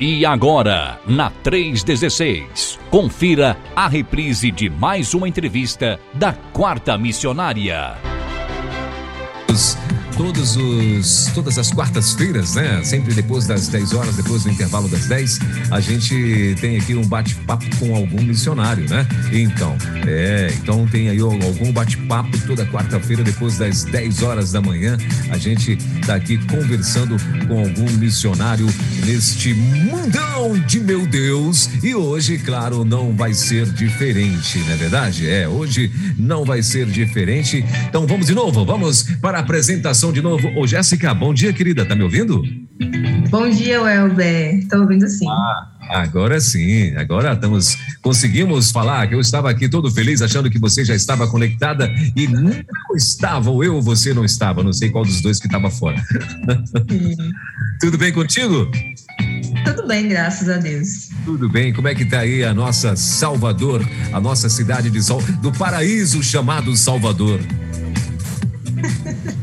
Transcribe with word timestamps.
E 0.00 0.24
agora, 0.24 0.98
na 1.06 1.28
316, 1.28 2.78
confira 2.90 3.54
a 3.76 3.86
reprise 3.86 4.50
de 4.50 4.70
mais 4.70 5.12
uma 5.12 5.28
entrevista 5.28 6.00
da 6.14 6.32
Quarta 6.32 6.96
Missionária 6.96 7.98
todos 10.20 10.54
os, 10.54 11.30
todas 11.34 11.56
as 11.56 11.72
quartas-feiras, 11.72 12.54
né? 12.54 12.84
Sempre 12.84 13.14
depois 13.14 13.46
das 13.46 13.68
10 13.68 13.94
horas, 13.94 14.16
depois 14.16 14.42
do 14.42 14.50
intervalo 14.50 14.86
das 14.86 15.06
10, 15.06 15.38
a 15.70 15.80
gente 15.80 16.54
tem 16.60 16.76
aqui 16.76 16.94
um 16.94 17.06
bate-papo 17.06 17.64
com 17.78 17.96
algum 17.96 18.22
missionário, 18.22 18.86
né? 18.86 19.08
Então, 19.32 19.74
é, 20.06 20.52
então 20.62 20.86
tem 20.88 21.08
aí 21.08 21.18
algum 21.20 21.72
bate-papo 21.72 22.36
toda 22.46 22.66
quarta-feira, 22.66 23.24
depois 23.24 23.56
das 23.56 23.84
10 23.84 24.22
horas 24.22 24.52
da 24.52 24.60
manhã. 24.60 24.98
A 25.30 25.38
gente 25.38 25.78
tá 26.06 26.16
aqui 26.16 26.36
conversando 26.48 27.16
com 27.48 27.58
algum 27.58 27.90
missionário 27.92 28.66
neste 29.06 29.54
mundão 29.54 30.58
de 30.66 30.80
meu 30.80 31.06
Deus. 31.06 31.70
E 31.82 31.94
hoje, 31.94 32.36
claro, 32.36 32.84
não 32.84 33.16
vai 33.16 33.32
ser 33.32 33.64
diferente, 33.70 34.58
não 34.58 34.72
é 34.72 34.76
verdade? 34.76 35.30
É, 35.30 35.48
hoje 35.48 35.90
não 36.18 36.44
vai 36.44 36.62
ser 36.62 36.84
diferente. 36.84 37.64
Então 37.88 38.06
vamos 38.06 38.26
de 38.26 38.34
novo, 38.34 38.66
vamos 38.66 39.04
para 39.22 39.38
a 39.38 39.40
apresentação 39.40 40.09
de 40.12 40.22
novo. 40.22 40.48
Ô, 40.56 40.66
Jéssica, 40.66 41.12
bom 41.14 41.32
dia, 41.32 41.52
querida. 41.52 41.84
Tá 41.84 41.94
me 41.94 42.02
ouvindo? 42.02 42.42
Bom 43.28 43.48
dia, 43.48 43.82
Welber. 43.82 44.66
Tô 44.68 44.80
ouvindo 44.80 45.08
sim. 45.08 45.28
Ah, 45.28 45.68
agora 45.90 46.40
sim. 46.40 46.94
Agora 46.96 47.32
estamos. 47.32 47.76
Conseguimos 48.02 48.70
falar 48.70 49.06
que 49.08 49.14
eu 49.14 49.20
estava 49.20 49.50
aqui 49.50 49.68
todo 49.68 49.90
feliz, 49.90 50.22
achando 50.22 50.50
que 50.50 50.58
você 50.58 50.84
já 50.84 50.94
estava 50.94 51.28
conectada 51.28 51.92
e 52.16 52.26
não 52.26 52.50
estava, 52.96 53.50
ou 53.50 53.62
eu 53.62 53.76
ou 53.76 53.82
você 53.82 54.14
não 54.14 54.24
estava. 54.24 54.62
Não 54.62 54.72
sei 54.72 54.90
qual 54.90 55.04
dos 55.04 55.20
dois 55.20 55.38
que 55.38 55.46
estava 55.46 55.70
fora. 55.70 56.02
Tudo 57.80 57.98
bem 57.98 58.12
contigo? 58.12 58.70
Tudo 59.64 59.86
bem, 59.86 60.08
graças 60.08 60.48
a 60.48 60.56
Deus. 60.56 61.10
Tudo 61.24 61.48
bem. 61.48 61.72
Como 61.72 61.88
é 61.88 61.94
que 61.94 62.04
tá 62.04 62.20
aí 62.20 62.44
a 62.44 62.54
nossa 62.54 62.96
Salvador, 62.96 63.86
a 64.12 64.20
nossa 64.20 64.48
cidade 64.48 64.90
de 64.90 65.02
Sol, 65.02 65.22
do 65.42 65.52
paraíso 65.52 66.22
chamado 66.22 66.74
Salvador? 66.76 67.40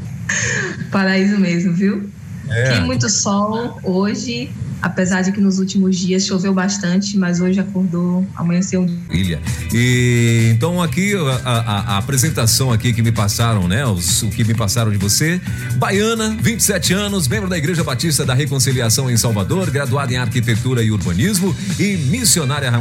Paraíso 0.91 1.37
mesmo, 1.39 1.73
viu? 1.73 2.09
É. 2.49 2.71
Tem 2.71 2.81
muito 2.85 3.09
sol 3.09 3.79
hoje, 3.83 4.49
apesar 4.81 5.21
de 5.21 5.31
que 5.31 5.41
nos 5.41 5.59
últimos 5.59 5.97
dias 5.97 6.25
choveu 6.25 6.53
bastante, 6.53 7.17
mas 7.17 7.41
hoje 7.41 7.59
acordou, 7.59 8.25
amanheceu 8.35 8.87
Ilha. 9.09 9.39
E 9.73 10.51
então 10.53 10.81
aqui 10.81 11.13
a, 11.15 11.49
a, 11.49 11.79
a, 11.93 11.97
apresentação 11.97 12.71
aqui 12.71 12.93
que 12.93 13.01
me 13.01 13.11
passaram, 13.11 13.67
né? 13.67 13.85
Os, 13.85 14.23
o 14.23 14.29
que 14.29 14.43
me 14.43 14.53
passaram 14.53 14.91
de 14.91 14.97
você. 14.97 15.41
Baiana, 15.77 16.35
27 16.41 16.93
anos, 16.93 17.27
membro 17.27 17.49
da 17.49 17.57
Igreja 17.57 17.83
Batista 17.83 18.25
da 18.25 18.33
Reconciliação 18.33 19.09
em 19.09 19.17
Salvador, 19.17 19.69
graduada 19.71 20.13
em 20.13 20.17
Arquitetura 20.17 20.83
e 20.83 20.91
Urbanismo 20.91 21.55
e 21.79 21.97
missionária 21.97 22.71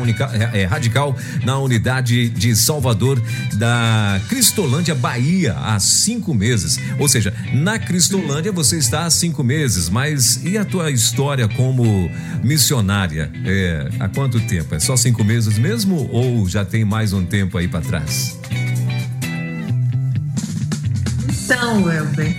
é, 0.52 0.64
radical 0.64 1.16
na 1.44 1.58
unidade 1.58 2.28
de 2.28 2.54
Salvador 2.54 3.20
da 3.54 4.20
Cristolândia, 4.28 4.94
Bahia, 4.94 5.54
há 5.58 5.78
cinco 5.78 6.34
meses. 6.34 6.78
Ou 6.98 7.08
seja, 7.08 7.32
na 7.52 7.78
Cristolândia 7.78 8.52
você 8.52 8.76
está 8.76 9.06
há 9.06 9.10
cinco 9.10 9.42
meses, 9.42 9.88
mas 9.88 10.40
e 10.44 10.58
a 10.58 10.64
tua 10.64 10.90
história 10.90 11.48
como 11.48 11.85
missionária, 12.42 13.30
é, 13.44 13.88
há 13.98 14.08
quanto 14.08 14.40
tempo? 14.40 14.74
É 14.74 14.78
só 14.78 14.96
cinco 14.96 15.24
meses 15.24 15.58
mesmo 15.58 16.08
ou 16.12 16.48
já 16.48 16.64
tem 16.64 16.84
mais 16.84 17.12
um 17.12 17.24
tempo 17.24 17.58
aí 17.58 17.68
para 17.68 17.80
trás? 17.80 18.38
Então, 21.28 21.90
Elber, 21.90 22.36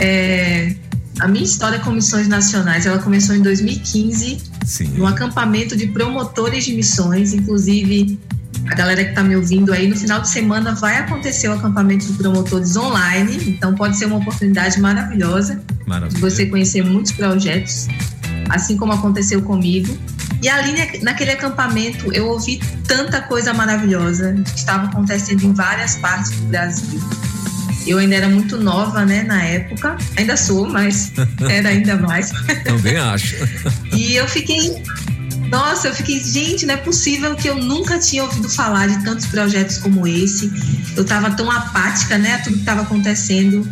é, 0.00 0.74
a 1.20 1.28
minha 1.28 1.44
história 1.44 1.78
com 1.78 1.90
missões 1.90 2.26
nacionais, 2.26 2.86
ela 2.86 2.98
começou 2.98 3.36
em 3.36 3.42
2015, 3.42 4.38
Sim. 4.64 4.88
no 4.96 5.06
acampamento 5.06 5.76
de 5.76 5.86
promotores 5.88 6.64
de 6.64 6.72
missões, 6.74 7.32
inclusive 7.32 8.18
a 8.70 8.74
galera 8.74 9.04
que 9.04 9.10
está 9.10 9.22
me 9.22 9.36
ouvindo 9.36 9.72
aí, 9.72 9.86
no 9.86 9.96
final 9.96 10.20
de 10.20 10.28
semana 10.28 10.74
vai 10.74 10.96
acontecer 10.96 11.48
o 11.48 11.52
acampamento 11.52 12.06
de 12.06 12.12
promotores 12.14 12.76
online, 12.76 13.50
então 13.50 13.74
pode 13.74 13.96
ser 13.96 14.06
uma 14.06 14.16
oportunidade 14.16 14.80
maravilhosa 14.80 15.62
Maravilha. 15.86 16.14
de 16.14 16.20
você 16.20 16.46
conhecer 16.46 16.82
muitos 16.84 17.12
projetos 17.12 17.88
assim 18.52 18.76
como 18.76 18.92
aconteceu 18.92 19.42
comigo. 19.42 19.96
E 20.42 20.48
ali 20.48 20.74
naquele 21.02 21.32
acampamento 21.32 22.12
eu 22.12 22.28
ouvi 22.28 22.60
tanta 22.86 23.20
coisa 23.22 23.54
maravilhosa 23.54 24.34
que 24.44 24.58
estava 24.58 24.86
acontecendo 24.86 25.44
em 25.44 25.52
várias 25.52 25.96
partes 25.96 26.32
do 26.32 26.46
Brasil. 26.46 27.00
Eu 27.86 27.98
ainda 27.98 28.14
era 28.14 28.28
muito 28.28 28.58
nova, 28.58 29.04
né, 29.04 29.22
na 29.22 29.42
época. 29.42 29.96
Ainda 30.16 30.36
sou, 30.36 30.68
mas 30.68 31.12
era 31.48 31.70
ainda 31.70 31.96
mais. 31.96 32.30
Também 32.64 32.96
acho. 32.96 33.36
e 33.92 34.14
eu 34.14 34.28
fiquei 34.28 34.82
nossa, 35.52 35.88
eu 35.88 35.94
fiquei, 35.94 36.18
gente, 36.18 36.64
não 36.64 36.72
é 36.72 36.78
possível 36.78 37.36
que 37.36 37.46
eu 37.46 37.56
nunca 37.56 37.98
tinha 37.98 38.24
ouvido 38.24 38.48
falar 38.48 38.88
de 38.88 39.04
tantos 39.04 39.26
projetos 39.26 39.76
como 39.76 40.06
esse. 40.06 40.50
Eu 40.96 41.02
estava 41.02 41.30
tão 41.32 41.50
apática, 41.50 42.16
né, 42.16 42.36
a 42.36 42.38
tudo 42.38 42.54
que 42.54 42.60
estava 42.60 42.80
acontecendo. 42.80 43.68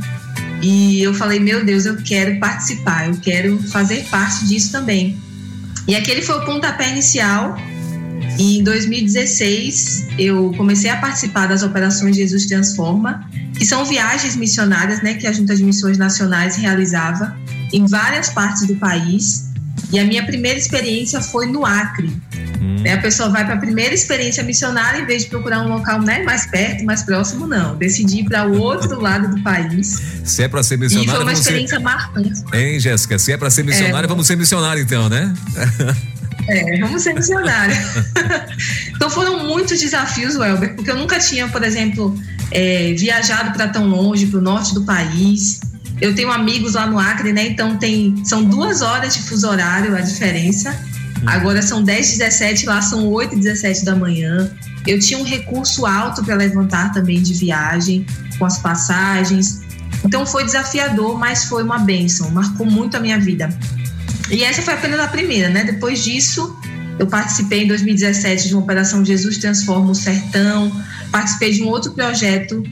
E 0.63 1.03
eu 1.03 1.15
falei, 1.15 1.41
meu 1.41 1.65
Deus, 1.65 1.87
eu 1.87 1.97
quero 1.97 2.39
participar, 2.39 3.09
eu 3.09 3.17
quero 3.17 3.59
fazer 3.71 4.05
parte 4.11 4.47
disso 4.47 4.71
também. 4.73 5.19
E 5.89 5.95
aquele 5.95 6.23
foi 6.23 6.37
o 6.37 6.45
pontapé 6.45 6.91
inicial. 6.91 7.57
E 8.39 8.59
em 8.59 8.63
2016, 8.65 10.09
eu 10.19 10.53
comecei 10.57 10.91
a 10.91 10.97
participar 10.97 11.47
das 11.47 11.63
operações 11.63 12.17
Jesus 12.17 12.47
Transforma, 12.47 13.29
que 13.57 13.65
são 13.65 13.85
viagens 13.85 14.37
missionárias 14.37 15.03
né, 15.03 15.15
que 15.15 15.27
a 15.27 15.33
Junta 15.33 15.57
de 15.57 15.65
Missões 15.65 15.99
Nacionais 15.99 16.57
realizava 16.57 17.37
em 17.73 17.87
várias 17.87 18.31
partes 18.31 18.67
do 18.67 18.77
país. 18.77 19.51
E 19.93 19.99
a 19.99 20.05
minha 20.05 20.25
primeira 20.25 20.59
experiência 20.59 21.21
foi 21.21 21.47
no 21.47 21.65
Acre. 21.67 22.11
Né? 22.81 22.95
A 22.95 22.99
pessoa 22.99 23.29
vai 23.29 23.45
para 23.45 23.55
a 23.55 23.59
primeira 23.59 23.95
experiência 23.95 24.43
missionária, 24.43 25.01
em 25.01 25.07
vez 25.07 25.25
de 25.25 25.29
procurar 25.31 25.63
um 25.63 25.69
local 25.69 26.01
né, 26.01 26.23
mais 26.23 26.47
perto, 26.47 26.85
mais 26.85 27.03
próximo, 27.03 27.47
não. 27.47 27.77
Decidi 27.77 28.21
ir 28.21 28.25
para 28.25 28.47
o 28.47 28.59
outro 28.59 29.01
lado 29.01 29.35
do 29.35 29.43
país. 29.43 30.01
Se 30.25 30.43
é 30.43 30.49
para 30.49 30.63
ser 30.63 30.79
missionária. 30.79 31.11
E 31.11 31.15
foi 31.15 31.23
uma 31.23 31.33
experiência 31.33 31.77
ser... 31.77 31.83
marcante. 31.83 32.43
Hein, 32.53 32.81
Jéssica? 32.81 33.19
Se 33.19 33.33
é 33.33 33.37
para 33.37 33.51
ser 33.51 33.65
missionária, 33.65 34.07
é. 34.07 34.09
vamos 34.09 34.27
ser 34.27 34.37
missionária 34.37 34.81
então, 34.81 35.09
né? 35.09 35.33
É, 36.49 36.81
vamos 36.81 37.03
ser 37.03 37.15
missionária. 37.15 37.77
então 38.95 39.11
foram 39.11 39.47
muitos 39.47 39.79
desafios, 39.79 40.37
Welber, 40.37 40.75
porque 40.75 40.91
eu 40.91 40.97
nunca 40.97 41.19
tinha, 41.19 41.47
por 41.49 41.63
exemplo, 41.63 42.19
é, 42.51 42.93
viajado 42.95 43.53
para 43.53 43.69
tão 43.69 43.87
longe, 43.87 44.27
para 44.27 44.39
o 44.39 44.43
norte 44.43 44.75
do 44.75 44.85
país. 44.85 45.61
Eu 46.01 46.15
tenho 46.15 46.33
amigos 46.33 46.75
lá 46.75 46.87
no 46.87 46.99
Acre, 46.99 47.33
né? 47.33 47.47
Então 47.47 47.77
tem, 47.77 48.25
são 48.25 48.43
duas 48.43 48.81
horas 48.81 49.15
de 49.15 49.23
fuso 49.23 49.49
horário 49.49 49.95
a 49.95 50.01
diferença. 50.01 50.75
Agora 51.27 51.61
são 51.63 51.83
10 51.83 52.19
17 52.19 52.67
lá 52.67 52.81
são 52.81 53.07
8 53.09 53.37
17 53.37 53.85
da 53.85 53.95
manhã. 53.95 54.51
Eu 54.87 54.99
tinha 54.99 55.19
um 55.19 55.25
recurso 55.25 55.85
alto 55.85 56.25
para 56.25 56.35
levantar 56.35 56.93
também 56.93 57.21
de 57.21 57.35
viagem, 57.35 58.07
com 58.39 58.47
as 58.47 58.59
passagens. 58.59 59.61
Então 60.05 60.25
foi 60.25 60.45
desafiador, 60.45 61.19
mas 61.19 61.45
foi 61.45 61.63
uma 61.63 61.79
benção, 61.79 62.31
marcou 62.31 62.67
muito 62.67 62.97
a 62.97 63.01
minha 63.01 63.19
vida. 63.19 63.51
E 64.31 64.43
essa 64.43 64.63
foi 64.63 64.75
apenas 64.75 64.99
a 65.01 65.09
primeira, 65.09 65.49
né? 65.51 65.65
Depois 65.65 66.03
disso, 66.03 66.57
eu 66.99 67.07
participei 67.07 67.65
em 67.65 67.69
2017 67.69 68.49
de 68.49 68.55
uma 68.55 68.63
operação 68.63 69.05
Jesus 69.05 69.39
Transforma 69.39 69.91
o 69.91 69.95
Sertão, 69.95 70.73
participei 71.11 71.53
de 71.53 71.63
um 71.63 71.67
outro 71.67 71.93
projeto 71.93 72.63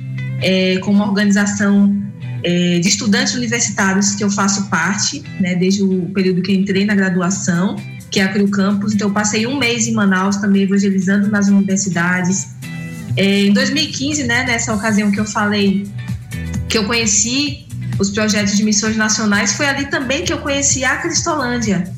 é, 0.41 0.79
com 0.79 0.91
uma 0.93 1.07
organização 1.07 1.95
é, 2.43 2.79
de 2.79 2.89
estudantes 2.89 3.35
universitários 3.35 4.15
que 4.15 4.23
eu 4.23 4.31
faço 4.31 4.69
parte, 4.71 5.23
né, 5.41 5.55
desde 5.57 5.83
o 5.83 6.11
período 6.15 6.41
que 6.41 6.53
entrei 6.53 6.85
na 6.85 6.95
graduação 6.95 7.77
que 8.11 8.21
é 8.21 8.25
a 8.25 8.29
Crio 8.29 8.49
Campus. 8.51 8.95
Então, 8.95 9.09
eu 9.09 9.15
passei 9.15 9.47
um 9.47 9.59
mês 9.59 9.87
em 9.87 9.93
Manaus 9.93 10.37
também 10.37 10.63
evangelizando 10.63 11.29
nas 11.31 11.49
universidades. 11.49 12.49
É, 13.17 13.47
em 13.47 13.53
2015, 13.53 14.25
né, 14.25 14.45
nessa 14.45 14.73
ocasião 14.75 15.11
que 15.11 15.21
eu 15.21 15.25
falei 15.25 15.91
que 16.69 16.77
eu 16.77 16.85
conheci 16.85 17.67
os 17.99 18.11
projetos 18.11 18.57
de 18.57 18.63
missões 18.63 18.97
nacionais, 18.97 19.55
foi 19.55 19.67
ali 19.67 19.87
também 19.87 20.25
que 20.25 20.33
eu 20.33 20.39
conheci 20.39 20.85
a 20.85 20.97
Cristolândia. 20.99 21.93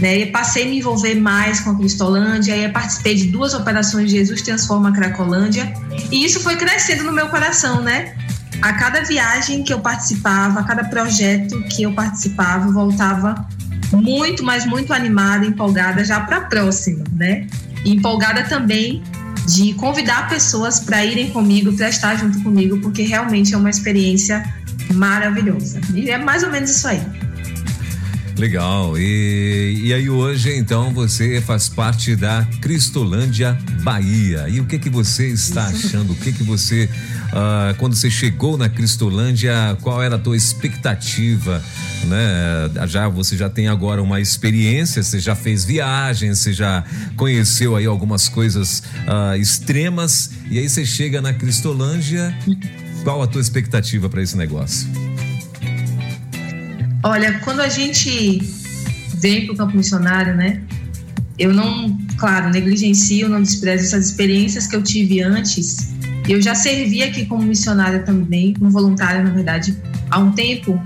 Né, 0.00 0.18
e 0.18 0.26
passei 0.26 0.64
a 0.64 0.66
me 0.66 0.78
envolver 0.78 1.14
mais 1.14 1.60
com 1.60 1.70
a 1.70 1.78
Cristolândia, 1.78 2.54
aí 2.54 2.68
participei 2.68 3.14
de 3.14 3.26
duas 3.26 3.54
operações 3.54 4.10
Jesus 4.10 4.42
Transforma 4.42 4.88
a 4.88 4.92
Cracolândia, 4.92 5.72
e 6.10 6.24
isso 6.24 6.40
foi 6.40 6.56
crescendo 6.56 7.04
no 7.04 7.12
meu 7.12 7.28
coração, 7.28 7.80
né? 7.80 8.12
A 8.60 8.72
cada 8.72 9.02
viagem 9.02 9.62
que 9.62 9.72
eu 9.72 9.78
participava, 9.78 10.60
a 10.60 10.64
cada 10.64 10.84
projeto 10.84 11.62
que 11.64 11.84
eu 11.84 11.92
participava, 11.92 12.70
voltava 12.72 13.46
muito, 13.92 14.42
mas 14.42 14.66
muito 14.66 14.92
animada, 14.92 15.44
empolgada 15.44 16.04
já 16.04 16.20
para 16.20 16.38
a 16.38 16.40
próxima, 16.42 17.04
né? 17.12 17.46
E 17.84 17.92
empolgada 17.92 18.44
também 18.44 19.02
de 19.46 19.74
convidar 19.74 20.28
pessoas 20.28 20.80
para 20.80 21.04
irem 21.04 21.30
comigo, 21.30 21.72
para 21.72 21.88
estar 21.88 22.14
junto 22.16 22.42
comigo, 22.42 22.78
porque 22.78 23.02
realmente 23.02 23.54
é 23.54 23.56
uma 23.56 23.70
experiência 23.70 24.42
maravilhosa. 24.94 25.80
E 25.94 26.10
é 26.10 26.18
mais 26.18 26.42
ou 26.42 26.50
menos 26.50 26.70
isso 26.70 26.86
aí. 26.86 27.02
Legal. 28.38 28.98
E, 28.98 29.80
e 29.84 29.94
aí 29.94 30.08
hoje, 30.08 30.56
então, 30.56 30.92
você 30.92 31.40
faz 31.40 31.68
parte 31.68 32.16
da 32.16 32.46
Cristolândia 32.60 33.58
Bahia. 33.82 34.48
E 34.48 34.60
o 34.60 34.64
que 34.64 34.78
que 34.78 34.90
você 34.90 35.28
está 35.28 35.66
achando? 35.66 36.12
O 36.12 36.16
que 36.16 36.32
que 36.32 36.42
você, 36.42 36.88
uh, 37.28 37.74
quando 37.78 37.94
você 37.94 38.10
chegou 38.10 38.56
na 38.56 38.68
Cristolândia, 38.68 39.76
qual 39.82 40.02
era 40.02 40.16
a 40.16 40.18
tua 40.18 40.36
expectativa? 40.36 41.62
Né? 42.06 42.70
Já 42.86 43.08
você 43.08 43.36
já 43.36 43.48
tem 43.48 43.68
agora 43.68 44.02
uma 44.02 44.20
experiência, 44.20 45.02
você 45.02 45.18
já 45.18 45.34
fez 45.34 45.64
viagens, 45.64 46.38
você 46.38 46.52
já 46.52 46.84
conheceu 47.16 47.76
aí 47.76 47.86
algumas 47.86 48.28
coisas 48.28 48.82
uh, 49.06 49.36
extremas 49.36 50.30
e 50.50 50.58
aí 50.58 50.68
você 50.68 50.84
chega 50.84 51.20
na 51.20 51.32
Cristolândia. 51.32 52.36
Qual 53.04 53.20
a 53.20 53.26
tua 53.26 53.40
expectativa 53.40 54.08
para 54.08 54.22
esse 54.22 54.36
negócio? 54.36 54.88
Olha, 57.02 57.40
quando 57.40 57.60
a 57.60 57.68
gente 57.68 58.40
vem 59.16 59.46
para 59.46 59.54
o 59.54 59.56
campo 59.56 59.76
missionário, 59.76 60.36
né? 60.36 60.62
Eu 61.38 61.52
não, 61.52 61.98
claro, 62.16 62.50
negligencio, 62.50 63.28
não 63.28 63.42
desprezo 63.42 63.86
essas 63.86 64.06
experiências 64.10 64.66
que 64.66 64.76
eu 64.76 64.82
tive 64.82 65.20
antes. 65.20 65.92
Eu 66.28 66.40
já 66.40 66.54
servi 66.54 67.02
aqui 67.02 67.26
como 67.26 67.42
missionária 67.42 68.00
também, 68.00 68.54
como 68.54 68.70
voluntária, 68.70 69.22
na 69.22 69.30
verdade, 69.30 69.76
há 70.10 70.18
um 70.18 70.30
tempo. 70.30 70.80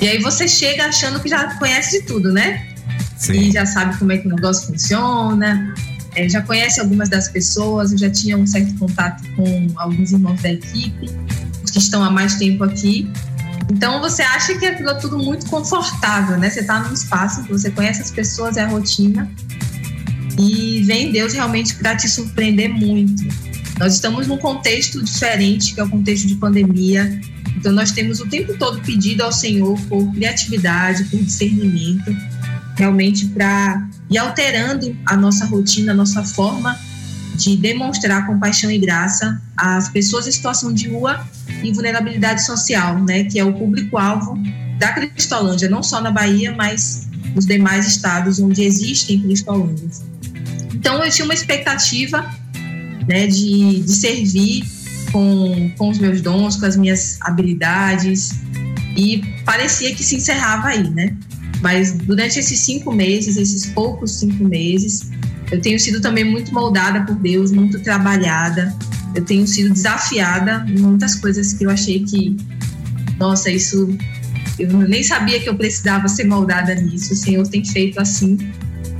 E 0.00 0.08
aí 0.08 0.20
você 0.20 0.46
chega 0.46 0.86
achando 0.86 1.20
que 1.20 1.28
já 1.28 1.54
conhece 1.58 2.00
de 2.00 2.06
tudo, 2.06 2.32
né? 2.32 2.66
Sim. 3.16 3.48
E 3.48 3.52
já 3.52 3.64
sabe 3.64 3.96
como 3.98 4.12
é 4.12 4.18
que 4.18 4.28
o 4.28 4.30
negócio 4.30 4.66
funciona, 4.66 5.74
é, 6.14 6.28
já 6.28 6.42
conhece 6.42 6.80
algumas 6.80 7.08
das 7.08 7.28
pessoas, 7.28 7.92
eu 7.92 7.98
já 7.98 8.10
tinha 8.10 8.36
um 8.36 8.46
certo 8.46 8.74
contato 8.78 9.22
com 9.34 9.68
alguns 9.76 10.12
irmãos 10.12 10.40
da 10.42 10.52
equipe, 10.52 11.10
que 11.70 11.78
estão 11.78 12.02
há 12.02 12.10
mais 12.10 12.36
tempo 12.36 12.64
aqui. 12.64 13.10
Então 13.70 14.00
você 14.00 14.22
acha 14.22 14.54
que 14.54 14.64
aquilo 14.64 14.90
é 14.90 14.94
tudo 14.94 15.18
muito 15.18 15.46
confortável, 15.46 16.38
né? 16.38 16.48
Você 16.48 16.60
está 16.60 16.80
num 16.80 16.92
espaço 16.92 17.42
que 17.44 17.52
você 17.52 17.70
conhece 17.70 18.02
as 18.02 18.10
pessoas, 18.10 18.56
é 18.56 18.62
a 18.62 18.68
rotina, 18.68 19.30
e 20.38 20.82
vem 20.82 21.12
Deus 21.12 21.32
realmente 21.32 21.74
para 21.74 21.96
te 21.96 22.08
surpreender 22.08 22.70
muito. 22.70 23.24
Nós 23.78 23.94
estamos 23.94 24.26
num 24.26 24.38
contexto 24.38 25.02
diferente, 25.02 25.74
que 25.74 25.80
é 25.80 25.84
o 25.84 25.88
contexto 25.88 26.26
de 26.26 26.36
pandemia. 26.36 27.20
Então, 27.56 27.72
nós 27.72 27.90
temos 27.90 28.20
o 28.20 28.28
tempo 28.28 28.56
todo 28.58 28.80
pedido 28.82 29.22
ao 29.22 29.32
Senhor 29.32 29.78
por 29.88 30.12
criatividade, 30.12 31.04
por 31.04 31.18
discernimento, 31.22 32.14
realmente 32.76 33.26
para 33.26 33.88
ir 34.10 34.18
alterando 34.18 34.94
a 35.06 35.16
nossa 35.16 35.46
rotina, 35.46 35.92
a 35.92 35.94
nossa 35.94 36.22
forma 36.22 36.78
de 37.34 37.56
demonstrar 37.56 38.26
compaixão 38.26 38.70
e 38.70 38.78
graça 38.78 39.40
às 39.56 39.88
pessoas 39.88 40.26
em 40.26 40.32
situação 40.32 40.72
de 40.72 40.88
rua 40.88 41.26
e 41.62 41.72
vulnerabilidade 41.72 42.44
social, 42.44 43.02
né, 43.02 43.24
que 43.24 43.38
é 43.38 43.44
o 43.44 43.52
público-alvo 43.52 44.38
da 44.78 44.92
Cristolândia, 44.92 45.68
não 45.68 45.82
só 45.82 46.00
na 46.00 46.10
Bahia, 46.10 46.54
mas 46.54 47.08
nos 47.34 47.46
demais 47.46 47.86
estados 47.86 48.38
onde 48.38 48.62
existem 48.62 49.20
Cristolândias. 49.20 50.02
Então, 50.74 51.02
eu 51.02 51.10
tinha 51.10 51.24
uma 51.24 51.34
expectativa 51.34 52.30
né, 53.06 53.26
de, 53.26 53.80
de 53.80 53.92
servir 53.92 54.64
com, 55.16 55.70
com 55.78 55.88
os 55.88 55.98
meus 55.98 56.20
dons, 56.20 56.56
com 56.56 56.66
as 56.66 56.76
minhas 56.76 57.16
habilidades, 57.22 58.32
e 58.94 59.22
parecia 59.46 59.94
que 59.94 60.04
se 60.04 60.16
encerrava 60.16 60.68
aí, 60.68 60.90
né? 60.90 61.16
Mas 61.62 61.92
durante 61.92 62.38
esses 62.38 62.58
cinco 62.58 62.92
meses, 62.92 63.38
esses 63.38 63.64
poucos 63.64 64.18
cinco 64.18 64.44
meses, 64.44 65.10
eu 65.50 65.58
tenho 65.58 65.80
sido 65.80 66.02
também 66.02 66.22
muito 66.22 66.52
moldada 66.52 67.00
por 67.06 67.16
Deus, 67.16 67.50
muito 67.50 67.80
trabalhada. 67.80 68.76
Eu 69.14 69.24
tenho 69.24 69.46
sido 69.46 69.72
desafiada 69.72 70.66
em 70.68 70.78
muitas 70.80 71.14
coisas 71.14 71.54
que 71.54 71.64
eu 71.64 71.70
achei 71.70 72.04
que, 72.04 72.36
nossa, 73.18 73.50
isso 73.50 73.96
eu 74.58 74.70
nem 74.86 75.02
sabia 75.02 75.40
que 75.40 75.48
eu 75.48 75.56
precisava 75.56 76.08
ser 76.08 76.24
moldada 76.24 76.74
nisso. 76.74 77.14
O 77.14 77.16
Senhor 77.16 77.48
tem 77.48 77.64
feito 77.64 77.98
assim 77.98 78.36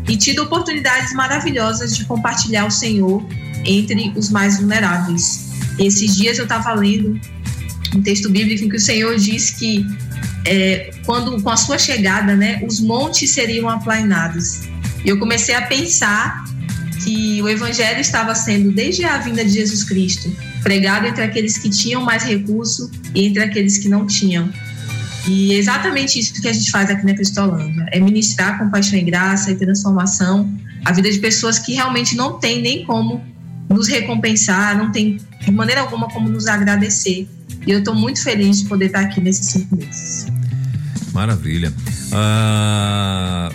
e 0.09 0.17
tido 0.17 0.45
oportunidades 0.45 1.13
maravilhosas 1.13 1.95
de 1.95 2.07
compartilhar 2.07 2.65
o 2.65 2.71
Senhor 2.71 3.23
entre 3.67 4.15
os 4.17 4.31
mais 4.31 4.59
vulneráveis. 4.59 5.46
Esses 5.79 6.17
dias 6.17 6.39
eu 6.39 6.45
estava 6.45 6.73
lendo 6.75 7.19
um 7.95 8.03
texto 8.03 8.29
bíblico 8.31 8.65
em 8.65 8.69
que 8.69 8.77
o 8.77 8.81
Senhor 8.81 9.17
diz 9.17 9.51
que 9.51 9.85
é, 10.45 10.91
quando 11.05 11.43
com 11.43 11.51
a 11.51 11.57
sua 11.57 11.79
chegada, 11.79 12.37
né, 12.37 12.63
os 12.67 12.81
montes 12.81 13.31
seriam 13.31 13.69
aplainados. 13.69 14.63
E 15.05 15.09
eu 15.09 15.19
comecei 15.19 15.55
a 15.55 15.63
pensar 15.63 16.45
que 17.05 17.41
o 17.43 17.49
evangelho 17.49 18.01
estava 18.01 18.35
sendo 18.35 18.73
desde 18.73 19.05
a 19.05 19.19
vinda 19.19 19.45
de 19.45 19.51
Jesus 19.51 19.85
Cristo 19.85 20.35
pregado 20.63 21.07
entre 21.07 21.23
aqueles 21.23 21.59
que 21.59 21.71
tinham 21.71 22.03
mais 22.03 22.25
recurso 22.25 22.91
e 23.15 23.27
entre 23.27 23.43
aqueles 23.43 23.79
que 23.79 23.89
não 23.89 24.07
tinham. 24.07 24.51
E 25.29 25.53
é 25.53 25.57
exatamente 25.57 26.19
isso 26.19 26.41
que 26.41 26.49
a 26.49 26.53
gente 26.53 26.71
faz 26.71 26.91
aqui 26.91 27.05
na 27.05 27.15
Cristolândia, 27.15 27.87
é 27.93 28.01
ministrar 28.01 28.59
compaixão 28.59 28.99
e 28.99 29.03
graça 29.03 29.51
e 29.51 29.57
transformação 29.57 30.49
a 30.85 30.93
vida 30.93 31.11
de 31.11 31.19
pessoas 31.19 31.59
que 31.59 31.75
realmente 31.75 32.15
não 32.15 32.39
têm 32.39 32.63
nem 32.63 32.85
como 32.85 33.21
nos 33.69 33.89
recompensar, 33.89 34.79
não 34.79 34.93
tem 34.93 35.19
de 35.47 35.53
maneira 35.53 35.81
alguma 35.81 36.09
como 36.09 36.29
nos 36.29 36.47
agradecer. 36.47 37.29
E 37.67 37.71
eu 37.71 37.79
estou 37.79 37.95
muito 37.95 38.23
feliz 38.23 38.61
de 38.61 38.69
poder 38.69 38.87
estar 38.87 39.01
aqui 39.01 39.21
nesses 39.21 39.47
cinco 39.47 39.77
meses. 39.77 40.27
Maravilha. 41.13 41.73
Ah, 42.13 43.51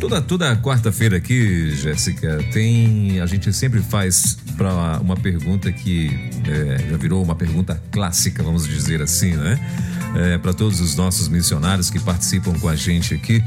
toda 0.00 0.20
toda 0.20 0.56
quarta-feira 0.56 1.18
aqui, 1.18 1.70
Jéssica, 1.76 2.38
tem 2.52 3.20
a 3.20 3.26
gente 3.26 3.52
sempre 3.52 3.80
faz 3.80 4.36
para 4.56 4.98
uma 5.00 5.16
pergunta 5.16 5.70
que 5.70 6.10
é, 6.48 6.90
já 6.90 6.96
virou 6.96 7.22
uma 7.22 7.36
pergunta 7.36 7.80
clássica, 7.92 8.42
vamos 8.42 8.66
dizer 8.66 9.00
assim, 9.02 9.32
né? 9.32 9.58
É, 10.18 10.38
para 10.38 10.54
todos 10.54 10.80
os 10.80 10.96
nossos 10.96 11.28
missionários 11.28 11.90
que 11.90 12.00
participam 12.00 12.54
com 12.58 12.70
a 12.70 12.74
gente 12.74 13.12
aqui 13.12 13.44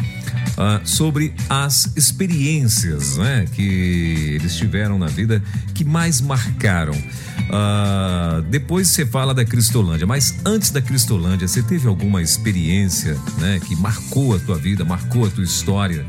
uh, 0.50 0.88
sobre 0.88 1.34
as 1.50 1.92
experiências 1.96 3.18
né, 3.18 3.48
que 3.52 4.36
eles 4.36 4.56
tiveram 4.56 5.00
na 5.00 5.08
vida 5.08 5.42
que 5.74 5.84
mais 5.84 6.22
marcaram. 6.22 6.94
Uh, 6.94 8.44
depois 8.52 8.90
você 8.90 9.04
fala 9.04 9.34
da 9.34 9.44
Cristolândia, 9.44 10.06
mas 10.06 10.36
antes 10.46 10.70
da 10.70 10.80
Cristolândia, 10.80 11.48
você 11.48 11.64
teve 11.64 11.88
alguma 11.88 12.22
experiência 12.22 13.18
né, 13.40 13.60
que 13.66 13.76
marcou 13.76 14.36
a 14.36 14.40
tua 14.40 14.56
vida, 14.56 14.86
marcou 14.86 15.26
a 15.26 15.30
tua 15.30 15.44
história? 15.44 16.06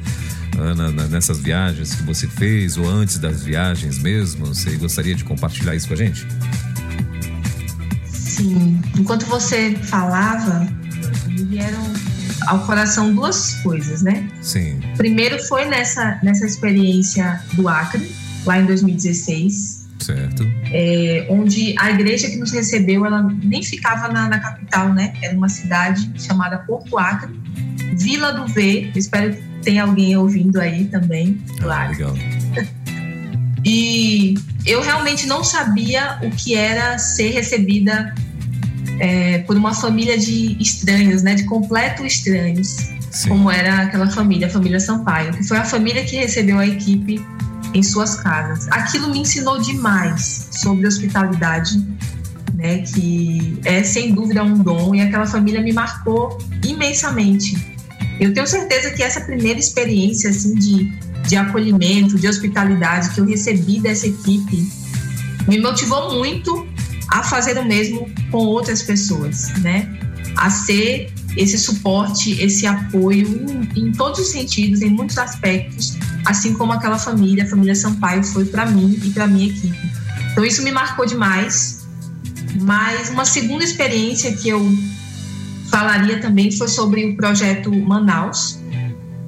Na, 0.77 0.91
nessas 1.07 1.39
viagens 1.39 1.95
que 1.95 2.03
você 2.03 2.27
fez 2.27 2.77
ou 2.77 2.87
antes 2.87 3.19
das 3.19 3.43
viagens 3.43 3.99
mesmo? 3.99 4.45
Você 4.47 4.73
gostaria 4.73 5.15
de 5.15 5.25
compartilhar 5.25 5.75
isso 5.75 5.89
com 5.89 5.95
a 5.95 5.97
gente? 5.97 6.27
Sim. 8.41 8.81
Enquanto 8.99 9.27
você 9.27 9.77
falava, 9.83 10.67
me 11.29 11.45
vieram 11.45 11.83
ao 12.47 12.61
coração 12.61 13.15
duas 13.15 13.55
coisas, 13.57 14.03
né? 14.03 14.27
Sim. 14.41 14.81
Primeiro 14.97 15.39
foi 15.45 15.67
nessa, 15.67 16.19
nessa 16.23 16.47
experiência 16.47 17.41
do 17.53 17.69
Acre, 17.69 18.11
lá 18.47 18.59
em 18.59 18.65
2016. 18.65 19.89
Certo. 20.01 20.43
É, 20.73 21.27
onde 21.29 21.75
a 21.79 21.91
igreja 21.91 22.31
que 22.31 22.37
nos 22.37 22.51
recebeu, 22.53 23.05
ela 23.05 23.23
nem 23.43 23.63
ficava 23.63 24.09
na, 24.09 24.29
na, 24.29 24.41
capital, 24.41 24.95
né? 24.95 25.13
Era 25.21 25.37
uma 25.37 25.51
cidade 25.51 26.11
chamada 26.19 26.59
Porto 26.61 26.99
Acre, 26.99 27.39
Vila 27.99 28.33
do 28.33 28.47
V. 28.47 28.91
espero 28.97 29.35
que 29.35 29.43
tenha 29.63 29.83
alguém 29.83 30.17
ouvindo 30.17 30.59
aí 30.59 30.87
também. 30.87 31.39
Ah, 31.63 31.89
legal. 31.89 32.15
e 33.63 34.35
eu 34.65 34.81
realmente 34.81 35.27
não 35.27 35.45
sabia 35.45 36.19
o 36.23 36.31
que 36.31 36.55
era 36.55 36.97
ser 36.97 37.31
recebida 37.33 38.15
é, 39.01 39.39
por 39.39 39.57
uma 39.57 39.75
família 39.75 40.19
de 40.19 40.57
estranhos, 40.61 41.23
né, 41.23 41.35
de 41.35 41.45
completo 41.45 42.05
estranhos, 42.05 42.77
Sim. 43.11 43.29
como 43.29 43.51
era 43.51 43.83
aquela 43.83 44.09
família, 44.11 44.47
a 44.47 44.51
família 44.51 44.79
Sampaio, 44.79 45.33
que 45.33 45.43
foi 45.43 45.57
a 45.57 45.65
família 45.65 46.05
que 46.05 46.17
recebeu 46.17 46.59
a 46.59 46.67
equipe 46.67 47.25
em 47.73 47.83
suas 47.83 48.17
casas. 48.17 48.69
Aquilo 48.71 49.11
me 49.11 49.21
ensinou 49.21 49.59
demais 49.59 50.49
sobre 50.53 50.87
hospitalidade, 50.87 51.83
né, 52.55 52.79
que 52.79 53.59
é 53.65 53.83
sem 53.83 54.15
dúvida 54.15 54.45
um 54.45 54.59
dom, 54.59 54.95
e 54.95 55.01
aquela 55.01 55.27
família 55.27 55.63
me 55.63 55.73
marcou 55.73 56.37
imensamente. 56.63 57.57
Eu 58.21 58.35
tenho 58.35 58.47
certeza 58.47 58.91
que 58.91 59.03
essa 59.03 59.23
primeira 59.23 59.59
experiência 59.59 60.29
assim 60.29 60.55
de, 60.57 60.93
de 61.27 61.37
acolhimento, 61.37 62.19
de 62.19 62.29
hospitalidade 62.29 63.11
que 63.11 63.21
eu 63.21 63.25
recebi 63.25 63.81
dessa 63.81 64.07
equipe 64.07 64.71
me 65.49 65.59
motivou 65.59 66.19
muito 66.19 66.69
a 67.11 67.23
fazer 67.23 67.59
o 67.59 67.65
mesmo 67.65 68.09
com 68.31 68.39
outras 68.39 68.83
pessoas, 68.83 69.53
né? 69.61 69.89
A 70.37 70.49
ser 70.49 71.13
esse 71.37 71.59
suporte, 71.59 72.41
esse 72.43 72.67
apoio 72.67 73.27
em, 73.75 73.87
em 73.89 73.93
todos 73.93 74.21
os 74.21 74.29
sentidos, 74.31 74.81
em 74.81 74.91
muitos 74.91 75.19
aspectos, 75.19 75.97
assim 76.25 76.55
como 76.55 76.73
aquela 76.73 76.99
família, 76.99 77.45
a 77.45 77.47
família 77.47 77.75
Sampaio 77.75 78.23
foi 78.23 78.45
para 78.45 78.67
mim 78.67 78.99
e 79.05 79.11
para 79.11 79.27
minha 79.27 79.49
equipe. 79.49 79.77
Então 80.33 80.45
isso 80.45 80.63
me 80.63 80.71
marcou 80.71 81.05
demais. 81.05 81.81
Mas 82.63 83.11
uma 83.11 83.25
segunda 83.25 83.65
experiência 83.65 84.33
que 84.33 84.49
eu 84.49 84.61
falaria 85.71 86.21
também 86.21 86.51
foi 86.51 86.69
sobre 86.69 87.07
o 87.07 87.17
projeto 87.17 87.73
Manaus, 87.73 88.59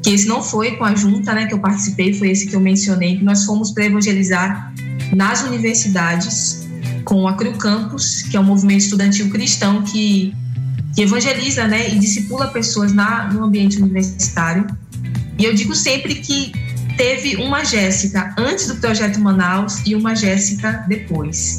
que 0.03 0.11
esse 0.11 0.27
não 0.27 0.43
foi 0.43 0.73
com 0.77 0.85
a 0.85 0.95
junta, 0.95 1.33
né, 1.33 1.47
que 1.47 1.55
eu 1.55 1.61
participei, 1.61 2.13
foi 2.13 2.31
esse 2.31 2.47
que 2.47 2.57
eu 2.57 2.61
mencionei, 2.61 3.19
que 3.19 3.25
nós 3.25 3.45
fomos 3.45 3.71
para 3.71 3.85
evangelizar 3.85 4.75
nas 5.15 5.43
universidades 5.45 6.62
com 7.05 7.27
a 7.27 7.35
Cru 7.35 7.53
Campus, 7.53 8.23
que 8.23 8.37
é 8.37 8.41
um 8.41 8.45
movimento 8.45 8.81
estudantil 8.81 9.31
cristão 9.31 9.83
que, 9.83 10.35
que 10.95 11.03
evangeliza 11.03 11.67
né, 11.67 11.91
e 11.91 11.99
discipula 11.99 12.49
pessoas 12.49 12.93
na, 12.93 13.33
no 13.33 13.45
ambiente 13.45 13.81
universitário. 13.81 14.67
E 15.39 15.45
eu 15.45 15.55
digo 15.55 15.75
sempre 15.75 16.17
que 16.17 16.53
teve 16.97 17.37
uma 17.37 17.65
Jéssica 17.65 18.35
antes 18.39 18.67
do 18.69 18.77
projeto 18.77 19.19
Manaus 19.21 19.83
e 19.87 19.95
uma 19.95 20.15
Jéssica 20.15 20.85
depois. 20.89 21.59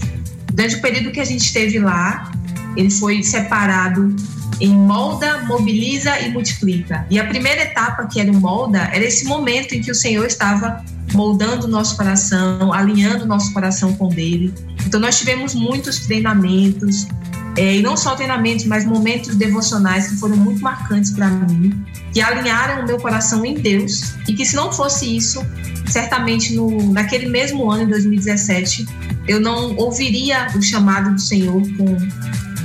Durante 0.53 0.75
o 0.75 0.81
período 0.81 1.11
que 1.11 1.19
a 1.19 1.25
gente 1.25 1.41
esteve 1.41 1.79
lá, 1.79 2.31
ele 2.77 2.89
foi 2.89 3.23
separado 3.23 4.15
em 4.59 4.69
molda, 4.69 5.43
mobiliza 5.43 6.19
e 6.19 6.29
multiplica. 6.29 7.05
E 7.09 7.19
a 7.19 7.25
primeira 7.25 7.63
etapa, 7.63 8.05
que 8.07 8.19
era 8.19 8.31
o 8.31 8.39
molda, 8.39 8.89
era 8.93 9.03
esse 9.03 9.25
momento 9.25 9.73
em 9.73 9.81
que 9.81 9.91
o 9.91 9.95
Senhor 9.95 10.25
estava 10.25 10.83
moldando 11.13 11.67
o 11.67 11.69
nosso 11.69 11.95
coração, 11.95 12.73
alinhando 12.73 13.23
o 13.23 13.27
nosso 13.27 13.53
coração 13.53 13.93
com 13.93 14.09
dele. 14.09 14.53
Então 14.85 14.99
nós 14.99 15.17
tivemos 15.17 15.53
muitos 15.53 15.99
treinamentos, 15.99 17.07
é, 17.55 17.75
e 17.75 17.81
não 17.81 17.95
só 17.95 18.15
treinamentos, 18.15 18.65
mas 18.65 18.83
momentos 18.83 19.35
devocionais 19.35 20.07
que 20.07 20.15
foram 20.15 20.35
muito 20.35 20.61
marcantes 20.61 21.11
para 21.11 21.29
mim, 21.29 21.85
que 22.11 22.19
alinharam 22.19 22.83
o 22.83 22.87
meu 22.87 22.97
coração 22.99 23.45
em 23.45 23.53
Deus, 23.55 24.15
e 24.27 24.33
que 24.33 24.45
se 24.45 24.55
não 24.55 24.71
fosse 24.71 25.15
isso, 25.15 25.45
certamente 25.87 26.55
no, 26.55 26.91
naquele 26.91 27.27
mesmo 27.27 27.69
ano, 27.69 27.83
em 27.83 27.87
2017, 27.87 28.87
eu 29.27 29.39
não 29.39 29.75
ouviria 29.75 30.47
o 30.55 30.61
chamado 30.61 31.13
do 31.13 31.21
Senhor 31.21 31.61
com, 31.77 31.97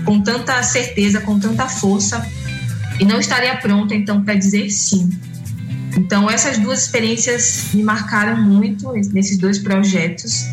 com 0.08 0.22
tanta 0.22 0.62
certeza, 0.62 1.20
com 1.20 1.38
tanta 1.38 1.68
força, 1.68 2.26
e 2.98 3.04
não 3.04 3.20
estaria 3.20 3.54
pronta 3.58 3.94
então 3.94 4.24
para 4.24 4.32
dizer 4.32 4.70
sim. 4.70 5.10
Então, 5.98 6.30
essas 6.30 6.56
duas 6.56 6.84
experiências 6.84 7.66
me 7.74 7.82
marcaram 7.82 8.40
muito 8.40 8.90
nesses 9.12 9.36
dois 9.36 9.58
projetos, 9.58 10.46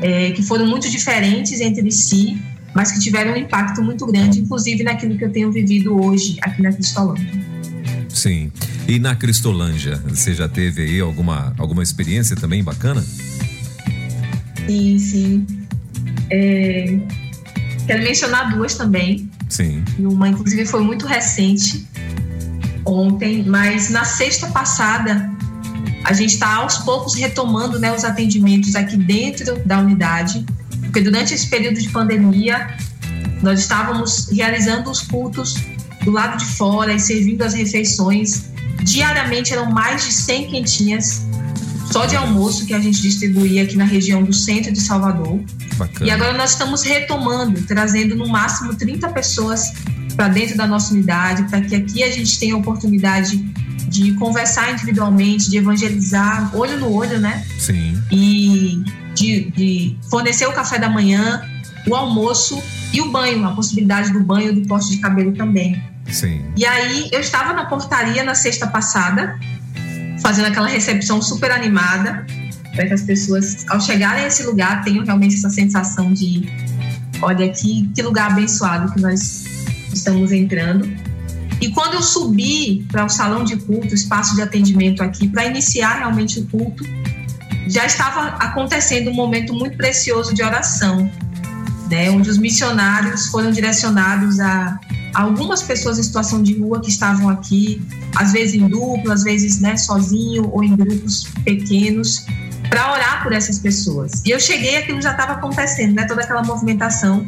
é, 0.00 0.30
que 0.30 0.40
foram 0.40 0.68
muito 0.68 0.88
diferentes 0.88 1.60
entre 1.60 1.90
si, 1.90 2.40
mas 2.72 2.92
que 2.92 3.00
tiveram 3.00 3.32
um 3.32 3.36
impacto 3.36 3.82
muito 3.82 4.06
grande, 4.06 4.38
inclusive 4.38 4.84
naquilo 4.84 5.18
que 5.18 5.24
eu 5.24 5.32
tenho 5.32 5.50
vivido 5.50 6.00
hoje 6.00 6.36
aqui 6.42 6.62
na 6.62 6.72
Cristolândia. 6.72 7.28
Sim. 8.08 8.52
E 8.86 9.00
na 9.00 9.16
Cristolândia, 9.16 10.00
você 10.06 10.32
já 10.32 10.46
teve 10.46 10.82
aí 10.82 11.00
alguma, 11.00 11.52
alguma 11.58 11.82
experiência 11.82 12.36
também 12.36 12.62
bacana? 12.62 13.04
Sim, 14.64 14.98
sim. 15.00 15.46
É, 16.30 16.98
quero 17.86 18.02
mencionar 18.02 18.54
duas 18.54 18.74
também. 18.74 19.30
Sim. 19.48 19.84
Uma, 19.98 20.28
inclusive, 20.28 20.66
foi 20.66 20.82
muito 20.82 21.06
recente, 21.06 21.86
ontem, 22.84 23.44
mas 23.44 23.90
na 23.90 24.04
sexta 24.04 24.46
passada 24.48 25.30
a 26.04 26.12
gente 26.12 26.34
está 26.34 26.54
aos 26.54 26.78
poucos 26.78 27.14
retomando 27.14 27.80
né, 27.80 27.92
os 27.92 28.04
atendimentos 28.04 28.76
aqui 28.76 28.96
dentro 28.96 29.58
da 29.66 29.80
unidade, 29.80 30.44
porque 30.82 31.00
durante 31.00 31.34
esse 31.34 31.48
período 31.48 31.80
de 31.80 31.88
pandemia 31.88 32.76
nós 33.42 33.60
estávamos 33.60 34.28
realizando 34.30 34.88
os 34.88 35.02
cultos 35.02 35.56
do 36.04 36.12
lado 36.12 36.38
de 36.38 36.44
fora 36.44 36.94
e 36.94 37.00
servindo 37.00 37.42
as 37.42 37.54
refeições. 37.54 38.50
Diariamente 38.82 39.52
eram 39.52 39.68
mais 39.70 40.04
de 40.04 40.12
100 40.12 40.46
quentinhas 40.46 41.25
só 41.92 42.06
de 42.06 42.16
almoço 42.16 42.66
que 42.66 42.74
a 42.74 42.78
gente 42.78 43.00
distribuía 43.00 43.62
aqui 43.62 43.76
na 43.76 43.84
região 43.84 44.22
do 44.22 44.32
centro 44.32 44.72
de 44.72 44.80
Salvador. 44.80 45.40
Bacana. 45.76 46.06
E 46.06 46.10
agora 46.10 46.32
nós 46.32 46.50
estamos 46.52 46.82
retomando, 46.82 47.62
trazendo 47.62 48.14
no 48.14 48.28
máximo 48.28 48.74
30 48.74 49.08
pessoas 49.10 49.72
para 50.16 50.28
dentro 50.28 50.56
da 50.56 50.66
nossa 50.66 50.92
unidade, 50.92 51.44
para 51.44 51.60
que 51.60 51.74
aqui 51.74 52.02
a 52.02 52.10
gente 52.10 52.38
tenha 52.38 52.54
a 52.54 52.58
oportunidade 52.58 53.36
de 53.88 54.12
conversar 54.14 54.72
individualmente, 54.72 55.48
de 55.48 55.58
evangelizar 55.58 56.54
olho 56.56 56.78
no 56.78 56.92
olho, 56.92 57.20
né? 57.20 57.44
Sim. 57.58 58.00
E 58.10 58.82
de, 59.14 59.50
de 59.50 59.96
fornecer 60.10 60.46
o 60.46 60.52
café 60.52 60.78
da 60.78 60.88
manhã, 60.88 61.42
o 61.86 61.94
almoço 61.94 62.60
e 62.92 63.00
o 63.00 63.10
banho, 63.10 63.44
a 63.46 63.52
possibilidade 63.54 64.12
do 64.12 64.20
banho 64.20 64.54
do 64.54 64.66
corte 64.66 64.90
de 64.90 64.98
cabelo 64.98 65.32
também. 65.32 65.80
Sim. 66.10 66.44
E 66.56 66.64
aí 66.64 67.08
eu 67.12 67.20
estava 67.20 67.52
na 67.52 67.66
portaria 67.66 68.22
na 68.22 68.34
sexta 68.34 68.66
passada, 68.66 69.38
fazendo 70.20 70.46
aquela 70.46 70.68
recepção 70.68 71.20
super 71.20 71.50
animada, 71.50 72.26
para 72.74 72.86
que 72.86 72.94
as 72.94 73.02
pessoas, 73.02 73.64
ao 73.68 73.80
chegarem 73.80 74.24
a 74.24 74.26
esse 74.28 74.42
lugar, 74.44 74.84
tenham 74.84 75.04
realmente 75.04 75.34
essa 75.34 75.50
sensação 75.50 76.12
de: 76.12 76.48
olha 77.22 77.46
aqui, 77.46 77.90
que 77.94 78.02
lugar 78.02 78.30
abençoado 78.30 78.92
que 78.92 79.00
nós 79.00 79.44
estamos 79.92 80.32
entrando. 80.32 80.88
E 81.60 81.70
quando 81.70 81.94
eu 81.94 82.02
subi 82.02 82.86
para 82.92 83.04
o 83.06 83.08
salão 83.08 83.42
de 83.42 83.56
culto, 83.56 83.94
espaço 83.94 84.34
de 84.34 84.42
atendimento 84.42 85.02
aqui, 85.02 85.26
para 85.26 85.46
iniciar 85.46 85.98
realmente 85.98 86.38
o 86.38 86.46
culto, 86.46 86.84
já 87.66 87.86
estava 87.86 88.36
acontecendo 88.36 89.10
um 89.10 89.14
momento 89.14 89.54
muito 89.54 89.76
precioso 89.76 90.34
de 90.34 90.42
oração, 90.42 91.10
né, 91.90 92.10
onde 92.10 92.28
os 92.28 92.36
missionários 92.36 93.28
foram 93.28 93.50
direcionados 93.50 94.38
a 94.38 94.78
algumas 95.14 95.62
pessoas 95.62 95.98
em 95.98 96.02
situação 96.02 96.42
de 96.42 96.58
rua 96.58 96.80
que 96.80 96.88
estavam 96.88 97.28
aqui, 97.28 97.82
às 98.14 98.32
vezes 98.32 98.54
em 98.54 98.68
dupla, 98.68 99.14
às 99.14 99.22
vezes 99.22 99.60
né, 99.60 99.76
sozinho 99.76 100.50
ou 100.52 100.62
em 100.62 100.74
grupos 100.76 101.24
pequenos, 101.44 102.24
para 102.68 102.92
orar 102.92 103.22
por 103.22 103.32
essas 103.32 103.58
pessoas. 103.58 104.22
E 104.24 104.30
eu 104.30 104.40
cheguei, 104.40 104.76
aquilo 104.76 105.00
já 105.00 105.12
estava 105.12 105.34
acontecendo, 105.34 105.94
né, 105.94 106.04
toda 106.04 106.22
aquela 106.22 106.42
movimentação. 106.42 107.26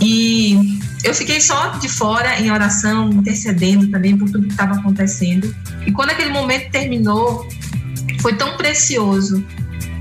E 0.00 0.78
eu 1.04 1.14
fiquei 1.14 1.40
só 1.40 1.68
de 1.78 1.88
fora 1.88 2.40
em 2.40 2.50
oração, 2.50 3.10
intercedendo 3.10 3.88
também 3.88 4.16
por 4.16 4.30
tudo 4.30 4.46
que 4.46 4.52
estava 4.52 4.74
acontecendo. 4.74 5.54
E 5.86 5.92
quando 5.92 6.10
aquele 6.10 6.30
momento 6.30 6.70
terminou, 6.70 7.48
foi 8.20 8.34
tão 8.34 8.56
precioso 8.56 9.44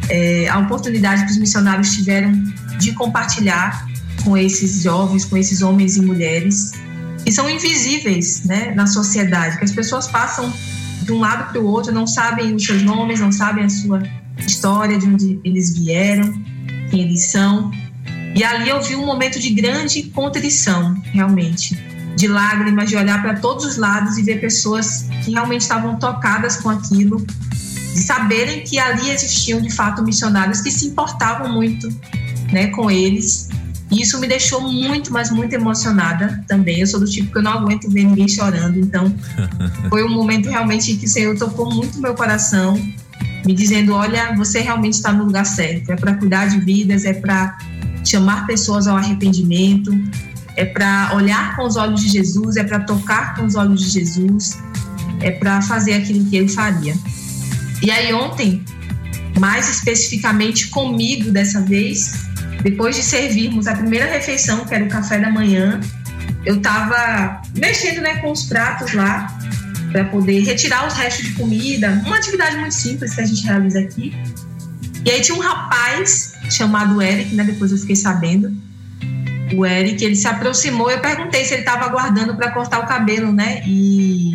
é, 0.09 0.47
a 0.49 0.59
oportunidade 0.59 1.25
que 1.25 1.31
os 1.31 1.37
missionários 1.37 1.95
tiveram 1.95 2.31
de 2.79 2.91
compartilhar 2.93 3.87
com 4.25 4.35
esses 4.35 4.81
jovens, 4.81 5.23
com 5.23 5.37
esses 5.37 5.61
homens 5.61 5.95
e 5.95 6.01
mulheres 6.01 6.73
que 7.23 7.31
são 7.31 7.49
invisíveis 7.49 8.43
né, 8.43 8.73
na 8.75 8.85
sociedade, 8.85 9.57
que 9.57 9.63
as 9.63 9.71
pessoas 9.71 10.07
passam 10.07 10.51
de 11.01 11.11
um 11.11 11.19
lado 11.19 11.51
para 11.51 11.61
o 11.61 11.65
outro, 11.65 11.91
não 11.91 12.05
sabem 12.05 12.53
os 12.53 12.65
seus 12.65 12.83
nomes, 12.83 13.19
não 13.19 13.31
sabem 13.31 13.65
a 13.65 13.69
sua 13.69 14.03
história, 14.45 14.97
de 14.97 15.07
onde 15.07 15.39
eles 15.43 15.77
vieram, 15.77 16.31
quem 16.89 17.01
eles 17.01 17.27
são. 17.27 17.71
E 18.35 18.43
ali 18.43 18.69
eu 18.69 18.81
vi 18.81 18.95
um 18.95 19.05
momento 19.05 19.39
de 19.39 19.49
grande 19.51 20.03
contrição, 20.03 20.93
realmente, 21.05 21.75
de 22.15 22.27
lágrimas, 22.27 22.89
de 22.89 22.95
olhar 22.95 23.21
para 23.21 23.35
todos 23.35 23.65
os 23.65 23.77
lados 23.77 24.17
e 24.17 24.23
ver 24.23 24.41
pessoas 24.41 25.07
que 25.23 25.31
realmente 25.31 25.61
estavam 25.61 25.97
tocadas 25.97 26.57
com 26.57 26.69
aquilo, 26.69 27.25
de 27.93 28.01
saberem 28.01 28.63
que 28.63 28.77
ali 28.77 29.09
existiam 29.09 29.61
de 29.61 29.69
fato 29.71 30.03
missionários 30.03 30.61
que 30.61 30.69
se 30.69 30.87
importavam 30.87 31.51
muito, 31.53 31.87
né, 32.51 32.67
com 32.67 32.91
eles. 32.91 33.49
E 33.91 34.01
isso 34.01 34.19
me 34.19 34.27
deixou 34.27 34.61
muito, 34.61 35.13
mas 35.13 35.29
muito 35.29 35.53
emocionada 35.53 36.43
também. 36.47 36.79
Eu 36.79 36.87
sou 36.87 36.99
do 36.99 37.05
tipo 37.05 37.31
que 37.31 37.37
eu 37.37 37.43
não 37.43 37.53
aguento 37.53 37.89
ver 37.89 38.03
ninguém 38.03 38.27
chorando, 38.27 38.79
então 38.79 39.13
foi 39.89 40.03
um 40.03 40.09
momento 40.09 40.49
realmente 40.49 40.95
que 40.95 41.05
o 41.05 41.09
Senhor 41.09 41.37
tocou 41.37 41.71
muito 41.71 41.99
meu 41.99 42.15
coração, 42.15 42.73
me 43.45 43.53
dizendo: 43.53 43.93
olha, 43.93 44.35
você 44.35 44.59
realmente 44.59 44.93
está 44.93 45.11
no 45.11 45.25
lugar 45.25 45.45
certo. 45.45 45.91
É 45.91 45.95
para 45.95 46.15
cuidar 46.15 46.47
de 46.47 46.59
vidas, 46.59 47.05
é 47.05 47.13
para 47.13 47.57
chamar 48.03 48.45
pessoas 48.47 48.87
ao 48.87 48.97
arrependimento, 48.97 49.91
é 50.55 50.65
para 50.65 51.11
olhar 51.13 51.55
com 51.55 51.63
os 51.63 51.75
olhos 51.75 52.01
de 52.01 52.09
Jesus, 52.09 52.55
é 52.55 52.63
para 52.63 52.79
tocar 52.79 53.35
com 53.35 53.45
os 53.45 53.55
olhos 53.55 53.81
de 53.81 53.89
Jesus, 53.89 54.57
é 55.21 55.31
para 55.31 55.61
fazer 55.61 55.93
aquilo 55.93 56.25
que 56.25 56.35
ele 56.35 56.49
faria. 56.49 56.95
E 57.81 57.91
aí 57.91 58.13
ontem, 58.13 58.63
mais 59.39 59.69
especificamente 59.69 60.69
comigo 60.69 61.29
dessa 61.29 61.61
vez, 61.61 62.25
depois 62.65 62.95
de 62.95 63.03
servirmos 63.03 63.67
a 63.67 63.75
primeira 63.75 64.07
refeição, 64.07 64.65
que 64.65 64.73
era 64.73 64.83
o 64.83 64.87
café 64.87 65.19
da 65.19 65.29
manhã, 65.29 65.79
eu 66.43 66.57
estava 66.57 67.39
mexendo 67.55 68.01
né, 68.01 68.15
com 68.17 68.31
os 68.31 68.45
pratos 68.45 68.91
lá 68.93 69.27
para 69.91 70.05
poder 70.05 70.41
retirar 70.41 70.87
os 70.87 70.95
restos 70.95 71.27
de 71.27 71.33
comida, 71.33 72.01
uma 72.03 72.17
atividade 72.17 72.57
muito 72.57 72.73
simples 72.73 73.13
que 73.13 73.21
a 73.21 73.25
gente 73.25 73.45
realiza 73.45 73.79
aqui. 73.79 74.15
E 75.05 75.11
aí 75.11 75.21
tinha 75.21 75.37
um 75.37 75.41
rapaz 75.41 76.33
chamado 76.49 76.99
Eric, 76.99 77.35
né? 77.35 77.43
Depois 77.43 77.71
eu 77.71 77.77
fiquei 77.77 77.95
sabendo. 77.95 78.51
O 79.55 79.63
Eric, 79.63 80.03
ele 80.03 80.15
se 80.15 80.27
aproximou, 80.27 80.89
eu 80.89 80.99
perguntei 80.99 81.45
se 81.45 81.53
ele 81.53 81.61
estava 81.61 81.85
aguardando 81.85 82.35
para 82.35 82.49
cortar 82.51 82.79
o 82.79 82.87
cabelo, 82.87 83.31
né? 83.31 83.61
E, 83.63 84.31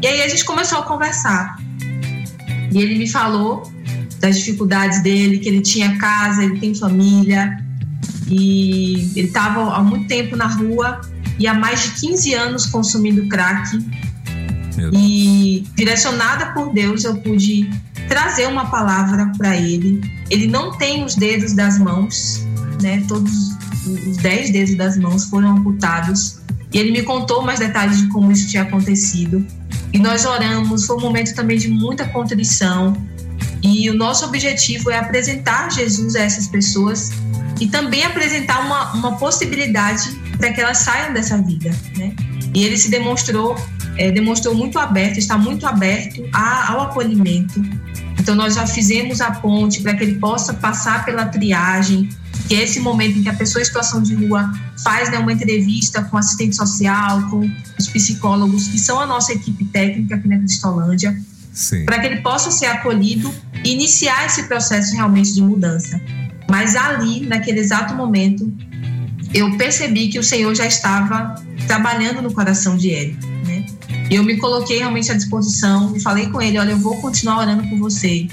e 0.00 0.06
aí 0.06 0.22
a 0.22 0.28
gente 0.28 0.44
começou 0.44 0.78
a 0.78 0.82
conversar. 0.84 1.58
E 2.70 2.80
ele 2.80 2.96
me 2.96 3.08
falou 3.08 3.68
das 4.20 4.38
dificuldades 4.38 5.02
dele, 5.02 5.40
que 5.40 5.48
ele 5.48 5.60
tinha 5.60 5.98
casa, 5.98 6.44
ele 6.44 6.60
tem 6.60 6.72
família, 6.76 7.58
e 8.34 9.12
ele 9.14 9.28
estava 9.28 9.74
há 9.74 9.82
muito 9.82 10.06
tempo 10.06 10.36
na 10.36 10.46
rua 10.46 11.00
e 11.38 11.46
há 11.46 11.52
mais 11.52 11.82
de 11.82 11.90
15 12.00 12.34
anos 12.34 12.66
consumindo 12.66 13.28
crack. 13.28 13.78
E 14.92 15.66
direcionada 15.76 16.46
por 16.52 16.72
Deus, 16.72 17.04
eu 17.04 17.16
pude 17.16 17.68
trazer 18.08 18.46
uma 18.48 18.66
palavra 18.66 19.30
para 19.36 19.56
ele. 19.56 20.00
Ele 20.30 20.46
não 20.46 20.76
tem 20.76 21.04
os 21.04 21.14
dedos 21.14 21.52
das 21.52 21.78
mãos, 21.78 22.46
né? 22.80 23.04
Todos 23.06 23.32
os 23.86 24.16
dez 24.16 24.50
dedos 24.50 24.74
das 24.76 24.96
mãos 24.96 25.26
foram 25.26 25.56
amputados. 25.58 26.40
E 26.72 26.78
ele 26.78 26.90
me 26.90 27.02
contou 27.02 27.42
mais 27.42 27.58
detalhes 27.58 27.98
de 27.98 28.08
como 28.08 28.32
isso 28.32 28.48
tinha 28.48 28.62
acontecido. 28.62 29.46
E 29.92 29.98
nós 29.98 30.24
oramos, 30.24 30.86
foi 30.86 30.96
um 30.96 31.00
momento 31.00 31.34
também 31.34 31.58
de 31.58 31.68
muita 31.68 32.06
contrição. 32.06 32.96
E 33.62 33.90
o 33.90 33.94
nosso 33.94 34.24
objetivo 34.24 34.90
é 34.90 34.98
apresentar 34.98 35.70
Jesus 35.70 36.16
a 36.16 36.20
essas 36.22 36.48
pessoas 36.48 37.10
e 37.60 37.68
também 37.68 38.04
apresentar 38.04 38.60
uma, 38.60 38.92
uma 38.92 39.16
possibilidade 39.16 40.10
para 40.36 40.52
que 40.52 40.60
elas 40.60 40.78
saiam 40.78 41.12
dessa 41.12 41.38
vida, 41.38 41.70
né? 41.96 42.14
E 42.54 42.64
ele 42.64 42.76
se 42.76 42.90
demonstrou, 42.90 43.56
é, 43.96 44.10
demonstrou 44.10 44.54
muito 44.54 44.78
aberto, 44.78 45.18
está 45.18 45.38
muito 45.38 45.66
aberto 45.66 46.28
a, 46.32 46.72
ao 46.72 46.82
acolhimento, 46.82 47.62
então, 48.22 48.36
nós 48.36 48.54
já 48.54 48.64
fizemos 48.64 49.20
a 49.20 49.32
ponte 49.32 49.82
para 49.82 49.96
que 49.96 50.04
ele 50.04 50.14
possa 50.14 50.54
passar 50.54 51.04
pela 51.04 51.26
triagem, 51.26 52.08
que 52.46 52.54
é 52.54 52.62
esse 52.62 52.78
momento 52.78 53.18
em 53.18 53.22
que 53.24 53.28
a 53.28 53.34
pessoa 53.34 53.60
em 53.60 53.64
situação 53.64 54.00
de 54.00 54.14
rua 54.14 54.48
faz 54.84 55.10
né, 55.10 55.18
uma 55.18 55.32
entrevista 55.32 56.04
com 56.04 56.16
assistente 56.16 56.54
social, 56.54 57.28
com 57.28 57.50
os 57.76 57.88
psicólogos, 57.88 58.68
que 58.68 58.78
são 58.78 59.00
a 59.00 59.06
nossa 59.06 59.32
equipe 59.32 59.64
técnica 59.64 60.14
aqui 60.14 60.28
na 60.28 60.38
Cristolândia, 60.38 61.20
para 61.84 61.98
que 61.98 62.06
ele 62.06 62.20
possa 62.20 62.52
ser 62.52 62.66
acolhido 62.66 63.34
e 63.64 63.72
iniciar 63.72 64.24
esse 64.24 64.44
processo 64.44 64.94
realmente 64.94 65.34
de 65.34 65.42
mudança. 65.42 66.00
Mas 66.50 66.76
ali, 66.76 67.26
naquele 67.26 67.60
exato 67.60 67.94
momento, 67.94 68.52
eu 69.34 69.56
percebi 69.56 70.08
que 70.08 70.18
o 70.18 70.22
Senhor 70.22 70.54
já 70.54 70.66
estava 70.66 71.34
trabalhando 71.66 72.20
no 72.20 72.32
coração 72.32 72.76
de 72.76 72.88
ele. 72.88 73.18
Né? 73.46 73.64
Eu 74.10 74.22
me 74.22 74.36
coloquei 74.36 74.78
realmente 74.78 75.10
à 75.10 75.14
disposição 75.14 75.96
e 75.96 76.00
falei 76.00 76.28
com 76.28 76.40
ele: 76.40 76.58
olha, 76.58 76.72
eu 76.72 76.78
vou 76.78 76.96
continuar 77.00 77.38
orando 77.38 77.66
por 77.68 77.78
você. 77.78 78.28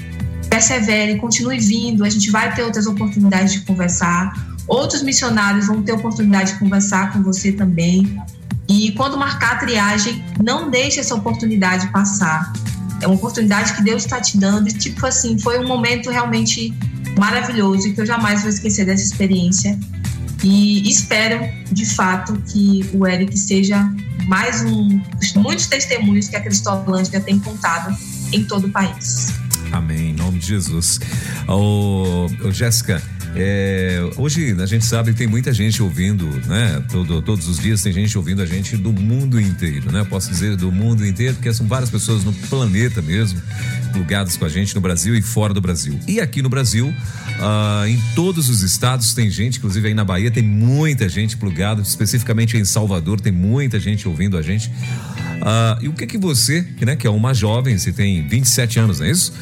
Persevere, 0.48 1.18
continue 1.18 1.58
vindo, 1.58 2.04
a 2.04 2.10
gente 2.10 2.30
vai 2.30 2.54
ter 2.54 2.62
outras 2.62 2.86
oportunidades 2.86 3.52
de 3.52 3.60
conversar. 3.60 4.32
Outros 4.66 5.02
missionários 5.02 5.66
vão 5.66 5.82
ter 5.82 5.92
oportunidade 5.92 6.52
de 6.52 6.58
conversar 6.58 7.12
com 7.12 7.22
você 7.22 7.52
também. 7.52 8.20
E 8.68 8.92
quando 8.92 9.16
marcar 9.16 9.54
a 9.54 9.56
triagem, 9.56 10.24
não 10.42 10.70
deixe 10.70 11.00
essa 11.00 11.14
oportunidade 11.14 11.88
passar. 11.88 12.52
É 13.00 13.06
uma 13.06 13.16
oportunidade 13.16 13.72
que 13.72 13.82
Deus 13.82 14.04
está 14.04 14.20
te 14.20 14.38
dando. 14.38 14.68
E, 14.68 14.72
tipo 14.72 15.04
assim, 15.06 15.38
foi 15.38 15.58
um 15.58 15.66
momento 15.66 16.10
realmente 16.10 16.72
maravilhoso 17.18 17.88
e 17.88 17.92
que 17.92 18.00
eu 18.00 18.06
jamais 18.06 18.40
vou 18.40 18.50
esquecer 18.50 18.84
dessa 18.84 19.02
experiência. 19.02 19.78
E 20.42 20.88
espero, 20.88 21.38
de 21.70 21.84
fato, 21.84 22.32
que 22.50 22.88
o 22.94 23.06
Eric 23.06 23.38
seja 23.38 23.92
mais 24.26 24.62
um 24.62 24.98
dos 25.18 25.34
muitos 25.34 25.66
testemunhos 25.66 26.28
que 26.28 26.36
a 26.36 26.40
Cristolândia 26.40 27.20
tem 27.20 27.38
contado 27.38 27.96
em 28.32 28.44
todo 28.44 28.66
o 28.66 28.70
país. 28.70 29.34
Amém, 29.72 30.10
em 30.10 30.14
nome 30.14 30.38
de 30.38 30.46
Jesus. 30.46 30.98
Ô, 31.46 32.26
ô 32.42 32.50
Jéssica, 32.50 33.02
é, 33.36 34.00
hoje 34.16 34.56
a 34.60 34.66
gente 34.66 34.84
sabe 34.84 35.12
que 35.12 35.18
tem 35.18 35.26
muita 35.26 35.52
gente 35.52 35.82
ouvindo, 35.82 36.26
né? 36.46 36.82
Todo, 36.90 37.22
todos 37.22 37.46
os 37.46 37.58
dias 37.58 37.82
tem 37.82 37.92
gente 37.92 38.16
ouvindo 38.18 38.42
a 38.42 38.46
gente 38.46 38.76
do 38.76 38.92
mundo 38.92 39.40
inteiro, 39.40 39.92
né? 39.92 40.04
Posso 40.08 40.30
dizer 40.30 40.56
do 40.56 40.72
mundo 40.72 41.06
inteiro, 41.06 41.34
porque 41.34 41.52
são 41.52 41.66
várias 41.66 41.90
pessoas 41.90 42.24
no 42.24 42.32
planeta 42.32 43.00
mesmo, 43.00 43.40
plugadas 43.90 44.36
com 44.36 44.44
a 44.44 44.48
gente 44.48 44.74
no 44.74 44.80
Brasil 44.80 45.14
e 45.14 45.22
fora 45.22 45.52
do 45.52 45.60
Brasil. 45.60 45.98
E 46.06 46.20
aqui 46.20 46.42
no 46.42 46.48
Brasil, 46.48 46.92
ah, 47.40 47.84
em 47.88 48.00
todos 48.14 48.48
os 48.48 48.62
estados 48.62 49.14
tem 49.14 49.30
gente, 49.30 49.58
inclusive 49.58 49.88
aí 49.88 49.94
na 49.94 50.04
Bahia 50.04 50.30
tem 50.30 50.42
muita 50.42 51.08
gente 51.08 51.36
plugada, 51.36 51.82
especificamente 51.82 52.56
em 52.56 52.64
Salvador 52.64 53.20
tem 53.20 53.32
muita 53.32 53.78
gente 53.78 54.08
ouvindo 54.08 54.36
a 54.36 54.42
gente. 54.42 54.70
Ah, 55.42 55.78
e 55.80 55.88
o 55.88 55.92
que 55.92 56.06
que 56.06 56.18
você, 56.18 56.66
né, 56.80 56.96
que 56.96 57.06
é 57.06 57.10
uma 57.10 57.32
jovem, 57.32 57.76
você 57.76 57.92
tem 57.92 58.26
27 58.26 58.78
anos, 58.78 59.00
não 59.00 59.06
é 59.06 59.10
isso? 59.10 59.32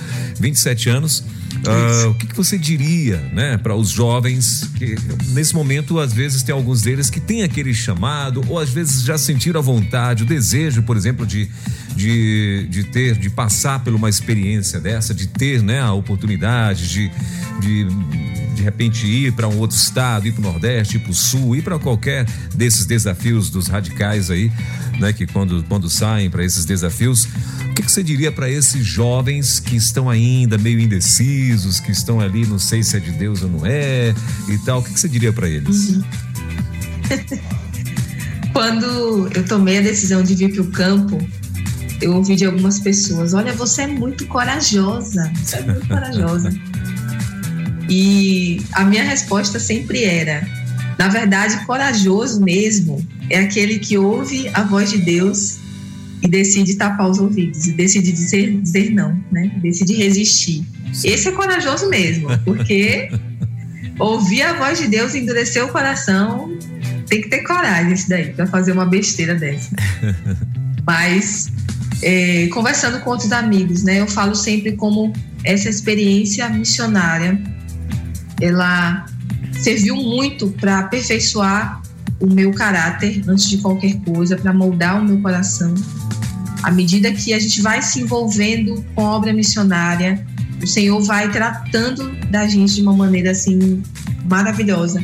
27 0.40 0.88
anos. 0.88 1.24
Uh, 1.56 2.10
o 2.10 2.14
que, 2.14 2.26
que, 2.26 2.36
você 2.36 2.56
diria, 2.56 3.16
né, 3.32 3.56
para 3.56 3.74
os 3.74 3.88
jovens 3.88 4.70
que 4.76 4.94
nesse 5.32 5.54
momento 5.54 5.98
às 5.98 6.12
vezes 6.12 6.42
tem 6.42 6.54
alguns 6.54 6.82
deles 6.82 7.10
que 7.10 7.20
têm 7.20 7.42
aquele 7.42 7.74
chamado 7.74 8.44
ou 8.48 8.58
às 8.58 8.70
vezes 8.70 9.02
já 9.02 9.18
sentiram 9.18 9.58
a 9.58 9.62
vontade, 9.62 10.22
o 10.22 10.26
desejo, 10.26 10.82
por 10.82 10.96
exemplo, 10.96 11.26
de, 11.26 11.48
de, 11.96 12.66
de 12.70 12.84
ter, 12.84 13.16
de 13.16 13.28
passar 13.30 13.82
por 13.82 13.92
uma 13.92 14.08
experiência 14.08 14.78
dessa, 14.78 15.12
de 15.12 15.26
ter, 15.26 15.62
né, 15.62 15.80
a 15.80 15.92
oportunidade 15.92 16.88
de, 16.88 17.10
de 17.60 17.88
de 18.58 18.64
repente 18.64 19.06
ir 19.06 19.32
para 19.32 19.46
um 19.46 19.56
outro 19.58 19.76
estado, 19.76 20.26
ir 20.26 20.32
para 20.32 20.40
o 20.40 20.52
Nordeste, 20.52 20.96
ir 20.96 21.00
para 21.00 21.12
o 21.12 21.14
Sul, 21.14 21.54
ir 21.54 21.62
para 21.62 21.78
qualquer 21.78 22.26
desses 22.54 22.84
desafios 22.84 23.50
dos 23.50 23.68
radicais 23.68 24.30
aí, 24.32 24.50
né? 24.98 25.12
Que 25.12 25.26
quando, 25.26 25.62
quando 25.68 25.88
saem 25.88 26.28
para 26.28 26.44
esses 26.44 26.64
desafios, 26.64 27.28
que, 27.78 27.82
que 27.82 27.92
você 27.92 28.02
diria 28.02 28.32
para 28.32 28.50
esses 28.50 28.84
jovens 28.84 29.60
que 29.60 29.76
estão 29.76 30.10
ainda 30.10 30.58
meio 30.58 30.80
indecisos, 30.80 31.78
que 31.78 31.92
estão 31.92 32.20
ali, 32.20 32.44
não 32.44 32.58
sei 32.58 32.82
se 32.82 32.96
é 32.96 33.00
de 33.00 33.12
Deus 33.12 33.42
ou 33.42 33.48
não 33.48 33.64
é 33.64 34.12
e 34.48 34.58
tal, 34.58 34.80
o 34.80 34.82
que, 34.82 34.92
que 34.92 34.98
você 34.98 35.08
diria 35.08 35.32
para 35.32 35.48
eles? 35.48 35.90
Uhum. 35.90 36.02
quando 38.52 39.30
eu 39.32 39.44
tomei 39.46 39.78
a 39.78 39.80
decisão 39.80 40.24
de 40.24 40.34
vir 40.34 40.52
para 40.52 40.62
o 40.62 40.66
campo, 40.72 41.18
eu 42.00 42.16
ouvi 42.16 42.34
de 42.34 42.44
algumas 42.44 42.80
pessoas: 42.80 43.32
Olha, 43.32 43.52
você 43.52 43.82
é 43.82 43.86
muito 43.86 44.26
corajosa, 44.26 45.32
você 45.36 45.56
é 45.56 45.62
muito 45.62 45.86
corajosa. 45.86 46.52
E 47.90 48.60
a 48.72 48.84
minha 48.84 49.02
resposta 49.02 49.58
sempre 49.58 50.04
era: 50.04 50.46
na 50.98 51.08
verdade, 51.08 51.64
corajoso 51.64 52.38
mesmo 52.38 53.02
é 53.30 53.38
aquele 53.38 53.78
que 53.78 53.96
ouve 53.96 54.50
a 54.52 54.62
voz 54.62 54.90
de 54.90 54.98
Deus 54.98 55.58
e 56.22 56.28
decide 56.28 56.74
tapar 56.74 57.08
os 57.08 57.18
ouvidos, 57.18 57.66
e 57.66 57.72
decide 57.72 58.12
dizer, 58.12 58.60
dizer 58.60 58.90
não, 58.90 59.18
né? 59.30 59.52
Decide 59.62 59.94
resistir. 59.94 60.64
Esse 61.04 61.28
é 61.28 61.32
corajoso 61.32 61.88
mesmo, 61.88 62.28
porque 62.44 63.10
ouvir 63.98 64.42
a 64.42 64.54
voz 64.54 64.78
de 64.78 64.88
Deus 64.88 65.14
e 65.14 65.18
endurecer 65.18 65.64
o 65.64 65.68
coração 65.68 66.56
tem 67.06 67.22
que 67.22 67.28
ter 67.28 67.42
coragem 67.42 67.92
isso 67.92 68.08
daí 68.08 68.32
para 68.32 68.46
fazer 68.46 68.72
uma 68.72 68.86
besteira 68.86 69.34
dessa. 69.34 69.70
Mas 70.84 71.50
é, 72.02 72.48
conversando 72.48 73.00
com 73.00 73.10
outros 73.10 73.32
amigos, 73.32 73.82
né? 73.82 74.00
Eu 74.00 74.06
falo 74.06 74.34
sempre 74.34 74.72
como 74.72 75.12
essa 75.44 75.68
experiência 75.68 76.48
missionária 76.48 77.40
ela 78.40 79.06
serviu 79.60 79.96
muito 79.96 80.48
para 80.52 80.78
aperfeiçoar 80.78 81.82
o 82.20 82.26
meu 82.26 82.52
caráter 82.52 83.22
antes 83.28 83.48
de 83.48 83.58
qualquer 83.58 83.96
coisa, 84.00 84.36
para 84.36 84.52
moldar 84.52 85.00
o 85.00 85.04
meu 85.04 85.20
coração. 85.20 85.74
À 86.62 86.70
medida 86.70 87.12
que 87.12 87.32
a 87.32 87.38
gente 87.38 87.62
vai 87.62 87.82
se 87.82 88.00
envolvendo 88.00 88.84
com 88.94 89.06
a 89.06 89.16
obra 89.16 89.32
missionária, 89.32 90.24
o 90.62 90.66
Senhor 90.66 91.00
vai 91.02 91.30
tratando 91.30 92.10
da 92.30 92.46
gente 92.46 92.74
de 92.74 92.82
uma 92.82 92.92
maneira 92.92 93.30
assim 93.30 93.82
maravilhosa. 94.28 95.02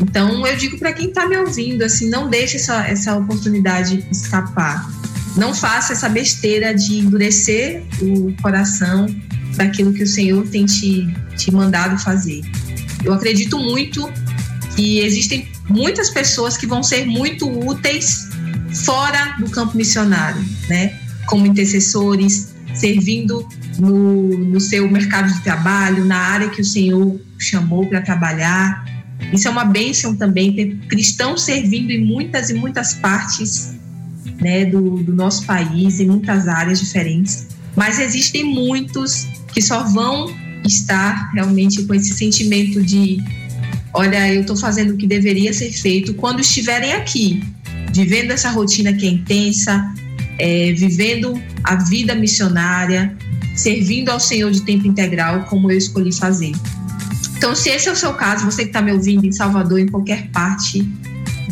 Então 0.00 0.46
eu 0.46 0.56
digo 0.56 0.78
para 0.78 0.92
quem 0.92 1.08
está 1.08 1.26
me 1.26 1.36
ouvindo 1.36 1.82
assim, 1.82 2.08
não 2.08 2.28
deixe 2.28 2.56
essa, 2.56 2.86
essa 2.86 3.16
oportunidade 3.16 4.04
escapar. 4.10 4.88
Não 5.36 5.54
faça 5.54 5.92
essa 5.92 6.08
besteira 6.08 6.74
de 6.74 6.98
endurecer 6.98 7.82
o 8.00 8.32
coração 8.42 9.06
daquilo 9.56 9.92
que 9.92 10.02
o 10.02 10.06
Senhor 10.06 10.46
tem 10.48 10.64
te, 10.64 11.06
te 11.36 11.50
mandado 11.52 11.98
fazer. 11.98 12.42
Eu 13.04 13.12
acredito 13.12 13.58
muito 13.58 14.10
que 14.74 15.00
existem 15.00 15.48
muitas 15.68 16.10
pessoas 16.10 16.56
que 16.56 16.66
vão 16.66 16.82
ser 16.82 17.06
muito 17.06 17.48
úteis 17.48 18.28
fora 18.74 19.36
do 19.38 19.48
campo 19.50 19.76
missionário, 19.76 20.42
né? 20.68 20.98
Como 21.26 21.46
intercessores, 21.46 22.54
servindo 22.74 23.46
no, 23.78 24.36
no 24.36 24.60
seu 24.60 24.90
mercado 24.90 25.32
de 25.32 25.40
trabalho, 25.42 26.04
na 26.04 26.18
área 26.18 26.48
que 26.48 26.60
o 26.60 26.64
Senhor 26.64 27.20
chamou 27.38 27.86
para 27.86 28.02
trabalhar. 28.02 28.84
Isso 29.32 29.48
é 29.48 29.50
uma 29.50 29.64
bênção 29.64 30.14
também, 30.16 30.54
ter 30.54 30.76
cristãos 30.88 31.42
servindo 31.42 31.90
em 31.90 32.04
muitas 32.04 32.50
e 32.50 32.54
muitas 32.54 32.94
partes 32.94 33.74
né, 34.40 34.64
do, 34.64 35.02
do 35.02 35.14
nosso 35.14 35.44
país, 35.46 36.00
em 36.00 36.06
muitas 36.06 36.48
áreas 36.48 36.80
diferentes. 36.80 37.46
Mas 37.76 37.98
existem 37.98 38.44
muitos 38.44 39.26
que 39.52 39.62
só 39.62 39.84
vão 39.84 40.34
estar 40.64 41.30
realmente 41.32 41.82
com 41.84 41.94
esse 41.94 42.14
sentimento 42.14 42.82
de 42.82 43.18
olha, 43.92 44.32
eu 44.32 44.40
estou 44.40 44.56
fazendo 44.56 44.94
o 44.94 44.96
que 44.96 45.06
deveria 45.06 45.52
ser 45.52 45.70
feito 45.72 46.14
quando 46.14 46.40
estiverem 46.40 46.92
aqui, 46.92 47.42
vivendo 47.94 48.32
essa 48.32 48.50
rotina 48.50 48.92
que 48.92 49.06
é 49.06 49.10
intensa, 49.10 49.94
é, 50.38 50.72
vivendo 50.72 51.40
a 51.62 51.76
vida 51.76 52.14
missionária, 52.14 53.16
servindo 53.54 54.10
ao 54.10 54.18
Senhor 54.18 54.50
de 54.50 54.62
tempo 54.62 54.86
integral, 54.86 55.44
como 55.44 55.70
eu 55.70 55.78
escolhi 55.78 56.12
fazer. 56.12 56.52
Então, 57.36 57.54
se 57.54 57.70
esse 57.70 57.88
é 57.88 57.92
o 57.92 57.96
seu 57.96 58.12
caso, 58.14 58.44
você 58.44 58.62
que 58.62 58.70
está 58.70 58.82
me 58.82 58.92
ouvindo 58.92 59.24
em 59.24 59.32
Salvador, 59.32 59.78
em 59.78 59.86
qualquer 59.86 60.28
parte 60.30 60.82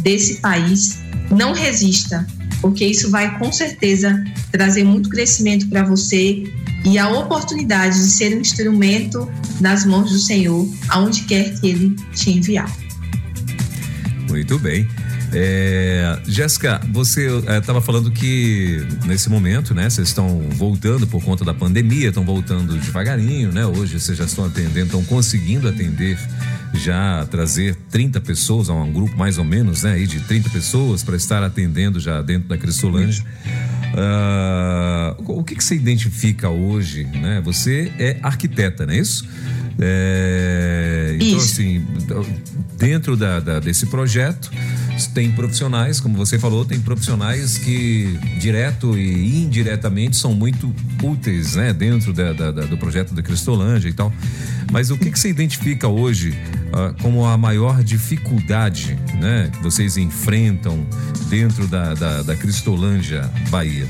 desse 0.00 0.36
país, 0.36 0.98
não 1.30 1.52
resista, 1.52 2.26
porque 2.60 2.84
isso 2.84 3.08
vai 3.08 3.38
com 3.38 3.52
certeza 3.52 4.22
trazer 4.50 4.82
muito 4.82 5.08
crescimento 5.08 5.68
para 5.68 5.84
você 5.84 6.44
e 6.84 6.98
a 6.98 7.08
oportunidade 7.08 7.94
de 7.94 8.10
ser 8.10 8.36
um 8.36 8.40
instrumento 8.40 9.30
nas 9.60 9.84
mãos 9.84 10.10
do 10.10 10.18
Senhor, 10.18 10.68
aonde 10.88 11.22
quer 11.22 11.54
que 11.60 11.68
Ele 11.68 11.96
te 12.12 12.30
enviar. 12.30 12.70
Muito 14.28 14.58
bem. 14.58 14.88
É, 15.34 16.20
Jéssica, 16.26 16.80
você 16.90 17.26
estava 17.58 17.78
é, 17.78 17.82
falando 17.82 18.10
que 18.10 18.86
nesse 19.06 19.30
momento, 19.30 19.74
né, 19.74 19.88
vocês 19.88 20.08
estão 20.08 20.40
voltando 20.50 21.06
por 21.06 21.22
conta 21.24 21.44
da 21.44 21.54
pandemia, 21.54 22.08
estão 22.08 22.24
voltando 22.24 22.76
devagarinho, 22.76 23.50
né? 23.50 23.64
Hoje 23.64 23.98
vocês 23.98 24.18
já 24.18 24.24
estão 24.24 24.44
atendendo, 24.44 24.86
estão 24.86 25.04
conseguindo 25.04 25.66
atender, 25.66 26.18
já 26.74 27.26
trazer 27.30 27.74
30 27.90 28.20
pessoas 28.20 28.68
um 28.68 28.92
grupo 28.92 29.16
mais 29.16 29.38
ou 29.38 29.44
menos, 29.44 29.82
né, 29.82 29.92
aí 29.92 30.06
de 30.06 30.20
30 30.20 30.50
pessoas 30.50 31.02
para 31.02 31.16
estar 31.16 31.42
atendendo 31.42 31.98
já 31.98 32.20
dentro 32.20 32.48
da 32.48 32.58
Cristolândia. 32.58 33.24
Uh, 33.92 35.38
o 35.38 35.44
que, 35.44 35.54
que 35.54 35.62
você 35.62 35.74
identifica 35.74 36.48
hoje, 36.48 37.04
né? 37.04 37.42
Você 37.44 37.92
é 37.98 38.18
arquiteta, 38.22 38.86
não 38.86 38.94
é 38.94 38.98
isso? 38.98 39.28
É, 39.78 41.16
então, 41.20 41.38
assim, 41.38 41.84
dentro 42.78 43.16
da, 43.16 43.40
da, 43.40 43.58
desse 43.58 43.86
projeto, 43.86 44.50
tem 45.14 45.30
profissionais, 45.32 46.00
como 46.00 46.16
você 46.16 46.38
falou, 46.38 46.64
tem 46.64 46.80
profissionais 46.80 47.58
que 47.58 48.18
direto 48.38 48.96
e 48.96 49.42
indiretamente 49.42 50.16
são 50.16 50.34
muito 50.34 50.74
úteis, 51.02 51.56
né? 51.56 51.72
Dentro 51.72 52.12
da, 52.12 52.32
do 52.32 52.76
projeto 52.76 53.14
da 53.14 53.22
Cristolândia 53.22 53.88
e 53.88 53.92
tal. 53.92 54.12
Mas 54.70 54.90
o 54.90 54.96
que, 54.96 55.10
que 55.10 55.18
você 55.18 55.28
identifica 55.28 55.88
hoje 55.88 56.34
como 57.00 57.24
a 57.24 57.36
maior 57.36 57.82
dificuldade 57.82 58.98
né, 59.20 59.50
que 59.52 59.62
vocês 59.62 59.96
enfrentam 59.96 60.86
dentro 61.28 61.66
da, 61.66 61.94
da, 61.94 62.22
da 62.22 62.36
Cristolândia, 62.36 63.30
Bahia? 63.50 63.86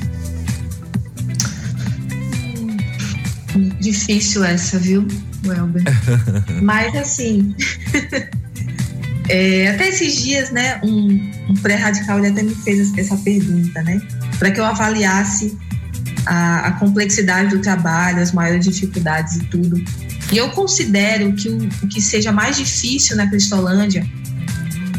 Difícil 3.81 4.45
essa, 4.45 4.79
viu, 4.79 5.07
Welber? 5.45 5.83
Mas 6.63 6.95
assim, 6.97 7.55
é, 9.29 9.69
até 9.69 9.89
esses 9.89 10.23
dias, 10.23 10.51
né, 10.51 10.81
um, 10.83 11.31
um 11.51 11.55
pré-radical 11.55 12.19
ele 12.19 12.29
até 12.29 12.43
me 12.43 12.55
fez 12.55 12.97
essa 12.97 13.17
pergunta, 13.19 13.83
né, 13.83 14.01
para 14.39 14.51
que 14.51 14.59
eu 14.59 14.65
avaliasse 14.65 15.57
a, 16.27 16.69
a, 16.69 16.73
complexidade 16.73 17.51
do 17.51 17.61
trabalho, 17.61 18.23
as 18.23 18.33
maiores 18.33 18.65
dificuldades 18.65 19.37
e 19.37 19.41
tudo. 19.47 19.83
E 20.33 20.39
eu 20.39 20.51
considero 20.51 21.33
que 21.35 21.49
o, 21.49 21.59
o 21.83 21.89
que 21.89 22.01
seja 22.01 22.33
mais 22.33 22.57
difícil 22.57 23.17
na 23.17 23.29
Cristolândia 23.29 24.07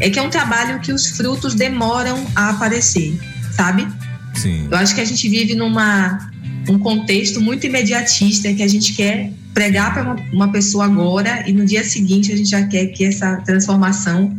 é 0.00 0.08
que 0.08 0.18
é 0.18 0.22
um 0.22 0.30
trabalho 0.30 0.80
que 0.80 0.92
os 0.92 1.08
frutos 1.08 1.54
demoram 1.54 2.24
a 2.34 2.50
aparecer, 2.50 3.18
sabe? 3.52 3.86
Sim. 4.34 4.68
Eu 4.70 4.76
acho 4.76 4.94
que 4.94 5.00
a 5.00 5.04
gente 5.04 5.28
vive 5.28 5.54
numa 5.54 6.30
um 6.68 6.78
contexto 6.78 7.40
muito 7.40 7.66
imediatista 7.66 8.52
que 8.54 8.62
a 8.62 8.68
gente 8.68 8.94
quer 8.94 9.32
pregar 9.52 9.92
para 9.92 10.02
uma, 10.02 10.16
uma, 10.32 10.52
pessoa 10.52 10.86
agora 10.86 11.44
e 11.46 11.52
no 11.52 11.64
dia 11.64 11.84
seguinte 11.84 12.32
a 12.32 12.36
gente 12.36 12.48
já 12.48 12.66
quer 12.66 12.86
que 12.86 13.04
essa 13.04 13.36
transformação 13.36 14.36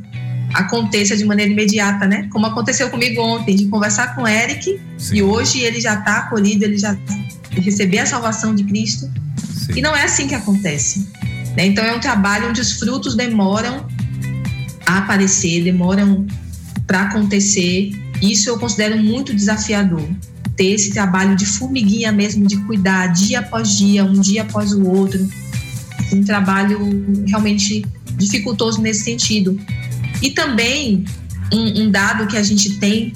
aconteça 0.54 1.16
de 1.16 1.24
maneira 1.26 1.52
imediata, 1.52 2.08
né? 2.08 2.28
Como 2.32 2.46
aconteceu 2.46 2.90
comigo 2.90 3.22
ontem, 3.22 3.56
de 3.56 3.68
conversar 3.68 4.16
com 4.16 4.24
o 4.24 4.28
Eric 4.28 4.80
Sim. 4.98 5.18
e 5.18 5.22
hoje 5.22 5.60
ele 5.60 5.80
já 5.80 5.96
está 5.96 6.20
acolhido, 6.20 6.64
ele 6.64 6.78
já 6.78 6.98
recebeu 7.52 8.02
a 8.02 8.06
salvação 8.06 8.56
de 8.56 8.64
Cristo. 8.64 9.10
Sim. 9.66 9.74
E 9.78 9.82
não 9.82 9.96
é 9.96 10.04
assim 10.04 10.28
que 10.28 10.36
acontece. 10.36 11.08
Né? 11.56 11.68
Então 11.68 11.84
é 11.84 11.94
um 11.96 12.00
trabalho 12.00 12.50
onde 12.50 12.62
os 12.62 12.74
frutos 12.74 13.16
demoram 13.16 13.88
a 14.86 15.00
aparecer, 15.00 15.64
demoram 15.64 16.26
para 16.86 17.04
acontecer. 17.04 17.92
Isso 18.22 18.50
eu 18.50 18.60
considero 18.60 18.98
muito 18.98 19.34
desafiador. 19.34 20.08
Ter 20.56 20.72
esse 20.72 20.92
trabalho 20.92 21.36
de 21.36 21.46
formiguinha 21.46 22.12
mesmo, 22.12 22.48
de 22.48 22.58
cuidar 22.58 23.08
dia 23.08 23.40
após 23.40 23.78
dia, 23.78 24.06
um 24.06 24.14
dia 24.14 24.44
após 24.44 24.72
o 24.72 24.86
outro. 24.86 25.28
Um 26.14 26.24
trabalho 26.24 26.80
realmente 27.28 27.86
dificultoso 28.18 28.82
nesse 28.82 29.04
sentido. 29.04 29.60
E 30.22 30.32
também 30.32 31.04
um, 31.52 31.84
um 31.84 31.92
dado 31.92 32.28
que 32.28 32.38
a 32.38 32.44
gente 32.44 32.78
tem 32.78 33.14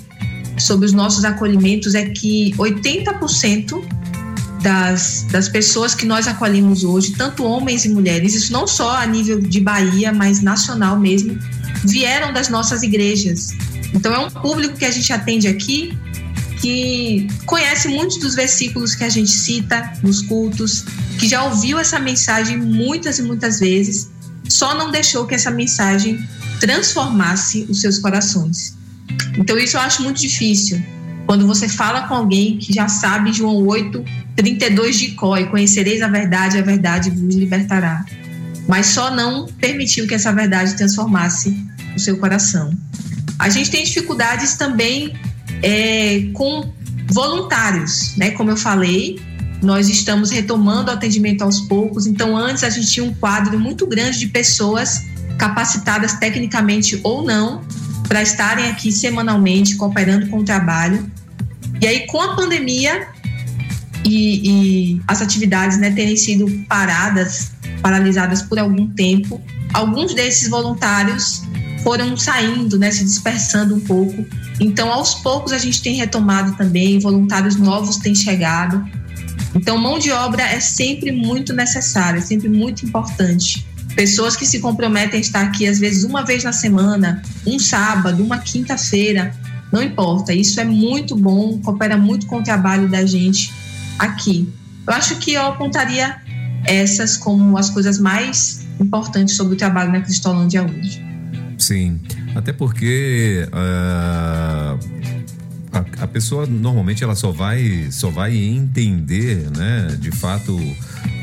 sobre 0.58 0.86
os 0.86 0.94
nossos 0.94 1.24
acolhimentos 1.24 1.96
é 1.96 2.10
que 2.10 2.54
80% 2.58 3.82
das, 4.62 5.26
das 5.32 5.50
pessoas 5.50 5.96
que 5.96 6.06
nós 6.06 6.28
acolhemos 6.28 6.84
hoje, 6.84 7.14
tanto 7.14 7.44
homens 7.44 7.86
e 7.86 7.90
mulheres, 7.90 8.34
isso 8.34 8.52
não 8.52 8.68
só 8.68 8.98
a 8.98 9.06
nível 9.06 9.40
de 9.40 9.60
Bahia, 9.60 10.12
mas 10.14 10.42
nacional 10.42 11.00
mesmo, 11.00 11.38
vieram 11.84 12.34
das 12.34 12.50
nossas 12.50 12.84
igrejas. 12.84 13.50
Então 13.94 14.14
é 14.14 14.20
um 14.20 14.30
público 14.30 14.78
que 14.78 14.86
a 14.86 14.92
gente 14.92 15.12
atende 15.12 15.48
aqui 15.48 15.98
que 16.62 17.28
conhece 17.46 17.88
muitos 17.88 18.18
dos 18.18 18.36
versículos 18.36 18.94
que 18.94 19.04
a 19.04 19.10
gente 19.10 19.32
cita 19.32 19.94
nos 20.04 20.22
cultos, 20.22 20.84
que 21.18 21.28
já 21.28 21.44
ouviu 21.46 21.80
essa 21.80 22.00
mensagem 22.00 22.58
muitas 22.58 23.18
e 23.18 23.24
muitas 23.24 23.60
vezes, 23.60 24.10
só 24.48 24.76
não 24.76 24.92
deixou 24.92 25.26
que 25.26 25.36
essa 25.36 25.52
mensagem 25.52 26.20
transformasse 26.60 27.66
os 27.70 27.80
seus 27.80 27.98
corações. 27.98 28.78
Então 29.38 29.58
isso 29.58 29.78
eu 29.78 29.82
acho 29.82 30.04
muito 30.04 30.20
difícil. 30.20 30.84
Quando 31.30 31.46
você 31.46 31.70
fala 31.70 32.08
com 32.08 32.16
alguém 32.16 32.58
que 32.58 32.74
já 32.74 32.88
sabe 32.88 33.32
João 33.32 33.64
8, 33.68 34.04
32 34.36 34.98
de 34.98 35.12
có, 35.12 35.38
e 35.38 35.46
conhecereis 35.46 36.02
a 36.02 36.08
verdade, 36.08 36.58
a 36.58 36.64
verdade 36.64 37.12
vos 37.12 37.36
libertará. 37.36 38.04
Mas 38.68 38.88
só 38.88 39.14
não 39.14 39.46
permitiu 39.46 40.08
que 40.08 40.16
essa 40.16 40.34
verdade 40.34 40.76
transformasse 40.76 41.56
o 41.96 42.00
seu 42.00 42.18
coração. 42.18 42.74
A 43.38 43.48
gente 43.48 43.70
tem 43.70 43.84
dificuldades 43.84 44.56
também 44.56 45.14
é, 45.62 46.32
com 46.34 46.74
voluntários, 47.12 48.16
né? 48.18 48.32
Como 48.32 48.50
eu 48.50 48.58
falei, 48.58 49.22
nós 49.62 49.88
estamos 49.88 50.32
retomando 50.32 50.90
o 50.90 50.96
atendimento 50.96 51.44
aos 51.44 51.62
poucos. 51.62 52.08
Então, 52.08 52.36
antes 52.36 52.64
a 52.64 52.72
gente 52.72 52.88
tinha 52.88 53.06
um 53.06 53.14
quadro 53.14 53.60
muito 53.60 53.86
grande 53.86 54.18
de 54.18 54.26
pessoas 54.26 55.06
capacitadas 55.38 56.14
tecnicamente 56.14 57.00
ou 57.04 57.24
não 57.24 57.62
para 58.08 58.24
estarem 58.24 58.66
aqui 58.66 58.92
semanalmente 58.92 59.76
cooperando 59.76 60.28
com 60.30 60.40
o 60.40 60.44
trabalho. 60.44 61.19
E 61.82 61.88
aí, 61.88 62.06
com 62.08 62.22
a 62.22 62.36
pandemia 62.36 63.08
e, 64.06 64.96
e 64.96 65.02
as 65.08 65.22
atividades 65.22 65.78
né, 65.78 65.92
terem 65.92 66.18
sido 66.18 66.48
paradas, 66.68 67.52
paralisadas 67.82 68.42
por 68.42 68.60
algum 68.60 68.88
tempo, 68.88 69.42
alguns 69.74 70.14
desses 70.14 70.50
voluntários 70.50 71.44
foram 71.84 72.18
saindo, 72.18 72.78
né, 72.78 72.92
se 72.92 73.04
dispersando 73.04 73.76
um 73.76 73.80
pouco. 73.80 74.26
Então, 74.60 74.92
aos 74.92 75.16
poucos, 75.16 75.54
a 75.54 75.58
gente 75.58 75.82
tem 75.82 75.96
retomado 75.96 76.56
também, 76.58 77.00
voluntários 77.00 77.56
novos 77.56 77.98
têm 77.98 78.14
chegado. 78.14 78.86
Então, 79.56 79.78
mão 79.78 79.98
de 79.98 80.12
obra 80.12 80.44
é 80.44 80.60
sempre 80.60 81.12
muito 81.12 81.54
necessária, 81.54 82.20
é 82.20 82.22
sempre 82.22 82.50
muito 82.50 82.86
importante. 82.86 83.66
Pessoas 83.96 84.36
que 84.36 84.46
se 84.46 84.60
comprometem 84.60 85.18
a 85.18 85.22
estar 85.22 85.42
aqui, 85.42 85.68
às 85.68 85.80
vezes, 85.80 86.04
uma 86.04 86.24
vez 86.24 86.44
na 86.44 86.52
semana, 86.52 87.22
um 87.46 87.58
sábado, 87.58 88.24
uma 88.24 88.38
quinta-feira, 88.38 89.34
não 89.72 89.82
importa. 89.82 90.34
Isso 90.34 90.60
é 90.60 90.64
muito 90.64 91.16
bom, 91.16 91.60
coopera 91.60 91.98
muito 91.98 92.26
com 92.26 92.38
o 92.38 92.44
trabalho 92.44 92.90
da 92.90 93.06
gente 93.06 93.54
aqui. 93.98 94.52
Eu 94.88 94.94
acho 94.94 95.18
que 95.18 95.34
eu 95.34 95.46
apontaria 95.46 96.18
essas 96.66 97.16
como 97.18 97.58
as 97.58 97.70
coisas 97.70 98.00
mais 98.00 98.66
importantes 98.80 99.36
sobre 99.36 99.54
o 99.54 99.58
trabalho 99.58 99.92
na 99.92 100.02
Cristolândia 100.02 100.64
hoje. 100.64 101.04
Sim, 101.58 102.00
até 102.36 102.54
porque 102.54 103.48
uh, 103.50 104.80
a, 105.72 106.04
a, 106.04 106.08
pessoa 106.08 106.46
normalmente 106.46 107.04
ela 107.04 107.16
só 107.16 107.32
vai 107.32 107.88
só 107.92 108.10
vai 108.10 108.36
entender, 108.36 109.50
né, 109.56 109.98
de 110.00 110.10
fato 110.12 110.58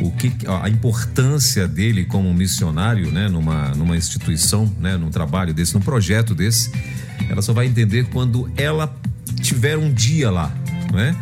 o 0.00 0.11
que 0.12 0.32
a 0.46 0.68
importância 0.68 1.66
dele 1.66 2.04
como 2.04 2.32
missionário, 2.35 3.11
né, 3.11 3.28
numa 3.28 3.68
numa 3.70 3.96
instituição, 3.96 4.70
né, 4.78 4.96
num 4.96 5.11
trabalho 5.11 5.54
desse, 5.54 5.74
num 5.74 5.80
projeto 5.80 6.35
desse, 6.35 6.70
ela 7.29 7.42
só 7.42 7.52
vai 7.52 7.66
entender 7.66 8.07
quando 8.07 8.50
ela 8.57 8.94
tiver 9.42 9.76
um 9.76 9.92
dia 9.92 10.31
lá, 10.31 10.52
né? 10.92 11.14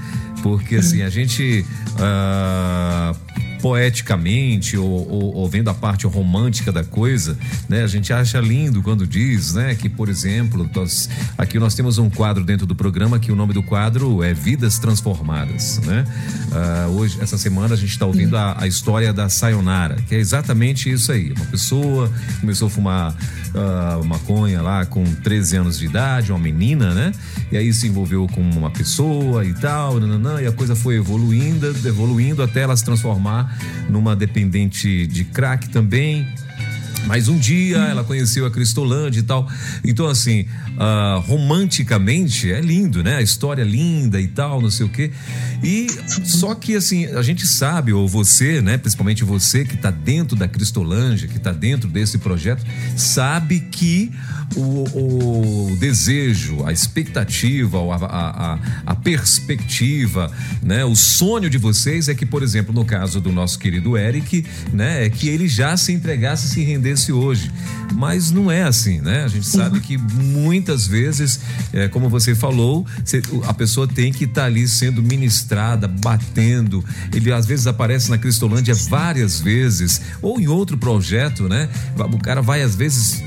Porque 0.42 0.76
assim 0.76 1.02
a 1.02 1.08
gente 1.08 1.64
uh, 1.94 3.16
poeticamente 3.64 4.76
ou, 4.76 5.10
ou, 5.10 5.34
ou, 5.36 5.48
vendo 5.48 5.70
a 5.70 5.74
parte 5.74 6.06
romântica 6.06 6.70
da 6.70 6.84
coisa, 6.84 7.34
né? 7.66 7.82
A 7.82 7.86
gente 7.86 8.12
acha 8.12 8.38
lindo 8.38 8.82
quando 8.82 9.06
diz, 9.06 9.54
né? 9.54 9.74
Que, 9.74 9.88
por 9.88 10.10
exemplo, 10.10 10.68
nós, 10.74 11.08
aqui 11.38 11.58
nós 11.58 11.74
temos 11.74 11.96
um 11.96 12.10
quadro 12.10 12.44
dentro 12.44 12.66
do 12.66 12.74
programa 12.74 13.18
que 13.18 13.32
o 13.32 13.34
nome 13.34 13.54
do 13.54 13.62
quadro 13.62 14.22
é 14.22 14.34
Vidas 14.34 14.78
Transformadas, 14.78 15.78
né? 15.78 16.04
Uh, 16.52 16.90
hoje, 16.90 17.16
essa 17.22 17.38
semana, 17.38 17.72
a 17.72 17.76
gente 17.78 17.88
está 17.88 18.04
ouvindo 18.04 18.36
a, 18.36 18.54
a, 18.62 18.66
história 18.66 19.14
da 19.14 19.30
Sayonara, 19.30 19.96
que 20.06 20.14
é 20.14 20.18
exatamente 20.18 20.92
isso 20.92 21.10
aí. 21.10 21.32
Uma 21.32 21.46
pessoa 21.46 22.12
começou 22.42 22.68
a 22.68 22.70
fumar 22.70 23.16
uh, 23.54 24.04
maconha 24.04 24.60
lá 24.60 24.84
com 24.84 25.02
13 25.04 25.56
anos 25.56 25.78
de 25.78 25.86
idade, 25.86 26.32
uma 26.32 26.38
menina, 26.38 26.92
né? 26.92 27.12
E 27.50 27.56
aí 27.56 27.72
se 27.72 27.88
envolveu 27.88 28.26
com 28.26 28.42
uma 28.42 28.70
pessoa 28.70 29.42
e 29.42 29.54
tal, 29.54 29.98
nananã, 29.98 30.42
e 30.42 30.46
a 30.46 30.52
coisa 30.52 30.76
foi 30.76 30.96
evoluindo, 30.96 31.66
evoluindo 31.66 32.42
até 32.42 32.60
ela 32.60 32.76
se 32.76 32.84
transformar 32.84 33.53
numa 33.88 34.14
dependente 34.14 35.06
de 35.06 35.24
crack 35.24 35.68
também. 35.68 36.26
Mas 37.06 37.28
um 37.28 37.38
dia 37.38 37.78
ela 37.78 38.02
conheceu 38.02 38.46
a 38.46 38.50
Cristolândia 38.50 39.20
e 39.20 39.22
tal. 39.22 39.48
Então, 39.84 40.06
assim, 40.06 40.46
uh, 40.74 41.20
romanticamente 41.20 42.52
é 42.52 42.60
lindo, 42.60 43.02
né? 43.02 43.16
A 43.16 43.22
história 43.22 43.62
é 43.62 43.64
linda 43.64 44.20
e 44.20 44.28
tal, 44.28 44.60
não 44.60 44.70
sei 44.70 44.86
o 44.86 44.88
quê. 44.88 45.10
E 45.62 45.86
só 46.24 46.54
que, 46.54 46.74
assim, 46.74 47.06
a 47.06 47.22
gente 47.22 47.46
sabe, 47.46 47.92
ou 47.92 48.06
você, 48.08 48.60
né? 48.60 48.76
Principalmente 48.76 49.24
você 49.24 49.64
que 49.64 49.74
está 49.74 49.90
dentro 49.90 50.36
da 50.36 50.46
Cristolândia, 50.46 51.28
que 51.28 51.36
está 51.36 51.52
dentro 51.52 51.88
desse 51.88 52.18
projeto, 52.18 52.64
sabe 52.96 53.60
que 53.60 54.12
o, 54.56 55.70
o 55.72 55.76
desejo, 55.76 56.64
a 56.64 56.72
expectativa, 56.72 57.78
a, 57.78 58.54
a, 58.54 58.58
a, 58.86 58.94
perspectiva, 58.94 60.30
né? 60.62 60.84
O 60.84 60.94
sonho 60.94 61.48
de 61.48 61.58
vocês 61.58 62.08
é 62.08 62.14
que, 62.14 62.26
por 62.26 62.42
exemplo, 62.42 62.74
no 62.74 62.84
caso 62.84 63.20
do 63.20 63.32
nosso 63.32 63.58
querido 63.58 63.96
Eric, 63.96 64.44
né? 64.72 65.06
É 65.06 65.10
que 65.10 65.28
ele 65.28 65.48
já 65.48 65.76
se 65.76 65.92
entregasse, 65.92 66.48
se 66.48 66.62
rendesse 66.62 67.12
hoje. 67.12 67.50
Mas 67.94 68.30
não 68.30 68.50
é 68.50 68.62
assim, 68.62 69.00
né? 69.00 69.24
A 69.24 69.28
gente 69.28 69.46
sabe 69.46 69.80
que 69.80 69.96
muitas 70.64 70.86
vezes, 70.86 71.40
é, 71.74 71.88
como 71.88 72.08
você 72.08 72.34
falou, 72.34 72.86
a 73.46 73.52
pessoa 73.52 73.86
tem 73.86 74.10
que 74.10 74.24
estar 74.24 74.42
tá 74.42 74.46
ali 74.46 74.66
sendo 74.66 75.02
ministrada, 75.02 75.86
batendo. 75.86 76.82
Ele 77.12 77.30
às 77.30 77.44
vezes 77.44 77.66
aparece 77.66 78.10
na 78.10 78.16
Cristolândia 78.16 78.74
várias 78.74 79.40
vezes, 79.40 80.00
ou 80.22 80.40
em 80.40 80.48
outro 80.48 80.78
projeto, 80.78 81.48
né? 81.50 81.68
O 82.12 82.18
cara 82.18 82.40
vai 82.40 82.62
às 82.62 82.74
vezes 82.74 83.22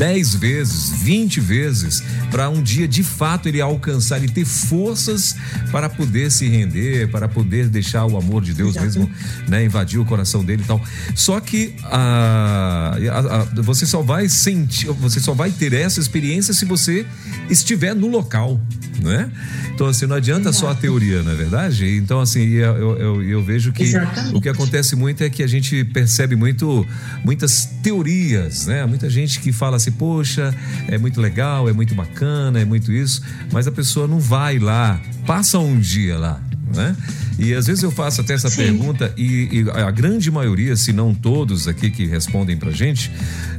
10 0.00 0.34
vezes, 0.36 1.02
20 1.02 1.40
vezes, 1.40 2.02
para 2.30 2.48
um 2.48 2.62
dia 2.62 2.88
de 2.88 3.02
fato 3.02 3.50
ele 3.50 3.60
alcançar 3.60 4.24
e 4.24 4.28
ter 4.30 4.46
forças 4.46 5.36
para 5.70 5.90
poder 5.90 6.32
se 6.32 6.48
render, 6.48 7.10
para 7.10 7.28
poder 7.28 7.68
deixar 7.68 8.06
o 8.06 8.16
amor 8.16 8.42
de 8.42 8.54
Deus 8.54 8.76
mesmo 8.76 9.10
né, 9.46 9.62
invadir 9.62 10.00
o 10.00 10.04
coração 10.06 10.42
dele 10.42 10.62
e 10.62 10.66
tal. 10.66 10.82
Só 11.14 11.38
que 11.38 11.74
a, 11.84 12.96
a, 13.10 13.42
a, 13.42 13.44
você 13.62 13.84
só 13.84 14.00
vai 14.00 14.26
sentir, 14.26 14.86
você 14.86 15.20
só 15.20 15.34
vai 15.34 15.50
ter 15.50 15.74
essa 15.74 16.00
experiência 16.00 16.54
se 16.54 16.64
você 16.64 17.04
estiver 17.50 17.94
no 17.94 18.08
local, 18.08 18.58
né? 19.02 19.30
Então, 19.74 19.88
assim, 19.88 20.04
não 20.04 20.16
adianta 20.16 20.52
só 20.52 20.68
a 20.68 20.74
teoria, 20.74 21.22
não 21.22 21.32
é 21.32 21.34
verdade? 21.34 21.96
Então, 21.96 22.20
assim, 22.20 22.40
eu, 22.50 22.98
eu, 22.98 23.22
eu 23.22 23.42
vejo 23.42 23.72
que 23.72 23.84
Exatamente. 23.84 24.36
o 24.36 24.40
que 24.40 24.48
acontece 24.48 24.94
muito 24.94 25.24
é 25.24 25.30
que 25.30 25.42
a 25.42 25.46
gente 25.46 25.84
percebe 25.86 26.36
muito, 26.36 26.86
muitas 27.24 27.64
teorias, 27.82 28.66
né? 28.66 28.84
Muita 28.84 29.08
gente 29.08 29.40
que 29.40 29.52
fala 29.52 29.78
assim, 29.78 29.89
poxa, 29.90 30.54
é 30.88 30.98
muito 30.98 31.20
legal, 31.20 31.68
é 31.68 31.72
muito 31.72 31.94
bacana, 31.94 32.60
é 32.60 32.64
muito 32.64 32.92
isso, 32.92 33.22
mas 33.52 33.66
a 33.66 33.72
pessoa 33.72 34.06
não 34.06 34.18
vai 34.18 34.58
lá, 34.58 35.00
passa 35.26 35.58
um 35.58 35.78
dia 35.78 36.18
lá, 36.18 36.40
né? 36.74 36.96
E 37.38 37.54
às 37.54 37.66
vezes 37.66 37.82
eu 37.82 37.90
faço 37.90 38.20
até 38.20 38.34
essa 38.34 38.50
Sim. 38.50 38.56
pergunta 38.56 39.14
e, 39.16 39.48
e, 39.50 39.70
a 39.70 39.90
grande 39.90 40.30
maioria, 40.30 40.76
se 40.76 40.92
não 40.92 41.14
todos 41.14 41.66
aqui 41.66 41.90
que 41.90 42.04
respondem 42.04 42.56
pra 42.56 42.70
gente, 42.70 43.10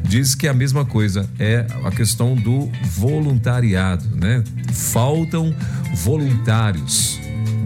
diz 0.04 0.36
que 0.36 0.48
a 0.48 0.54
mesma 0.54 0.86
coisa 0.86 1.28
é 1.40 1.66
a 1.84 1.90
questão 1.90 2.36
do 2.36 2.70
voluntariado, 2.84 4.06
né? 4.16 4.44
Faltam 4.72 5.54
voluntários. 5.96 7.20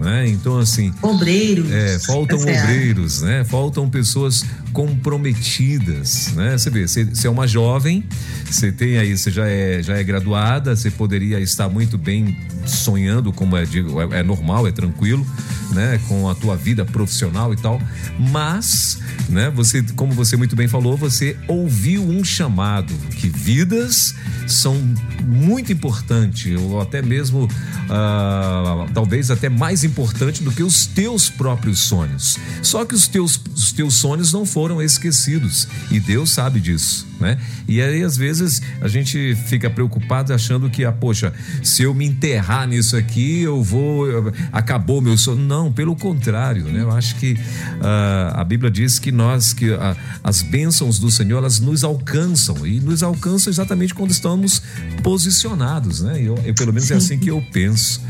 Né? 0.06 0.28
Então, 0.28 0.56
assim. 0.56 0.94
Obreiros. 1.02 1.68
É, 1.68 1.98
faltam 1.98 2.38
obreiros, 2.38 3.22
né? 3.22 3.42
Faltam 3.42 3.90
pessoas 3.90 4.44
comprometidas, 4.72 6.32
né? 6.36 6.56
Você 6.56 6.70
vê, 6.70 6.86
você 6.86 7.26
é 7.26 7.30
uma 7.30 7.48
jovem, 7.48 8.04
você 8.48 8.70
tem 8.70 8.98
aí, 8.98 9.18
você 9.18 9.32
já 9.32 9.48
é, 9.48 9.82
já 9.82 9.96
é 9.96 10.04
graduada, 10.04 10.76
você 10.76 10.92
poderia 10.92 11.40
estar 11.40 11.68
muito 11.68 11.98
bem 11.98 12.36
sonhando, 12.64 13.32
como 13.32 13.56
é, 13.56 13.64
é, 13.64 14.20
é 14.20 14.22
normal, 14.22 14.68
é 14.68 14.70
tranquilo, 14.70 15.26
né? 15.72 16.00
Com 16.08 16.28
a 16.28 16.34
tua 16.34 16.56
vida 16.56 16.84
profissional 16.84 17.52
e 17.52 17.56
tal, 17.56 17.80
mas, 18.18 18.98
né? 19.28 19.50
Você, 19.50 19.82
como 19.94 20.12
você 20.12 20.36
muito 20.36 20.56
bem 20.56 20.68
falou, 20.68 20.96
você 20.96 21.36
ouviu 21.48 22.02
um 22.02 22.24
chamado 22.24 22.92
que 23.16 23.28
vidas 23.28 24.14
são 24.46 24.80
muito 25.24 25.72
importantes, 25.72 26.56
ou 26.60 26.80
até 26.80 27.02
mesmo, 27.02 27.44
uh, 27.44 28.90
talvez 28.94 29.30
até 29.30 29.48
mais 29.48 29.84
importante 29.84 30.42
do 30.42 30.52
que 30.52 30.62
os 30.62 30.86
teus 30.86 31.28
próprios 31.28 31.80
sonhos. 31.80 32.36
Só 32.62 32.84
que 32.84 32.94
os 32.94 33.08
teus, 33.08 33.40
os 33.54 33.72
teus 33.72 33.94
sonhos 33.94 34.32
não 34.32 34.46
foram 34.46 34.80
esquecidos 34.80 35.66
e 35.90 35.98
Deus 35.98 36.30
sabe 36.30 36.60
disso, 36.60 37.06
né? 37.20 37.38
E 37.66 37.80
aí 37.80 38.02
às 38.02 38.16
vezes 38.16 38.62
a 38.80 38.88
gente 38.88 39.34
fica 39.46 39.68
preocupado 39.68 40.32
achando 40.32 40.70
que, 40.70 40.84
ah, 40.84 40.92
poxa, 40.92 41.32
se 41.62 41.82
eu 41.82 41.92
me 41.92 42.06
enterrar 42.06 42.68
nisso 42.68 42.96
aqui, 42.96 43.42
eu 43.42 43.62
vou 43.62 44.06
acabou 44.52 45.00
meu 45.00 45.16
sonho. 45.18 45.38
Não, 45.38 45.55
pelo 45.72 45.96
contrário, 45.96 46.64
né? 46.64 46.82
Eu 46.82 46.90
acho 46.90 47.16
que 47.16 47.32
uh, 47.32 48.34
a 48.34 48.44
Bíblia 48.44 48.70
diz 48.70 48.98
que 48.98 49.10
nós 49.10 49.52
que 49.52 49.70
uh, 49.70 49.96
as 50.22 50.42
bênçãos 50.42 50.98
do 50.98 51.10
Senhor 51.10 51.38
elas 51.38 51.60
nos 51.60 51.84
alcançam 51.84 52.66
e 52.66 52.80
nos 52.80 53.02
alcançam 53.02 53.50
exatamente 53.50 53.94
quando 53.94 54.10
estamos 54.10 54.62
posicionados, 55.02 56.02
né? 56.02 56.20
Eu, 56.20 56.36
eu 56.44 56.54
pelo 56.54 56.72
menos 56.72 56.90
é 56.90 56.94
assim 56.94 57.18
que 57.18 57.30
eu 57.30 57.42
penso, 57.52 58.00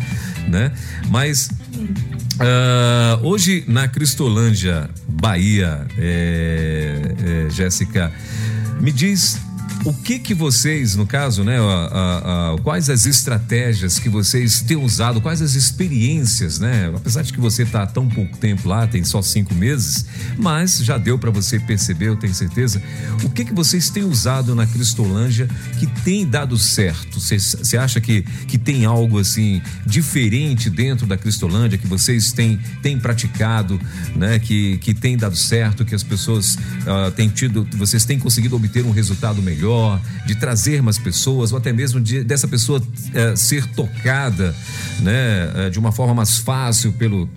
né? 0.49 0.73
Mas 1.09 1.51
Uh, 2.37 3.27
hoje 3.27 3.65
na 3.67 3.89
Cristolândia, 3.89 4.91
Bahia, 5.09 5.87
é, 5.97 7.47
é, 7.47 7.51
Jéssica, 7.51 8.13
me 8.79 8.93
diz 8.93 9.41
o 9.87 9.95
que 9.95 10.19
que 10.19 10.35
vocês, 10.35 10.97
no 10.97 11.07
caso, 11.07 11.45
né, 11.45 11.61
a, 11.61 11.63
a, 11.63 12.55
a, 12.55 12.59
quais 12.59 12.91
as 12.91 13.07
estratégias 13.07 14.01
que 14.01 14.09
vocês 14.09 14.61
têm 14.61 14.77
usado, 14.77 15.21
quais 15.21 15.41
as 15.41 15.55
experiências, 15.55 16.59
né? 16.59 16.93
Apesar 16.93 17.23
de 17.23 17.33
que 17.33 17.39
você 17.39 17.63
está 17.63 17.87
tão 17.87 18.09
pouco 18.09 18.37
tempo 18.37 18.69
lá, 18.69 18.85
tem 18.89 19.05
só 19.05 19.23
cinco 19.23 19.55
meses, 19.55 20.05
mas 20.37 20.79
já 20.79 20.99
deu 20.99 21.17
para 21.17 21.31
você 21.31 21.61
perceber, 21.61 22.09
eu 22.09 22.17
tenho 22.17 22.35
certeza. 22.35 22.83
O 23.23 23.31
que 23.31 23.45
que 23.45 23.55
vocês 23.55 23.89
têm 23.89 24.03
usado 24.03 24.57
na 24.57 24.67
Cristolândia 24.67 25.49
que 25.79 25.87
tem 26.03 26.27
dado 26.27 26.59
certo? 26.59 27.21
Você 27.21 27.77
acha 27.77 28.01
que, 28.01 28.23
que 28.49 28.59
tem 28.59 28.87
algo 28.87 29.21
assim 29.21 29.63
diferente 29.87 30.69
dentro 30.69 31.07
da 31.07 31.17
Cristolândia 31.17 31.79
que 31.79 31.87
vocês 31.87 32.33
têm, 32.33 32.59
têm 32.83 32.99
praticado, 32.99 33.81
né? 34.17 34.41
Que, 34.41 34.79
que 34.79 34.93
tem 34.93 35.17
dado 35.17 35.37
certo, 35.37 35.85
que 35.85 35.95
as 35.95 36.03
pessoas 36.03 36.57
uh, 36.57 37.13
têm 37.15 37.29
tido, 37.29 37.65
vocês 37.77 38.05
têm 38.05 38.19
conseguido 38.19 38.57
obter 38.57 38.85
um 38.85 38.91
resultado 38.91 39.41
melhor? 39.41 39.76
De 40.27 40.35
trazer 40.35 40.83
mais 40.83 40.99
pessoas, 40.99 41.53
ou 41.53 41.59
até 41.59 41.73
mesmo 41.73 42.01
de, 42.01 42.25
dessa 42.25 42.49
pessoa 42.49 42.83
é, 43.15 43.37
ser 43.37 43.67
tocada 43.69 44.55
né, 45.01 45.67
é, 45.67 45.71
de 45.71 45.79
uma 45.79 45.93
forma 45.93 46.15
mais 46.15 46.39
fácil 46.39 46.93
pelo, 46.93 47.29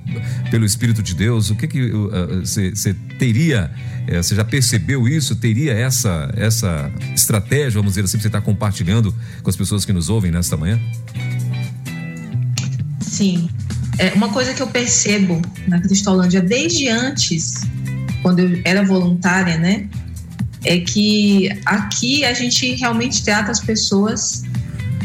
pelo 0.49 0.65
Espírito 0.65 1.01
de 1.03 1.13
Deus? 1.13 1.49
O 1.49 1.55
que 1.55 1.67
que 1.67 1.91
você 2.41 2.95
teria, 3.17 3.71
você 4.21 4.35
já 4.35 4.43
percebeu 4.43 5.07
isso? 5.07 5.35
Teria 5.35 5.73
essa, 5.73 6.31
essa 6.35 6.91
estratégia, 7.13 7.79
vamos 7.79 7.91
dizer 7.91 8.05
assim, 8.05 8.17
que 8.17 8.23
você 8.23 8.27
está 8.27 8.41
compartilhando 8.41 9.13
com 9.43 9.49
as 9.49 9.55
pessoas 9.55 9.85
que 9.85 9.93
nos 9.93 10.09
ouvem 10.09 10.31
nesta 10.31 10.57
manhã? 10.57 10.79
Sim. 13.01 13.49
É, 13.97 14.13
uma 14.13 14.29
coisa 14.29 14.53
que 14.53 14.61
eu 14.61 14.67
percebo 14.67 15.41
na 15.67 15.79
Cristolândia 15.81 16.41
desde 16.41 16.87
antes, 16.87 17.55
quando 18.21 18.39
eu 18.39 18.61
era 18.63 18.81
voluntária, 18.81 19.57
né? 19.57 19.89
É 20.63 20.79
que 20.79 21.49
aqui 21.65 22.25
a 22.25 22.33
gente 22.33 22.75
realmente 22.75 23.23
trata 23.23 23.51
as 23.51 23.59
pessoas 23.59 24.43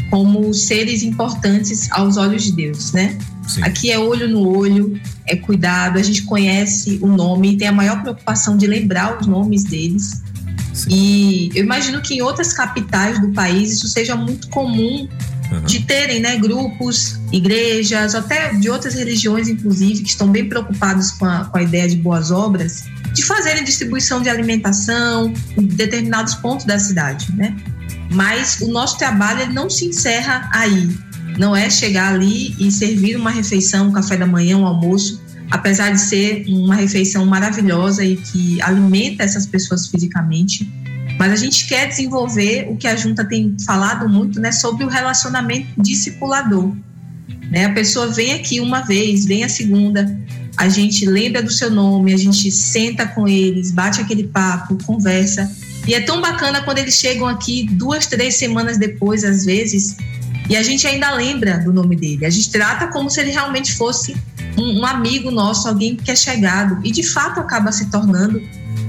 como 0.09 0.53
seres 0.53 1.03
importantes 1.03 1.91
aos 1.91 2.17
olhos 2.17 2.43
de 2.43 2.51
Deus, 2.51 2.91
né? 2.91 3.17
Sim. 3.47 3.63
Aqui 3.63 3.91
é 3.91 3.99
olho 3.99 4.27
no 4.27 4.47
olho, 4.47 4.99
é 5.25 5.35
cuidado, 5.35 5.97
a 5.97 6.03
gente 6.03 6.23
conhece 6.23 6.99
o 7.01 7.07
nome 7.07 7.53
e 7.53 7.57
tem 7.57 7.67
a 7.67 7.71
maior 7.71 8.01
preocupação 8.01 8.57
de 8.57 8.65
lembrar 8.65 9.19
os 9.19 9.27
nomes 9.27 9.63
deles. 9.63 10.23
Sim. 10.73 10.89
E 10.89 11.51
eu 11.55 11.63
imagino 11.63 12.01
que 12.01 12.15
em 12.15 12.21
outras 12.21 12.53
capitais 12.53 13.19
do 13.19 13.29
país 13.29 13.71
isso 13.71 13.87
seja 13.87 14.15
muito 14.15 14.49
comum 14.49 15.07
uhum. 15.51 15.61
de 15.61 15.81
terem 15.81 16.19
né, 16.19 16.37
grupos, 16.37 17.19
igrejas, 17.31 18.15
até 18.15 18.53
de 18.53 18.69
outras 18.69 18.93
religiões, 18.93 19.47
inclusive, 19.47 20.03
que 20.03 20.09
estão 20.09 20.29
bem 20.29 20.47
preocupados 20.47 21.11
com 21.11 21.25
a, 21.25 21.45
com 21.45 21.57
a 21.57 21.63
ideia 21.63 21.87
de 21.87 21.97
boas 21.97 22.31
obras 22.31 22.85
de 23.15 23.23
fazerem 23.23 23.63
distribuição 23.63 24.21
de 24.21 24.29
alimentação 24.29 25.33
em 25.57 25.65
determinados 25.65 26.35
pontos 26.35 26.65
da 26.65 26.77
cidade, 26.77 27.33
né? 27.35 27.55
Mas 28.11 28.59
o 28.61 28.67
nosso 28.67 28.97
trabalho 28.97 29.51
não 29.51 29.69
se 29.69 29.85
encerra 29.85 30.49
aí. 30.53 30.95
Não 31.37 31.55
é 31.55 31.69
chegar 31.69 32.13
ali 32.13 32.55
e 32.59 32.69
servir 32.71 33.15
uma 33.15 33.31
refeição, 33.31 33.87
um 33.87 33.91
café 33.91 34.17
da 34.17 34.27
manhã, 34.27 34.57
um 34.57 34.65
almoço, 34.65 35.21
apesar 35.49 35.91
de 35.91 36.01
ser 36.01 36.45
uma 36.47 36.75
refeição 36.75 37.25
maravilhosa 37.25 38.03
e 38.03 38.17
que 38.17 38.61
alimenta 38.61 39.23
essas 39.23 39.45
pessoas 39.45 39.87
fisicamente. 39.87 40.69
Mas 41.17 41.31
a 41.31 41.35
gente 41.35 41.67
quer 41.67 41.87
desenvolver 41.87 42.67
o 42.69 42.75
que 42.75 42.87
a 42.87 42.95
junta 42.95 43.23
tem 43.23 43.55
falado 43.65 44.07
muito, 44.09 44.39
né, 44.39 44.51
sobre 44.51 44.83
o 44.83 44.87
relacionamento 44.87 45.67
discipulador. 45.81 46.73
Né? 47.49 47.65
A 47.65 47.73
pessoa 47.73 48.07
vem 48.07 48.33
aqui 48.33 48.59
uma 48.59 48.81
vez, 48.81 49.25
vem 49.25 49.43
a 49.43 49.49
segunda, 49.49 50.17
a 50.57 50.69
gente 50.69 51.05
lembra 51.05 51.41
do 51.41 51.51
seu 51.51 51.69
nome, 51.69 52.13
a 52.13 52.17
gente 52.17 52.51
senta 52.51 53.05
com 53.05 53.27
eles, 53.27 53.71
bate 53.71 54.01
aquele 54.01 54.23
papo, 54.23 54.77
conversa. 54.85 55.49
E 55.87 55.93
é 55.93 56.01
tão 56.01 56.21
bacana 56.21 56.63
quando 56.63 56.79
eles 56.79 56.95
chegam 56.95 57.27
aqui 57.27 57.67
duas, 57.71 58.07
três 58.07 58.35
semanas 58.35 58.77
depois, 58.77 59.23
às 59.23 59.45
vezes, 59.45 59.97
e 60.49 60.55
a 60.55 60.63
gente 60.63 60.85
ainda 60.87 61.11
lembra 61.11 61.59
do 61.59 61.73
nome 61.73 61.95
dele. 61.95 62.25
A 62.25 62.29
gente 62.29 62.49
trata 62.51 62.87
como 62.87 63.09
se 63.09 63.19
ele 63.19 63.31
realmente 63.31 63.73
fosse 63.75 64.15
um, 64.57 64.79
um 64.81 64.85
amigo 64.85 65.31
nosso, 65.31 65.67
alguém 65.67 65.95
que 65.95 66.11
é 66.11 66.15
chegado. 66.15 66.79
E 66.83 66.91
de 66.91 67.03
fato 67.03 67.39
acaba 67.39 67.71
se 67.71 67.89
tornando, 67.89 68.41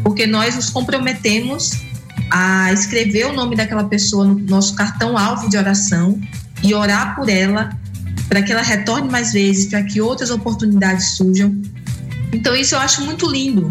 porque 0.02 0.26
nós 0.26 0.54
nos 0.54 0.70
comprometemos 0.70 1.72
a 2.30 2.72
escrever 2.72 3.26
o 3.26 3.32
nome 3.32 3.56
daquela 3.56 3.84
pessoa 3.84 4.24
no 4.24 4.38
nosso 4.38 4.74
cartão-alvo 4.74 5.48
de 5.48 5.56
oração 5.56 6.20
e 6.62 6.74
orar 6.74 7.14
por 7.14 7.28
ela 7.28 7.70
para 8.28 8.42
que 8.42 8.52
ela 8.52 8.62
retorne 8.62 9.08
mais 9.08 9.32
vezes, 9.32 9.66
para 9.66 9.82
que 9.82 10.00
outras 10.00 10.30
oportunidades 10.30 11.16
surjam. 11.16 11.54
Então, 12.32 12.54
isso 12.56 12.74
eu 12.74 12.80
acho 12.80 13.04
muito 13.04 13.30
lindo, 13.30 13.70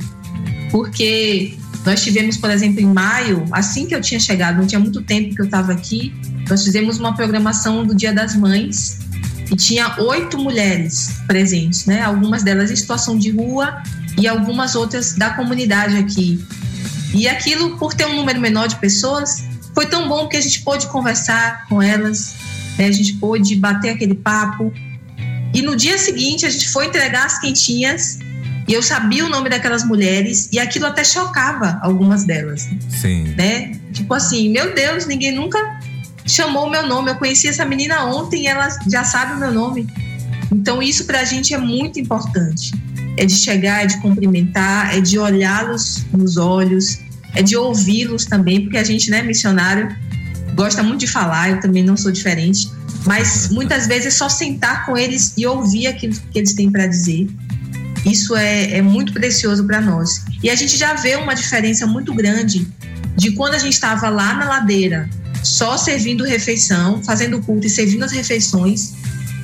porque 0.72 1.58
nós 1.86 2.02
tivemos, 2.02 2.38
por 2.38 2.50
exemplo, 2.50 2.80
em 2.80 2.86
maio, 2.86 3.46
assim 3.52 3.86
que 3.86 3.94
eu 3.94 4.02
tinha 4.02 4.20
chegado, 4.20 4.58
não 4.58 4.66
tinha 4.66 4.80
muito 4.80 5.02
tempo 5.02 5.36
que 5.36 5.42
eu 5.42 5.46
estava 5.46 5.72
aqui, 5.72 6.14
nós 6.50 6.64
fizemos 6.64 7.00
uma 7.00 7.14
programação 7.14 7.86
do 7.86 7.94
Dia 7.94 8.14
das 8.14 8.36
Mães 8.36 9.00
e 9.52 9.56
tinha 9.56 9.96
oito 10.00 10.38
mulheres 10.38 11.22
presentes, 11.28 11.86
né? 11.86 12.02
Algumas 12.02 12.44
delas 12.44 12.72
em 12.72 12.76
situação 12.76 13.18
de 13.18 13.32
rua 13.32 13.84
e 14.18 14.28
algumas 14.28 14.76
outras 14.76 15.14
da 15.14 15.32
comunidade 15.32 15.98
aqui. 15.98 16.44
E 17.16 17.30
aquilo, 17.30 17.78
por 17.78 17.94
ter 17.94 18.06
um 18.06 18.16
número 18.18 18.42
menor 18.42 18.68
de 18.68 18.76
pessoas, 18.76 19.46
foi 19.74 19.86
tão 19.86 20.08
bom 20.10 20.28
que 20.28 20.36
a 20.36 20.42
gente 20.42 20.62
pôde 20.62 20.88
conversar 20.88 21.66
com 21.68 21.82
elas, 21.82 22.36
né? 22.78 22.88
A 22.88 22.92
gente 22.92 23.14
pôde 23.14 23.56
bater 23.56 23.92
aquele 23.92 24.16
papo. 24.16 24.72
E 25.54 25.62
no 25.62 25.78
dia 25.78 25.98
seguinte 25.98 26.46
a 26.46 26.50
gente 26.50 26.70
foi 26.70 26.88
entregar 26.88 27.26
as 27.26 27.40
quentinhas 27.40 28.20
e 28.68 28.74
eu 28.74 28.84
sabia 28.84 29.26
o 29.26 29.30
nome 29.30 29.50
daquelas 29.50 29.86
mulheres 29.86 30.50
e 30.52 30.60
aquilo 30.60 30.88
até 30.88 31.06
chocava 31.06 31.80
algumas 31.82 32.26
delas. 32.26 32.68
Sim. 32.90 33.34
Né? 33.38 33.80
Tipo 33.94 34.14
assim, 34.14 34.50
meu 34.50 34.76
Deus, 34.76 35.06
ninguém 35.06 35.34
nunca 35.34 35.58
chamou 36.26 36.68
o 36.68 36.70
meu 36.70 36.86
nome. 36.86 37.12
Eu 37.12 37.16
conheci 37.16 37.48
essa 37.48 37.64
menina 37.64 38.04
ontem 38.06 38.44
e 38.44 38.48
ela 38.48 38.68
já 38.90 39.06
sabe 39.06 39.36
o 39.36 39.38
meu 39.38 39.54
nome. 39.54 39.88
Então 40.52 40.84
isso 40.84 41.06
para 41.06 41.22
a 41.22 41.24
gente 41.24 41.54
é 41.54 41.58
muito 41.58 41.98
importante. 41.98 42.74
É 43.18 43.26
de 43.26 43.36
chegar, 43.36 43.84
é 43.84 43.86
de 43.86 44.02
cumprimentar, 44.02 44.94
é 44.94 45.00
de 45.00 45.18
olhá-los 45.18 46.06
nos 46.12 46.36
olhos, 46.36 47.00
é 47.36 47.44
de 47.44 47.56
ouvi-los 47.56 48.26
também, 48.26 48.62
porque 48.62 48.78
a 48.78 48.84
gente, 48.84 49.12
né, 49.12 49.22
missionário, 49.22 49.96
gosta 50.56 50.82
muito 50.82 51.02
de 51.02 51.08
falar, 51.08 51.52
eu 51.52 51.60
também 51.60 51.84
não 51.84 51.98
sou 51.98 52.12
diferente, 52.12 52.70
mas 53.06 53.50
muitas 53.50 53.88
vezes 53.88 54.08
é 54.08 54.12
só 54.12 54.30
sentar 54.30 54.86
com 54.86 54.98
eles 54.98 55.34
e 55.38 55.46
ouvir 55.46 55.88
aquilo 55.88 56.16
que 56.32 56.40
eles 56.40 56.54
têm 56.54 56.72
para 56.72 56.88
dizer. 56.88 57.28
Isso 58.06 58.36
é, 58.36 58.78
é 58.78 58.82
muito 58.82 59.14
precioso 59.14 59.66
para 59.66 59.82
nós. 59.82 60.24
E 60.42 60.50
a 60.50 60.56
gente 60.56 60.78
já 60.78 60.94
vê 60.94 61.16
uma 61.16 61.34
diferença 61.34 61.86
muito 61.86 62.14
grande 62.14 62.68
de 63.16 63.32
quando 63.32 63.56
a 63.56 63.58
gente 63.58 63.74
estava 63.74 64.10
lá 64.10 64.36
na 64.36 64.46
ladeira, 64.46 65.10
só 65.44 65.78
servindo 65.78 66.24
refeição, 66.24 67.04
fazendo 67.04 67.42
culto 67.42 67.68
e 67.68 67.70
servindo 67.70 68.04
as 68.04 68.12
refeições. 68.12 68.94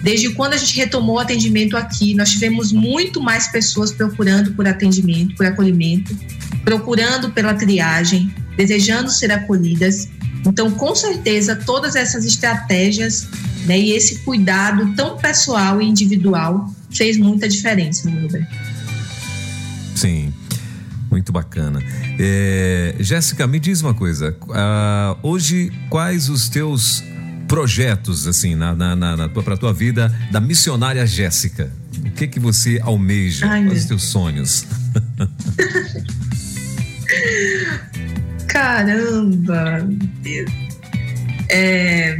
Desde 0.03 0.29
quando 0.31 0.53
a 0.53 0.57
gente 0.57 0.75
retomou 0.75 1.17
o 1.17 1.19
atendimento 1.19 1.77
aqui, 1.77 2.13
nós 2.15 2.31
tivemos 2.31 2.71
muito 2.71 3.21
mais 3.21 3.47
pessoas 3.47 3.91
procurando 3.91 4.53
por 4.53 4.67
atendimento, 4.67 5.35
por 5.35 5.45
acolhimento, 5.45 6.15
procurando 6.63 7.31
pela 7.31 7.53
triagem, 7.53 8.33
desejando 8.55 9.09
ser 9.09 9.31
acolhidas. 9.31 10.07
Então, 10.45 10.71
com 10.71 10.95
certeza, 10.95 11.55
todas 11.55 11.95
essas 11.95 12.25
estratégias 12.25 13.27
né, 13.65 13.79
e 13.79 13.91
esse 13.91 14.19
cuidado 14.19 14.93
tão 14.95 15.17
pessoal 15.17 15.81
e 15.81 15.85
individual 15.85 16.73
fez 16.91 17.17
muita 17.17 17.47
diferença, 17.47 18.09
Wilber. 18.09 18.47
Sim. 19.95 20.33
Muito 21.11 21.31
bacana. 21.33 21.83
É, 22.17 22.95
Jéssica, 22.99 23.45
me 23.45 23.59
diz 23.59 23.81
uma 23.81 23.93
coisa. 23.93 24.35
Uh, 24.43 25.17
hoje, 25.21 25.69
quais 25.89 26.29
os 26.29 26.47
teus 26.47 27.03
projetos, 27.49 28.27
assim, 28.27 28.55
na, 28.55 28.73
na, 28.73 28.95
na, 28.95 29.17
na 29.17 29.29
tua, 29.29 29.43
pra 29.43 29.57
tua 29.57 29.73
vida 29.73 30.07
da 30.31 30.39
missionária 30.39 31.05
Jéssica? 31.05 31.69
O 32.05 32.11
que 32.11 32.27
que 32.27 32.39
você 32.39 32.79
almeja? 32.81 33.45
Ai, 33.45 33.65
Quais 33.65 33.81
os 33.81 33.85
teus 33.85 34.03
sonhos? 34.03 34.65
Caramba! 38.47 39.87
É, 41.49 42.17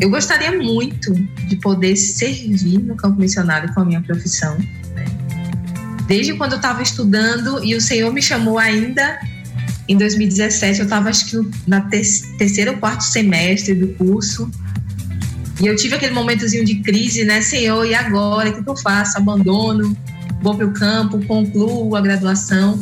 eu 0.00 0.10
gostaria 0.10 0.52
muito 0.60 1.12
de 1.46 1.56
poder 1.56 1.96
servir 1.96 2.78
no 2.78 2.96
campo 2.96 3.20
missionário 3.20 3.72
com 3.72 3.80
a 3.80 3.84
minha 3.84 4.00
profissão. 4.02 4.56
Né? 4.94 5.04
Desde 6.06 6.34
quando 6.34 6.52
eu 6.52 6.56
estava 6.56 6.82
estudando 6.82 7.62
e 7.64 7.74
o 7.74 7.80
Senhor 7.80 8.12
me 8.12 8.20
chamou 8.20 8.58
ainda 8.58 9.18
em 9.88 9.96
2017, 9.96 10.80
eu 10.80 10.84
estava 10.84 11.08
acho 11.08 11.26
que 11.26 11.50
na 11.66 11.82
terceiro 11.82 12.72
ou 12.72 12.76
quarto 12.78 13.02
semestre 13.02 13.74
do 13.74 13.88
curso. 13.94 14.50
E 15.60 15.66
eu 15.66 15.76
tive 15.76 15.94
aquele 15.94 16.12
momentozinho 16.12 16.64
de 16.64 16.76
crise, 16.76 17.24
né, 17.24 17.40
Senhor? 17.40 17.84
E 17.84 17.94
agora? 17.94 18.50
O 18.50 18.64
que 18.64 18.68
eu 18.68 18.76
faço? 18.76 19.18
Abandono? 19.18 19.96
Vou 20.40 20.56
para 20.56 20.66
o 20.66 20.72
campo? 20.72 21.24
Concluo 21.26 21.94
a 21.94 22.00
graduação? 22.00 22.80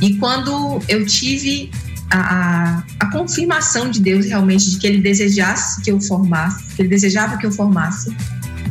E 0.00 0.14
quando 0.14 0.80
eu 0.88 1.04
tive 1.04 1.70
a, 2.10 2.82
a, 3.00 3.10
confirmação 3.10 3.90
de 3.90 4.00
Deus 4.00 4.26
realmente 4.26 4.70
de 4.70 4.78
que 4.78 4.86
Ele 4.86 5.00
desejasse 5.00 5.82
que 5.82 5.90
eu 5.90 6.00
formasse, 6.00 6.64
que 6.74 6.82
Ele 6.82 6.88
desejava 6.88 7.36
que 7.36 7.46
eu 7.46 7.52
formasse, 7.52 8.14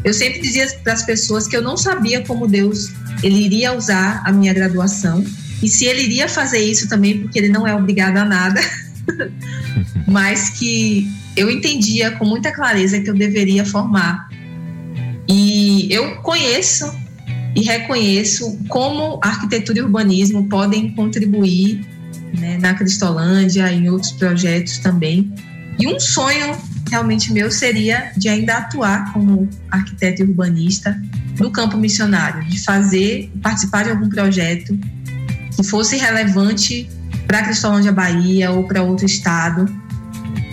eu 0.03 0.13
sempre 0.13 0.39
dizia 0.39 0.67
para 0.83 0.93
as 0.93 1.03
pessoas 1.03 1.47
que 1.47 1.55
eu 1.55 1.61
não 1.61 1.75
sabia 1.75 2.23
como 2.23 2.47
Deus 2.47 2.91
ele 3.23 3.45
iria 3.45 3.73
usar 3.73 4.21
a 4.25 4.31
minha 4.31 4.53
graduação 4.53 5.23
e 5.61 5.67
se 5.67 5.85
Ele 5.85 6.03
iria 6.03 6.29
fazer 6.29 6.59
isso 6.59 6.87
também, 6.87 7.19
porque 7.19 7.39
Ele 7.39 7.49
não 7.49 7.67
é 7.67 7.73
obrigado 7.73 8.17
a 8.17 8.25
nada, 8.25 8.61
mas 10.07 10.49
que 10.51 11.09
eu 11.35 11.49
entendia 11.49 12.11
com 12.11 12.25
muita 12.25 12.51
clareza 12.51 12.99
que 12.99 13.09
eu 13.09 13.13
deveria 13.13 13.65
formar. 13.65 14.29
E 15.27 15.91
eu 15.91 16.17
conheço 16.17 16.91
e 17.57 17.63
reconheço 17.63 18.55
como 18.69 19.19
arquitetura 19.23 19.79
e 19.79 19.81
urbanismo 19.81 20.47
podem 20.47 20.91
contribuir 20.91 21.83
né, 22.37 22.59
na 22.61 22.75
Cristolândia 22.75 23.71
e 23.71 23.77
em 23.77 23.89
outros 23.89 24.11
projetos 24.11 24.77
também. 24.77 25.33
E 25.79 25.87
um 25.87 25.99
sonho 25.99 26.55
realmente 26.87 27.33
meu 27.33 27.49
seria 27.49 28.11
de 28.15 28.29
ainda 28.29 28.57
atuar 28.57 29.11
como 29.11 29.49
arquiteto 29.71 30.21
e 30.21 30.25
urbanista 30.25 31.01
no 31.39 31.49
campo 31.49 31.77
missionário, 31.77 32.47
de 32.47 32.63
fazer, 32.63 33.31
participar 33.41 33.85
de 33.85 33.89
algum 33.89 34.07
projeto 34.07 34.77
que 35.55 35.63
fosse 35.63 35.97
relevante 35.97 36.87
para 37.25 37.41
Cristolândia 37.41 37.91
Bahia 37.91 38.51
ou 38.51 38.67
para 38.67 38.83
outro 38.83 39.07
estado. 39.07 39.65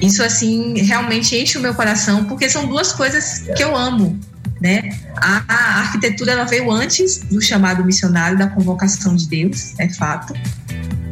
Isso 0.00 0.22
assim 0.22 0.78
realmente 0.80 1.36
enche 1.36 1.58
o 1.58 1.60
meu 1.60 1.74
coração, 1.74 2.24
porque 2.24 2.48
são 2.48 2.66
duas 2.66 2.92
coisas 2.92 3.44
que 3.54 3.62
eu 3.62 3.76
amo 3.76 4.18
né? 4.64 4.98
A, 5.18 5.44
a 5.46 5.79
arquitetura 5.81 6.33
ela 6.33 6.44
veio 6.44 6.70
antes 6.70 7.18
do 7.18 7.38
chamado 7.38 7.85
missionário, 7.85 8.38
da 8.38 8.46
convocação 8.46 9.14
de 9.14 9.29
Deus, 9.29 9.74
é 9.79 9.90
fato. 9.90 10.33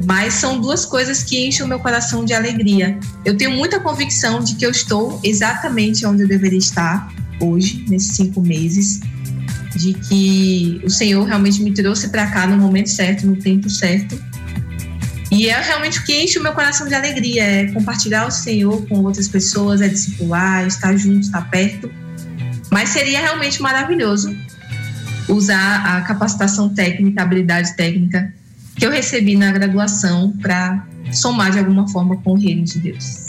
Mas 0.07 0.35
são 0.35 0.59
duas 0.59 0.87
coisas 0.87 1.23
que 1.23 1.47
enchem 1.47 1.67
o 1.67 1.69
meu 1.69 1.79
coração 1.79 2.25
de 2.25 2.33
alegria. 2.33 2.99
Eu 3.27 3.37
tenho 3.37 3.51
muita 3.51 3.79
convicção 3.79 4.43
de 4.43 4.55
que 4.55 4.65
eu 4.65 4.71
estou 4.71 5.21
exatamente 5.23 6.07
onde 6.07 6.23
eu 6.23 6.29
deveria 6.29 6.59
estar 6.59 7.13
hoje, 7.39 7.85
nesses 7.91 8.17
cinco 8.17 8.41
meses, 8.41 9.01
de 9.77 9.93
que 9.93 10.81
o 10.83 10.89
Senhor 10.89 11.23
realmente 11.23 11.63
me 11.63 11.75
trouxe 11.75 12.09
para 12.09 12.29
cá 12.29 12.47
no 12.47 12.57
momento 12.57 12.89
certo, 12.89 13.27
no 13.27 13.37
tempo 13.37 13.69
certo. 13.69 14.19
E 15.31 15.51
é 15.51 15.61
realmente 15.61 15.99
o 15.99 16.05
que 16.05 16.23
enche 16.23 16.39
o 16.39 16.43
meu 16.43 16.55
coração 16.55 16.89
de 16.89 16.95
alegria, 16.95 17.45
é 17.45 17.67
compartilhar 17.73 18.27
o 18.27 18.31
Senhor 18.31 18.87
com 18.89 19.01
outras 19.01 19.29
pessoas, 19.29 19.83
é 19.83 19.89
discipular, 19.89 20.67
estar 20.67 20.97
junto, 20.97 21.21
estar 21.21 21.51
perto 21.51 22.02
mas 22.73 22.89
seria 22.89 23.21
realmente 23.21 23.61
maravilhoso 23.61 24.35
usar 25.29 25.85
a 25.85 26.01
capacitação 26.01 26.71
técnica, 26.71 27.21
a 27.21 27.25
habilidade 27.25 27.77
técnica 27.77 28.33
que 28.75 28.87
eu 28.87 28.91
recebi 28.91 29.37
na 29.37 29.53
graduação 29.53 30.33
para 30.41 30.87
somar 31.13 31.53
de 31.53 31.59
alguma 31.59 31.87
forma 31.89 32.17
com 32.17 32.33
o 32.33 32.39
reino 32.39 32.65
de 32.65 32.79
Deus. 32.81 33.27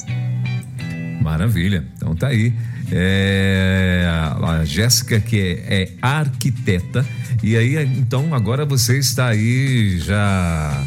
Maravilha. 1.22 1.86
Então 1.98 2.16
tá 2.16 2.28
aí. 2.28 2.54
É, 2.90 4.06
a 4.42 4.64
Jéssica, 4.64 5.20
que 5.20 5.40
é, 5.40 5.84
é, 5.84 5.92
arquiteta, 6.02 7.06
e 7.42 7.58
aí 7.58 7.76
então 7.98 8.34
agora 8.34 8.66
você 8.66 8.98
está 8.98 9.28
aí 9.28 9.98
já 9.98 10.86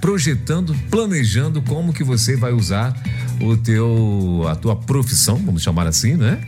projetando, 0.00 0.74
planejando 0.90 1.60
como 1.62 1.92
que 1.92 2.02
você 2.02 2.36
vai 2.36 2.52
usar 2.52 2.94
o 3.40 3.56
teu 3.56 4.44
a 4.48 4.54
tua 4.54 4.76
profissão, 4.76 5.36
vamos 5.36 5.62
chamar 5.62 5.86
assim, 5.86 6.14
né? 6.14 6.40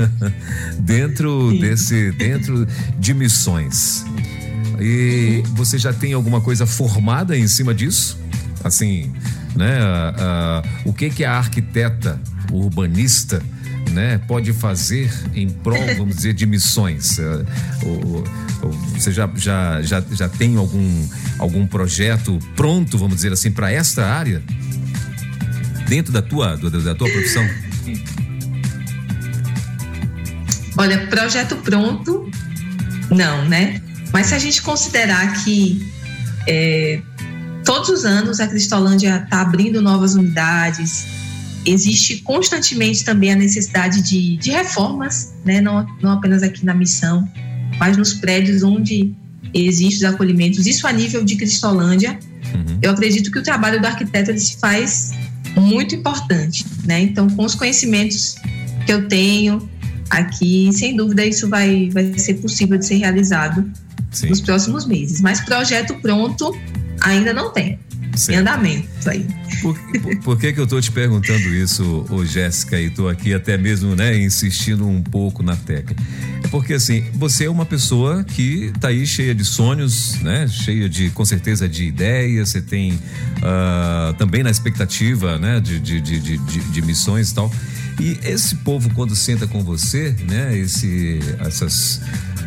dentro 0.80 1.50
Sim. 1.50 1.60
desse 1.60 2.12
dentro 2.12 2.66
de 2.98 3.14
missões. 3.14 4.04
E 4.80 5.42
você 5.54 5.78
já 5.78 5.92
tem 5.92 6.12
alguma 6.12 6.40
coisa 6.40 6.66
formada 6.66 7.36
em 7.36 7.46
cima 7.46 7.74
disso? 7.74 8.18
Assim, 8.62 9.12
né? 9.54 9.78
Uh, 9.80 10.86
uh, 10.86 10.90
o 10.90 10.92
que 10.92 11.10
que 11.10 11.24
a 11.24 11.32
arquiteta, 11.32 12.20
o 12.50 12.56
urbanista, 12.56 13.42
né, 13.90 14.18
pode 14.26 14.52
fazer 14.52 15.12
em 15.34 15.48
prol, 15.48 15.78
vamos 15.96 16.16
dizer, 16.16 16.34
de 16.34 16.46
missões? 16.46 17.18
Uh, 17.18 18.24
você 18.94 19.12
já, 19.12 19.30
já, 19.36 19.82
já, 19.82 20.02
já 20.10 20.28
tem 20.28 20.56
algum, 20.56 21.08
algum 21.38 21.66
projeto 21.66 22.38
pronto, 22.56 22.98
vamos 22.98 23.16
dizer 23.16 23.32
assim, 23.32 23.50
para 23.50 23.70
esta 23.70 24.06
área? 24.06 24.42
Dentro 25.88 26.12
da 26.12 26.22
tua, 26.22 26.56
da 26.56 26.94
tua 26.94 27.10
profissão? 27.10 27.44
Olha, 30.76 31.06
projeto 31.06 31.56
pronto, 31.56 32.28
não, 33.10 33.48
né? 33.48 33.80
Mas 34.12 34.28
se 34.28 34.34
a 34.34 34.38
gente 34.38 34.60
considerar 34.62 35.44
que 35.44 35.86
é, 36.48 37.00
todos 37.64 37.88
os 37.88 38.04
anos 38.04 38.40
a 38.40 38.46
Cristolândia 38.46 39.22
está 39.24 39.40
abrindo 39.40 39.80
novas 39.80 40.14
unidades, 40.14 41.06
existe 41.64 42.18
constantemente 42.18 43.04
também 43.04 43.32
a 43.32 43.36
necessidade 43.36 44.02
de, 44.02 44.36
de 44.36 44.50
reformas, 44.50 45.34
né? 45.44 45.60
não, 45.60 45.86
não 46.02 46.12
apenas 46.12 46.42
aqui 46.42 46.64
na 46.64 46.74
missão, 46.74 47.28
mas 47.78 47.96
nos 47.96 48.14
prédios 48.14 48.62
onde 48.62 49.14
existem 49.52 50.08
os 50.08 50.14
acolhimentos, 50.14 50.66
isso 50.66 50.86
a 50.86 50.92
nível 50.92 51.24
de 51.24 51.36
Cristolândia. 51.36 52.18
Uhum. 52.54 52.78
Eu 52.82 52.90
acredito 52.90 53.30
que 53.30 53.38
o 53.38 53.42
trabalho 53.42 53.80
do 53.80 53.86
arquiteto 53.86 54.30
ele 54.30 54.40
se 54.40 54.58
faz 54.58 55.12
muito 55.56 55.94
importante, 55.94 56.64
né? 56.84 57.00
Então, 57.00 57.28
com 57.30 57.44
os 57.44 57.54
conhecimentos 57.54 58.36
que 58.84 58.92
eu 58.92 59.08
tenho 59.08 59.68
aqui, 60.10 60.70
sem 60.72 60.96
dúvida 60.96 61.24
isso 61.24 61.48
vai, 61.48 61.90
vai 61.90 62.18
ser 62.18 62.34
possível 62.34 62.78
de 62.78 62.86
ser 62.86 62.96
realizado 62.96 63.70
Sim. 64.10 64.28
nos 64.28 64.40
próximos 64.40 64.86
meses. 64.86 65.20
Mas 65.20 65.40
projeto 65.40 65.94
pronto 66.00 66.56
ainda 67.00 67.32
não 67.32 67.52
tem. 67.52 67.78
Certo. 68.16 68.36
em 68.36 68.40
andamento 68.40 69.10
aí. 69.10 69.26
Por, 69.60 69.78
por, 69.78 70.16
por, 70.18 70.38
que 70.38 70.52
que 70.52 70.60
eu 70.60 70.66
tô 70.66 70.80
te 70.80 70.90
perguntando 70.90 71.54
isso, 71.54 72.04
ô 72.10 72.24
Jéssica, 72.24 72.80
e 72.80 72.90
tô 72.90 73.08
aqui 73.08 73.32
até 73.32 73.56
mesmo, 73.56 73.94
né, 73.94 74.18
insistindo 74.18 74.86
um 74.86 75.02
pouco 75.02 75.42
na 75.42 75.56
tecla? 75.56 75.96
É 76.42 76.48
porque 76.48 76.74
assim, 76.74 77.04
você 77.14 77.44
é 77.44 77.50
uma 77.50 77.64
pessoa 77.64 78.24
que 78.24 78.72
tá 78.80 78.88
aí 78.88 79.06
cheia 79.06 79.34
de 79.34 79.44
sonhos, 79.44 80.20
né, 80.20 80.46
cheia 80.48 80.88
de, 80.88 81.10
com 81.10 81.24
certeza, 81.24 81.68
de 81.68 81.84
ideias, 81.84 82.50
você 82.50 82.60
tem 82.60 82.92
uh, 82.92 84.14
também 84.18 84.42
na 84.42 84.50
expectativa, 84.50 85.38
né, 85.38 85.60
de, 85.60 85.78
de, 85.80 86.00
de, 86.00 86.20
de, 86.20 86.38
de 86.38 86.82
missões 86.82 87.30
e 87.30 87.34
tal. 87.34 87.52
E 88.00 88.18
esse 88.24 88.56
povo, 88.56 88.90
quando 88.90 89.14
senta 89.14 89.46
com 89.46 89.62
você, 89.62 90.14
né, 90.28 90.56
esse, 90.58 91.20
essas, 91.38 92.00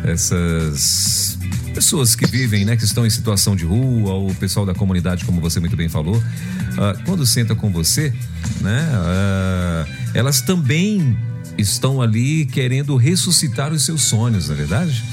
essas 0.04 1.38
pessoas 1.78 2.16
que 2.16 2.26
vivem, 2.26 2.64
né, 2.64 2.76
que 2.76 2.82
estão 2.82 3.06
em 3.06 3.10
situação 3.10 3.54
de 3.54 3.64
rua, 3.64 4.12
o 4.12 4.34
pessoal 4.34 4.66
da 4.66 4.74
comunidade, 4.74 5.24
como 5.24 5.40
você 5.40 5.60
muito 5.60 5.76
bem 5.76 5.88
falou, 5.88 6.16
uh, 6.16 7.04
quando 7.04 7.24
senta 7.24 7.54
com 7.54 7.70
você, 7.70 8.12
né, 8.60 8.88
uh, 8.90 10.10
elas 10.12 10.40
também 10.40 11.16
estão 11.56 12.02
ali 12.02 12.46
querendo 12.46 12.96
ressuscitar 12.96 13.72
os 13.72 13.84
seus 13.84 14.02
sonhos, 14.02 14.48
não 14.48 14.56
é 14.56 14.58
verdade? 14.58 15.04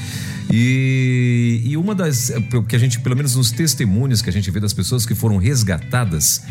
E, 0.51 1.61
e 1.66 1.78
uma 1.78 1.93
das 1.93 2.32
que 2.68 2.76
a 2.76 2.80
gente, 2.80 2.99
pelo 2.99 3.16
menos 3.16 3.36
nos 3.36 3.51
testemunhos 3.51 4.24
que 4.24 4.30
a 4.32 4.34
gente 4.34 4.49
vê 4.49 4.59
das 4.59 4.74
pessoas 4.74 5.05
que 5.05 5.13
foram 5.13 5.38
resgatadas, 5.38 6.41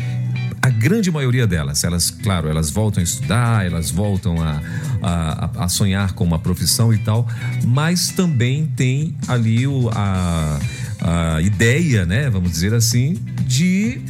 grande 0.77 1.11
maioria 1.11 1.47
delas, 1.47 1.83
elas, 1.83 2.09
claro, 2.09 2.47
elas 2.47 2.69
voltam 2.69 3.01
a 3.01 3.03
estudar, 3.03 3.65
elas 3.65 3.89
voltam 3.89 4.41
a, 4.41 4.61
a, 5.01 5.63
a 5.65 5.69
sonhar 5.69 6.13
com 6.13 6.23
uma 6.23 6.39
profissão 6.39 6.93
e 6.93 6.97
tal, 6.97 7.27
mas 7.65 8.09
também 8.09 8.65
tem 8.75 9.15
ali 9.27 9.67
o, 9.67 9.89
a, 9.93 10.59
a 11.01 11.41
ideia, 11.41 12.05
né, 12.05 12.29
vamos 12.29 12.51
dizer 12.51 12.73
assim, 12.73 13.17
de 13.45 14.01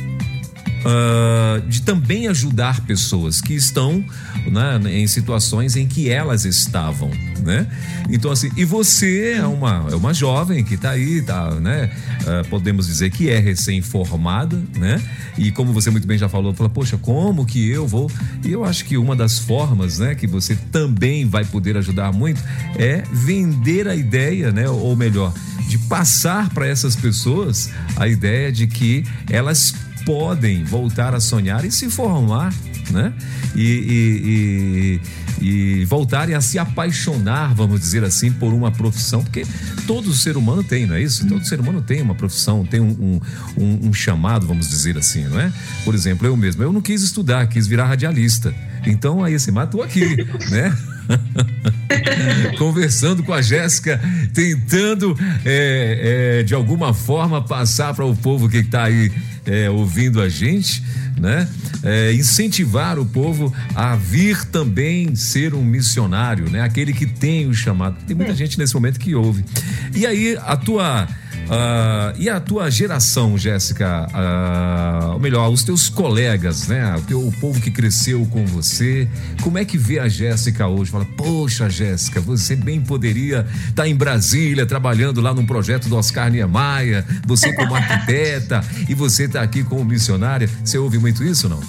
uh, 0.86 1.62
de 1.68 1.82
também 1.82 2.28
ajudar 2.28 2.82
pessoas 2.82 3.42
que 3.42 3.54
estão 3.54 4.04
né, 4.46 4.80
em 4.86 5.08
situações 5.08 5.76
em 5.76 5.88
que 5.88 6.10
elas 6.10 6.46
estavam, 6.46 7.10
né? 7.44 7.68
Então 8.10 8.32
assim, 8.32 8.52
e 8.56 8.64
você 8.64 9.36
é 9.38 9.46
uma 9.46 9.88
é 9.92 9.96
uma 9.96 10.14
jovem 10.14 10.64
que 10.64 10.76
está 10.76 10.92
aí, 10.92 11.22
tá, 11.22 11.56
né? 11.56 11.90
Uh, 12.22 12.48
podemos 12.50 12.88
dizer 12.88 13.10
que 13.10 13.30
é 13.30 13.40
recém-formada, 13.40 14.62
né? 14.76 15.02
E 15.38 15.52
como 15.52 15.74
você 15.74 15.90
muito 15.90 16.08
bem 16.08 16.18
já 16.18 16.30
falou, 16.30 16.54
fala, 16.54 16.70
poxa, 16.70 16.98
como 16.98 17.46
que 17.46 17.68
eu 17.68 17.88
vou? 17.88 18.10
E 18.44 18.52
eu 18.52 18.64
acho 18.64 18.86
que 18.86 18.98
uma 18.98 19.16
das 19.16 19.40
formas, 19.40 20.00
né, 20.00 20.16
que 20.16 20.28
você 20.28 20.56
também 20.72 21.28
vai 21.28 21.44
poder 21.44 21.76
ajudar 21.78 22.14
muito 22.14 22.42
é 22.78 23.04
vender 23.12 23.88
a 23.88 23.96
ideia, 23.96 24.52
né? 24.52 24.70
Ou 24.70 24.96
melhor, 24.96 25.34
de 25.68 25.78
passar 25.78 26.50
para 26.50 26.68
essas 26.68 26.96
pessoas 26.96 27.70
a 27.96 28.08
ideia 28.08 28.52
de 28.52 28.68
que 28.68 29.04
elas 29.30 29.74
podem 30.06 30.64
voltar 30.64 31.14
a 31.14 31.20
sonhar 31.20 31.66
e 31.66 31.72
se 31.72 31.90
formar, 31.90 32.54
né? 32.92 33.12
E, 33.56 35.00
e, 35.42 35.42
e, 35.42 35.80
e, 35.82 35.86
voltarem 35.86 36.36
a 36.36 36.42
se 36.42 36.60
apaixonar, 36.60 37.54
vamos 37.54 37.80
dizer 37.80 38.04
assim, 38.04 38.32
por 38.32 38.54
uma 38.54 38.72
profissão, 38.72 39.24
porque 39.24 39.46
todo 39.88 40.14
ser 40.14 40.38
humano 40.38 40.64
tem, 40.64 40.86
não 40.86 40.96
é 40.96 41.02
isso? 41.02 41.28
Todo 41.28 41.46
ser 41.46 41.60
humano 41.60 41.82
tem 41.82 42.02
uma 42.02 42.14
profissão, 42.14 42.66
tem 42.66 42.80
um, 42.80 43.20
um, 43.58 43.88
um 43.88 43.94
chamado, 43.94 44.46
vamos 44.46 44.70
dizer 44.70 44.98
assim, 44.98 45.24
não 45.24 45.40
é? 45.40 45.52
Por 45.84 45.96
exemplo, 45.96 46.28
eu 46.28 46.38
mesmo, 46.38 46.62
eu 46.62 46.72
não 46.72 46.82
quis 46.82 47.02
estudar, 47.02 47.48
quis 47.48 47.66
virar 47.66 47.86
radialista. 47.86 48.54
Então 48.86 49.24
aí 49.24 49.34
assim, 49.34 49.52
mas 49.52 49.70
tô 49.70 49.82
aqui, 49.82 50.16
né? 50.52 50.76
Conversando 52.58 53.24
com 53.24 53.34
a 53.34 53.42
Jéssica, 53.42 54.00
tentando 54.34 55.18
é, 55.46 56.40
é, 56.40 56.44
de 56.44 56.54
alguma 56.54 56.94
forma 56.94 57.42
passar 57.42 57.94
para 57.94 58.06
o 58.06 58.16
povo 58.16 58.50
que 58.50 58.58
está 58.58 58.84
aí 58.84 59.12
é, 59.46 59.70
ouvindo 59.70 60.22
a 60.22 60.30
gente, 60.30 60.84
né? 61.20 61.48
É, 61.84 62.14
incentivar 62.14 62.98
o 62.98 63.06
povo 63.06 63.54
a 63.76 63.96
vir 63.96 64.44
também 64.46 65.16
ser 65.16 65.54
um 65.54 65.64
missionário, 65.64 66.50
né? 66.50 66.62
Aquele 66.62 66.94
que 66.94 67.06
tem 67.06 67.48
o 67.48 67.54
chamado. 67.54 67.98
Tem 68.08 68.16
muita 68.16 68.32
é. 68.32 68.36
gente 68.36 68.58
nesse 68.58 68.74
momento 68.74 69.00
que 69.00 69.14
ouve. 69.14 69.46
E 69.94 70.06
aí, 70.06 70.38
a 70.42 70.58
tua 70.58 71.08
Uh, 71.46 72.18
e 72.18 72.28
a 72.28 72.40
tua 72.40 72.72
geração, 72.72 73.38
Jéssica, 73.38 74.08
uh, 74.08 75.14
ou 75.14 75.20
melhor, 75.20 75.50
os 75.50 75.64
teus 75.64 75.90
colegas, 75.90 76.68
né? 76.68 76.96
O, 76.96 77.02
teu, 77.02 77.28
o 77.28 77.32
povo 77.34 77.62
que 77.62 77.70
cresceu 77.70 78.26
com 78.32 78.46
você, 78.46 79.08
como 79.42 79.58
é 79.60 79.66
que 79.66 79.78
vê 79.78 80.00
a 80.00 80.08
Jéssica 80.08 80.68
hoje? 80.68 80.90
Fala, 80.90 81.06
poxa, 81.06 81.70
Jéssica, 81.70 82.20
você 82.20 82.56
bem 82.56 82.82
poderia 82.82 83.46
estar 83.70 83.84
tá 83.84 83.88
em 83.88 83.96
Brasília 83.96 84.66
trabalhando 84.66 85.22
lá 85.22 85.34
num 85.34 85.46
projeto 85.46 85.88
do 85.88 85.96
Oscar 85.96 86.32
Niemeyer, 86.32 87.06
você 87.28 87.54
como 87.54 87.74
arquiteta 87.76 88.64
e 88.90 88.96
você 88.96 89.26
está 89.26 89.42
aqui 89.42 89.64
como 89.64 89.86
missionária. 89.86 90.50
Você 90.64 90.80
ouve 90.80 90.98
muito 90.98 91.24
isso 91.24 91.48
não? 91.48 91.60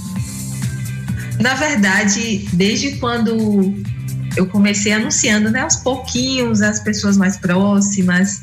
Na 1.38 1.54
verdade, 1.54 2.48
desde 2.52 2.92
quando 2.92 3.74
eu 4.36 4.46
comecei 4.46 4.92
anunciando, 4.92 5.50
né, 5.50 5.60
aos 5.60 5.76
pouquinhos, 5.76 6.62
as 6.62 6.80
pessoas 6.80 7.16
mais 7.16 7.36
próximas, 7.36 8.42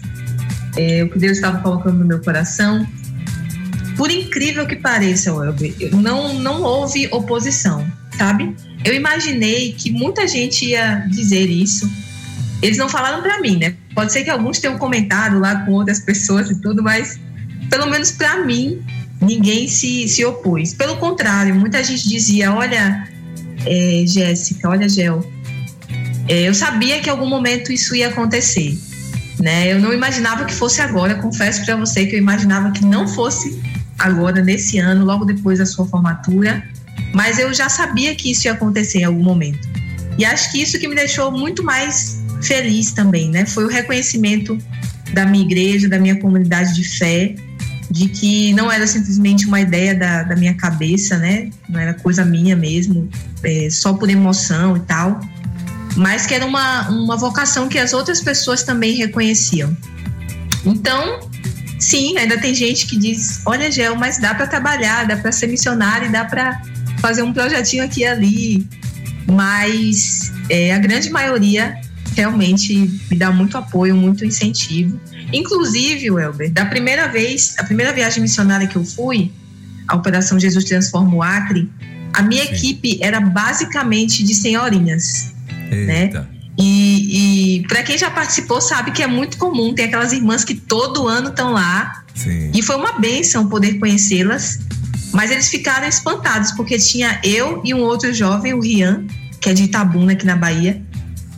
é, 0.77 1.03
o 1.03 1.09
que 1.09 1.19
Deus 1.19 1.33
estava 1.33 1.59
colocando 1.59 1.99
no 1.99 2.05
meu 2.05 2.21
coração. 2.21 2.87
Por 3.95 4.09
incrível 4.09 4.65
que 4.65 4.75
pareça, 4.75 5.33
Welber, 5.33 5.73
não, 5.93 6.33
não 6.33 6.63
houve 6.63 7.07
oposição, 7.11 7.85
sabe? 8.17 8.55
Eu 8.83 8.93
imaginei 8.93 9.73
que 9.73 9.91
muita 9.91 10.27
gente 10.27 10.65
ia 10.65 11.05
dizer 11.09 11.49
isso. 11.49 11.89
Eles 12.61 12.77
não 12.77 12.89
falaram 12.89 13.21
para 13.21 13.39
mim, 13.39 13.57
né? 13.57 13.75
Pode 13.93 14.11
ser 14.11 14.23
que 14.23 14.29
alguns 14.29 14.59
tenham 14.59 14.77
comentado 14.77 15.39
lá 15.39 15.57
com 15.57 15.73
outras 15.73 15.99
pessoas 15.99 16.49
e 16.49 16.59
tudo, 16.59 16.81
mas 16.81 17.19
pelo 17.69 17.87
menos 17.87 18.11
para 18.11 18.43
mim, 18.43 18.81
ninguém 19.21 19.67
se, 19.67 20.07
se 20.07 20.25
opôs. 20.25 20.73
Pelo 20.73 20.97
contrário, 20.97 21.53
muita 21.53 21.83
gente 21.83 22.07
dizia: 22.07 22.51
Olha, 22.51 23.07
é, 23.65 24.03
Jéssica, 24.07 24.69
olha, 24.69 24.89
Gel, 24.89 25.23
é, 26.27 26.47
eu 26.47 26.53
sabia 26.53 26.99
que 26.99 27.09
em 27.09 27.11
algum 27.11 27.27
momento 27.27 27.71
isso 27.71 27.95
ia 27.95 28.07
acontecer 28.07 28.77
né? 29.43 29.73
Eu 29.73 29.77
não 29.77 29.91
imaginava 29.91 30.45
que 30.45 30.53
fosse 30.53 30.81
agora, 30.81 31.15
confesso 31.15 31.65
para 31.65 31.75
você 31.75 32.05
que 32.05 32.15
eu 32.15 32.19
imaginava 32.19 32.71
que 32.71 32.85
não 32.85 33.05
fosse 33.05 33.61
agora, 33.99 34.41
nesse 34.41 34.79
ano, 34.79 35.03
logo 35.03 35.25
depois 35.25 35.59
da 35.59 35.65
sua 35.65 35.85
formatura, 35.85 36.63
mas 37.13 37.37
eu 37.37 37.53
já 37.53 37.67
sabia 37.67 38.15
que 38.15 38.31
isso 38.31 38.47
ia 38.47 38.53
acontecer 38.53 38.99
em 38.99 39.03
algum 39.03 39.21
momento. 39.21 39.67
E 40.17 40.23
acho 40.23 40.49
que 40.49 40.61
isso 40.61 40.79
que 40.79 40.87
me 40.87 40.95
deixou 40.95 41.29
muito 41.29 41.61
mais 41.61 42.23
feliz 42.41 42.93
também, 42.93 43.29
né? 43.29 43.45
Foi 43.45 43.65
o 43.65 43.67
reconhecimento 43.67 44.57
da 45.11 45.25
minha 45.25 45.43
igreja, 45.43 45.89
da 45.89 45.99
minha 45.99 46.17
comunidade 46.17 46.73
de 46.73 46.87
fé, 46.97 47.35
de 47.91 48.07
que 48.07 48.53
não 48.53 48.71
era 48.71 48.87
simplesmente 48.87 49.45
uma 49.45 49.59
ideia 49.59 49.93
da, 49.93 50.23
da 50.23 50.37
minha 50.37 50.53
cabeça, 50.53 51.17
né? 51.17 51.49
Não 51.67 51.81
era 51.81 51.93
coisa 51.93 52.23
minha 52.23 52.55
mesmo, 52.55 53.09
é, 53.43 53.67
só 53.69 53.93
por 53.93 54.09
emoção 54.09 54.77
e 54.77 54.79
tal, 54.81 55.19
mas 55.95 56.25
que 56.25 56.33
era 56.33 56.45
uma, 56.45 56.89
uma 56.89 57.17
vocação 57.17 57.67
que 57.67 57.77
as 57.77 57.93
outras 57.93 58.21
pessoas 58.21 58.63
também 58.63 58.95
reconheciam. 58.95 59.75
Então, 60.65 61.29
sim, 61.79 62.17
ainda 62.17 62.37
tem 62.37 62.55
gente 62.55 62.87
que 62.87 62.97
diz: 62.97 63.41
olha, 63.45 63.71
Gel, 63.71 63.95
mas 63.95 64.17
dá 64.17 64.33
para 64.33 64.47
trabalhar, 64.47 65.05
dá 65.05 65.17
para 65.17 65.31
ser 65.31 65.47
missionário, 65.47 66.11
dá 66.11 66.25
para 66.25 66.61
fazer 66.99 67.21
um 67.21 67.33
projetinho 67.33 67.83
aqui 67.83 68.01
e 68.01 68.05
ali. 68.05 68.67
Mas 69.27 70.31
é, 70.49 70.73
a 70.73 70.79
grande 70.79 71.09
maioria 71.09 71.79
realmente 72.15 72.75
me 73.09 73.17
dá 73.17 73.31
muito 73.31 73.57
apoio, 73.57 73.95
muito 73.95 74.25
incentivo. 74.25 74.99
Inclusive, 75.31 76.11
Welber, 76.11 76.51
da 76.51 76.65
primeira 76.65 77.07
vez, 77.07 77.55
a 77.57 77.63
primeira 77.63 77.91
viagem 77.93 78.21
missionária 78.21 78.67
que 78.67 78.75
eu 78.75 78.83
fui, 78.83 79.31
a 79.87 79.95
Operação 79.95 80.39
Jesus 80.39 80.65
Transforma 80.65 81.15
o 81.15 81.23
Acre, 81.23 81.71
a 82.13 82.21
minha 82.21 82.45
Sim. 82.45 82.53
equipe 82.53 82.99
era 83.01 83.19
basicamente 83.19 84.23
de 84.23 84.35
senhorinhas 84.35 85.32
né? 85.75 86.27
E, 86.57 87.57
e 87.57 87.67
para 87.67 87.81
quem 87.81 87.97
já 87.97 88.11
participou 88.11 88.61
sabe 88.61 88.91
que 88.91 89.01
é 89.01 89.07
muito 89.07 89.37
comum 89.37 89.73
tem 89.73 89.85
aquelas 89.85 90.13
irmãs 90.13 90.43
que 90.43 90.53
todo 90.53 91.07
ano 91.07 91.29
estão 91.29 91.51
lá. 91.51 92.03
Sim. 92.13 92.51
E 92.53 92.61
foi 92.61 92.75
uma 92.75 92.99
benção 92.99 93.47
poder 93.47 93.79
conhecê-las. 93.79 94.59
Mas 95.11 95.29
eles 95.29 95.47
ficaram 95.49 95.87
espantados 95.87 96.51
porque 96.51 96.77
tinha 96.77 97.19
eu 97.23 97.61
e 97.63 97.73
um 97.73 97.81
outro 97.81 98.11
jovem, 98.13 98.53
o 98.53 98.59
Rian, 98.59 99.05
que 99.39 99.49
é 99.49 99.53
de 99.53 99.63
Itabuna 99.63 100.13
aqui 100.13 100.25
na 100.25 100.35
Bahia, 100.35 100.81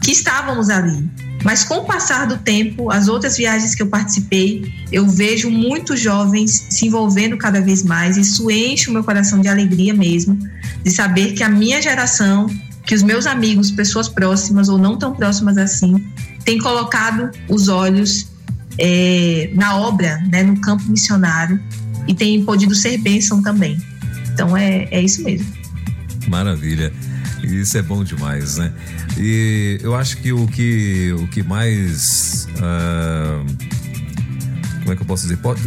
que 0.02 0.12
estávamos 0.12 0.70
ali. 0.70 1.10
Mas 1.44 1.64
com 1.64 1.76
o 1.76 1.86
passar 1.86 2.26
do 2.26 2.38
tempo, 2.38 2.90
as 2.90 3.08
outras 3.08 3.38
viagens 3.38 3.76
que 3.76 3.84
eu 3.84 3.88
participei, 3.88 4.74
eu 4.92 5.08
vejo 5.08 5.52
muitos 5.52 6.00
jovens 6.00 6.66
se 6.70 6.88
envolvendo 6.88 7.38
cada 7.38 7.62
vez 7.62 7.84
mais. 7.84 8.18
Isso 8.18 8.50
enche 8.50 8.90
o 8.90 8.94
meu 8.94 9.04
coração 9.04 9.40
de 9.42 9.48
alegria 9.48 9.94
mesmo, 9.94 10.40
de 10.84 10.90
saber 10.90 11.34
que 11.34 11.44
a 11.44 11.50
minha 11.50 11.80
geração 11.80 12.48
que 12.86 12.94
os 12.94 13.04
meus 13.04 13.26
amigos, 13.26 13.72
pessoas 13.72 14.08
próximas 14.08 14.70
ou 14.70 14.78
não 14.78 14.98
tão 14.98 15.14
próximas 15.14 15.58
assim, 15.58 16.06
têm 16.44 16.58
colocado 16.60 17.32
os 17.50 17.68
olhos 17.68 18.28
é, 18.78 19.50
na 19.54 19.78
obra, 19.78 20.18
né, 20.30 20.44
no 20.44 20.60
campo 20.62 20.84
missionário 20.90 21.60
e 22.08 22.14
têm 22.14 22.44
podido 22.44 22.76
ser 22.76 22.98
bênção 22.98 23.42
também. 23.42 23.82
Então 24.34 24.56
é, 24.56 24.88
é 24.92 25.02
isso 25.02 25.24
mesmo. 25.24 25.48
Maravilha. 26.28 26.92
Isso 27.44 27.78
é 27.78 27.82
bom 27.82 28.04
demais, 28.04 28.58
né? 28.58 28.74
E 29.18 29.80
eu 29.82 29.96
acho 29.96 30.18
que 30.18 30.34
o 30.34 30.48
que, 30.48 31.14
o 31.14 31.28
que 31.28 31.44
mais 31.44 32.48
uh, 32.58 33.46
como 34.86 34.94
é 34.94 34.96
que 34.96 35.02
eu 35.02 35.08
posso 35.08 35.24
dizer? 35.24 35.38
Pode, 35.38 35.62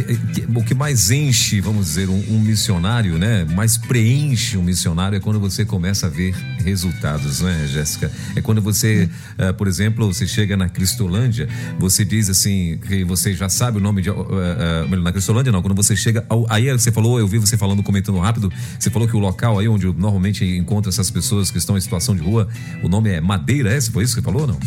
o 0.55 0.63
que 0.63 0.73
mais 0.73 1.11
enche, 1.11 1.59
vamos 1.59 1.87
dizer, 1.87 2.07
um, 2.07 2.23
um, 2.29 2.39
missionário, 2.39 3.17
né? 3.17 3.43
Mais 3.43 3.77
preenche 3.77 4.57
um 4.57 4.63
missionário 4.63 5.17
é 5.17 5.19
quando 5.19 5.41
você 5.41 5.65
começa 5.65 6.07
a 6.07 6.09
ver 6.09 6.33
resultados, 6.63 7.41
né, 7.41 7.67
Jéssica? 7.67 8.09
É 8.33 8.41
quando 8.41 8.61
você, 8.61 9.09
uh, 9.37 9.53
por 9.55 9.67
exemplo, 9.67 10.07
você 10.07 10.25
chega 10.25 10.55
na 10.55 10.69
Cristolândia, 10.69 11.49
você 11.77 12.05
diz 12.05 12.29
assim, 12.29 12.79
que 12.87 13.03
você 13.03 13.33
já 13.33 13.49
sabe 13.49 13.77
o 13.77 13.81
nome 13.81 14.01
de. 14.01 14.09
Uh, 14.09 14.21
uh, 14.21 14.95
na 14.95 15.11
Cristolândia, 15.11 15.51
não, 15.51 15.61
quando 15.61 15.75
você 15.75 15.97
chega. 15.97 16.25
Ao, 16.29 16.45
aí 16.49 16.71
você 16.71 16.89
falou, 16.89 17.19
eu 17.19 17.27
vi 17.27 17.39
você 17.39 17.57
falando, 17.57 17.83
comentando 17.83 18.17
rápido, 18.19 18.49
você 18.79 18.89
falou 18.89 19.05
que 19.05 19.17
o 19.17 19.19
local 19.19 19.59
aí 19.59 19.67
onde 19.67 19.85
normalmente 19.87 20.45
encontra 20.45 20.89
essas 20.89 21.11
pessoas 21.11 21.51
que 21.51 21.57
estão 21.57 21.77
em 21.77 21.81
situação 21.81 22.15
de 22.15 22.21
rua, 22.21 22.47
o 22.81 22.87
nome 22.87 23.09
é 23.09 23.19
Madeira, 23.19 23.73
é? 23.73 23.81
Foi 23.81 24.05
isso 24.05 24.15
que 24.15 24.21
você 24.21 24.25
falou, 24.25 24.47
não? 24.47 24.59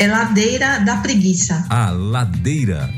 É 0.00 0.08
Ladeira 0.08 0.80
da 0.80 0.96
Preguiça. 0.96 1.64
Ah, 1.70 1.90
Ladeira. 1.90 2.92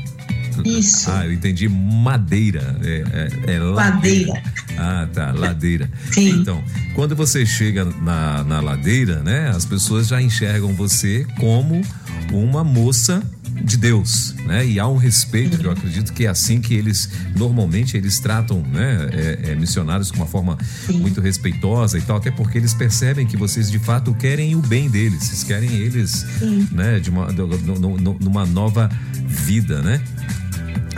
Isso. 0.63 1.09
Ah, 1.11 1.25
eu 1.25 1.33
entendi 1.33 1.67
madeira. 1.67 2.77
É, 2.83 3.03
é, 3.47 3.55
é 3.55 3.59
ladeira. 3.59 4.33
ladeira. 4.33 4.43
Ah, 4.77 5.07
tá, 5.11 5.31
ladeira. 5.31 5.89
Sim. 6.11 6.29
Então, 6.41 6.63
quando 6.93 7.15
você 7.15 7.45
chega 7.45 7.85
na, 7.85 8.43
na 8.43 8.61
ladeira, 8.61 9.21
né, 9.23 9.49
as 9.49 9.65
pessoas 9.65 10.07
já 10.07 10.21
enxergam 10.21 10.73
você 10.73 11.25
como 11.39 11.81
uma 12.31 12.63
moça 12.63 13.23
de 13.63 13.77
Deus, 13.77 14.35
né? 14.45 14.65
E 14.65 14.79
há 14.79 14.87
um 14.87 14.97
respeito, 14.97 15.61
eu 15.61 15.71
acredito 15.71 16.11
que 16.11 16.25
é 16.25 16.29
assim 16.29 16.59
que 16.59 16.73
eles 16.73 17.09
normalmente 17.35 17.95
eles 17.95 18.19
tratam, 18.19 18.61
né, 18.61 19.09
é, 19.11 19.51
é, 19.51 19.55
missionários 19.55 20.11
com 20.11 20.17
uma 20.17 20.25
forma 20.25 20.57
Sim. 20.85 20.99
muito 20.99 21.21
respeitosa 21.21 21.97
e 21.97 22.01
tal, 22.01 22.17
até 22.17 22.31
porque 22.31 22.57
eles 22.57 22.73
percebem 22.73 23.25
que 23.25 23.37
vocês 23.37 23.71
de 23.71 23.79
fato 23.79 24.13
querem 24.13 24.55
o 24.55 24.59
bem 24.59 24.89
deles, 24.89 25.23
vocês 25.23 25.43
querem 25.43 25.71
eles, 25.71 26.25
Sim. 26.39 26.67
né, 26.71 26.99
de 26.99 27.09
uma 27.09 27.27
de, 27.31 27.41
numa 28.19 28.45
nova 28.45 28.89
vida, 29.25 29.81
né? 29.81 30.01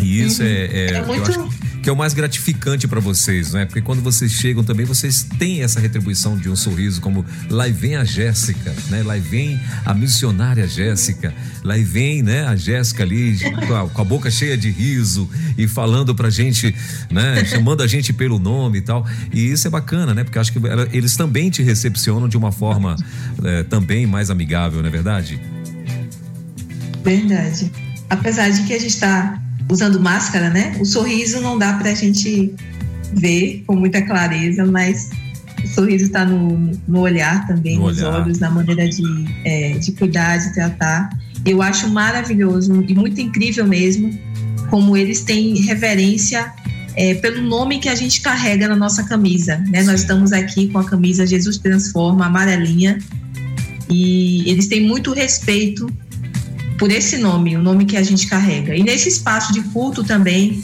E 0.02 0.22
isso 0.22 0.42
uhum. 0.42 0.48
é, 0.48 0.66
é, 0.66 0.94
é 0.94 1.06
muito 1.06 1.68
que 1.88 1.90
é 1.90 1.94
o 1.94 1.96
mais 1.96 2.14
gratificante 2.14 2.86
para 2.86 3.00
vocês, 3.00 3.54
né? 3.54 3.66
Porque 3.66 3.82
quando 3.82 4.02
vocês 4.02 4.34
chegam 4.34 4.62
também, 4.62 4.86
vocês 4.86 5.24
têm 5.40 5.64
essa 5.64 5.80
retribuição 5.80 6.38
de 6.38 6.50
um 6.50 6.56
sorriso, 6.56 7.00
como 7.00 7.26
lá 7.50 7.66
vem 7.70 7.96
a 7.96 8.04
Jéssica, 8.04 8.76
né? 8.90 9.02
Lá 9.04 9.16
vem 9.16 9.58
a 9.86 9.94
missionária 9.94 10.68
Jéssica, 10.68 11.34
lá 11.64 11.76
vem, 11.78 12.22
né, 12.22 12.46
a 12.46 12.58
Jéssica 12.58 13.04
ali 13.04 13.40
com 13.66 13.74
a, 13.74 13.88
com 13.88 14.02
a, 14.02 14.04
boca 14.04 14.30
cheia 14.30 14.58
de 14.58 14.70
riso 14.70 15.30
e 15.58 15.66
falando 15.66 16.14
pra 16.14 16.30
gente, 16.30 16.76
né, 17.10 17.46
chamando 17.46 17.82
a 17.82 17.88
gente 17.88 18.12
pelo 18.12 18.38
nome 18.38 18.80
e 18.80 18.82
tal. 18.82 19.08
E 19.32 19.50
isso 19.50 19.66
é 19.66 19.70
bacana, 19.70 20.14
né? 20.14 20.26
Porque 20.26 20.38
acho 20.40 20.52
que 20.52 20.60
eles 20.92 21.16
também 21.16 21.50
te 21.50 21.64
recepcionam 21.64 22.28
de 22.28 22.36
uma 22.36 22.52
forma 22.52 22.98
é, 23.42 23.64
também 23.64 24.06
mais 24.06 24.30
amigável, 24.30 24.82
não 24.82 24.90
é 24.90 24.92
verdade? 24.92 25.40
Verdade. 27.02 27.72
Apesar 28.10 28.50
de 28.50 28.64
que 28.64 28.74
a 28.74 28.78
gente 28.78 28.90
está 28.90 29.42
usando 29.70 30.00
máscara, 30.00 30.50
né? 30.50 30.76
O 30.80 30.86
sorriso 30.86 31.42
não 31.42 31.58
dá 31.58 31.74
para 31.74 31.92
a 31.92 31.96
gente 31.96 32.54
ver 33.14 33.64
com 33.66 33.76
muita 33.76 34.02
clareza, 34.02 34.66
mas 34.66 35.10
o 35.64 35.68
sorriso 35.68 36.06
está 36.06 36.26
no, 36.26 36.72
no, 36.88 37.00
olhar 37.00 37.46
também, 37.48 37.78
no 37.78 37.88
nos 37.88 37.98
olhar. 37.98 38.22
olhos, 38.22 38.40
na 38.40 38.50
maneira 38.50 38.88
de, 38.88 39.04
é, 39.44 39.78
de 39.78 39.92
cuidar, 39.94 40.38
de 40.38 40.54
tratar. 40.54 41.10
Eu 41.46 41.62
acho 41.62 41.90
maravilhoso 41.90 42.84
e 42.88 42.94
muito 42.94 43.20
incrível 43.22 43.66
mesmo 43.66 44.18
como 44.70 44.98
eles 44.98 45.22
têm 45.22 45.56
reverência 45.62 46.52
é, 46.96 47.14
pelo 47.16 47.42
nome 47.42 47.80
que 47.80 47.88
a 47.88 47.96
gente 47.96 48.22
carrega 48.22 48.68
na 48.68 48.76
nossa 48.76 49.04
camisa. 49.04 49.64
Né? 49.70 49.84
Nós 49.84 50.02
estamos 50.02 50.34
aqui 50.34 50.68
com 50.68 50.80
a 50.80 50.84
camisa 50.84 51.26
Jesus 51.26 51.58
Transforma, 51.58 52.26
amarelinha, 52.26 52.98
e 53.90 54.50
eles 54.50 54.68
têm 54.68 54.86
muito 54.86 55.14
respeito 55.14 55.88
por 56.78 56.92
esse 56.92 57.18
nome, 57.18 57.56
o 57.56 57.62
nome 57.62 57.86
que 57.86 57.98
a 57.98 58.04
gente 58.04 58.28
carrega. 58.28 58.76
E 58.76 58.84
nesse 58.84 59.10
espaço 59.10 59.52
de 59.54 59.62
culto 59.62 60.04
também, 60.04 60.64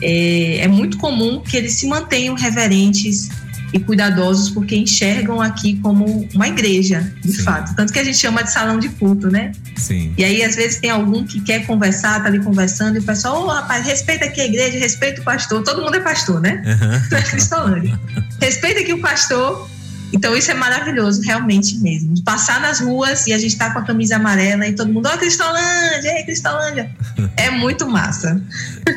é, 0.00 0.58
é 0.58 0.68
muito 0.68 0.96
comum 0.98 1.40
que 1.40 1.56
eles 1.56 1.74
se 1.74 1.86
mantenham 1.86 2.34
reverentes 2.34 3.28
e 3.72 3.80
cuidadosos, 3.80 4.50
porque 4.50 4.76
enxergam 4.76 5.40
aqui 5.40 5.78
como 5.78 6.28
uma 6.34 6.46
igreja, 6.46 7.10
de 7.22 7.32
Sim. 7.32 7.42
fato. 7.42 7.74
Tanto 7.74 7.92
que 7.92 7.98
a 7.98 8.04
gente 8.04 8.18
chama 8.18 8.42
de 8.42 8.52
salão 8.52 8.78
de 8.78 8.90
culto, 8.90 9.30
né? 9.30 9.52
Sim. 9.76 10.12
E 10.18 10.22
aí, 10.22 10.42
às 10.44 10.56
vezes, 10.56 10.78
tem 10.78 10.90
algum 10.90 11.24
que 11.24 11.40
quer 11.40 11.66
conversar, 11.66 12.20
tá 12.22 12.28
ali 12.28 12.38
conversando, 12.40 12.96
e 12.96 12.98
o 12.98 13.02
pessoal, 13.02 13.40
ô 13.40 13.44
oh, 13.44 13.48
rapaz, 13.48 13.86
respeita 13.86 14.26
aqui 14.26 14.42
a 14.42 14.44
igreja, 14.44 14.78
respeita 14.78 15.22
o 15.22 15.24
pastor. 15.24 15.62
Todo 15.62 15.82
mundo 15.82 15.96
é 15.96 16.00
pastor, 16.00 16.40
né? 16.40 16.62
Uhum. 16.66 17.16
é 17.16 17.22
Cristolândia. 17.22 18.00
respeita 18.40 18.80
aqui 18.80 18.92
o 18.92 19.00
pastor 19.00 19.71
então 20.12 20.36
isso 20.36 20.50
é 20.50 20.54
maravilhoso, 20.54 21.22
realmente 21.22 21.78
mesmo. 21.78 22.22
Passar 22.24 22.60
nas 22.60 22.80
ruas 22.80 23.26
e 23.26 23.32
a 23.32 23.38
gente 23.38 23.56
tá 23.56 23.70
com 23.72 23.78
a 23.78 23.82
camisa 23.82 24.16
amarela 24.16 24.66
e 24.66 24.74
todo 24.74 24.92
mundo, 24.92 25.06
ó, 25.06 25.14
oh, 25.14 25.18
Cristolândia, 25.18 26.18
ei, 26.18 26.24
Cristolândia. 26.24 26.90
é 27.36 27.50
muito 27.50 27.88
massa. 27.88 28.40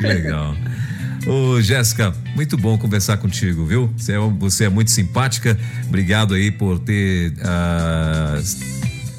Legal. 0.01 0.55
Ô, 1.27 1.59
Jéssica, 1.59 2.13
muito 2.35 2.55
bom 2.55 2.77
conversar 2.77 3.17
contigo, 3.17 3.65
viu? 3.65 3.91
Você 3.97 4.13
é, 4.13 4.19
você 4.19 4.65
é 4.65 4.69
muito 4.69 4.91
simpática. 4.91 5.57
Obrigado 5.87 6.35
aí 6.35 6.51
por 6.51 6.79
ter. 6.79 7.33
Uh 7.39 8.74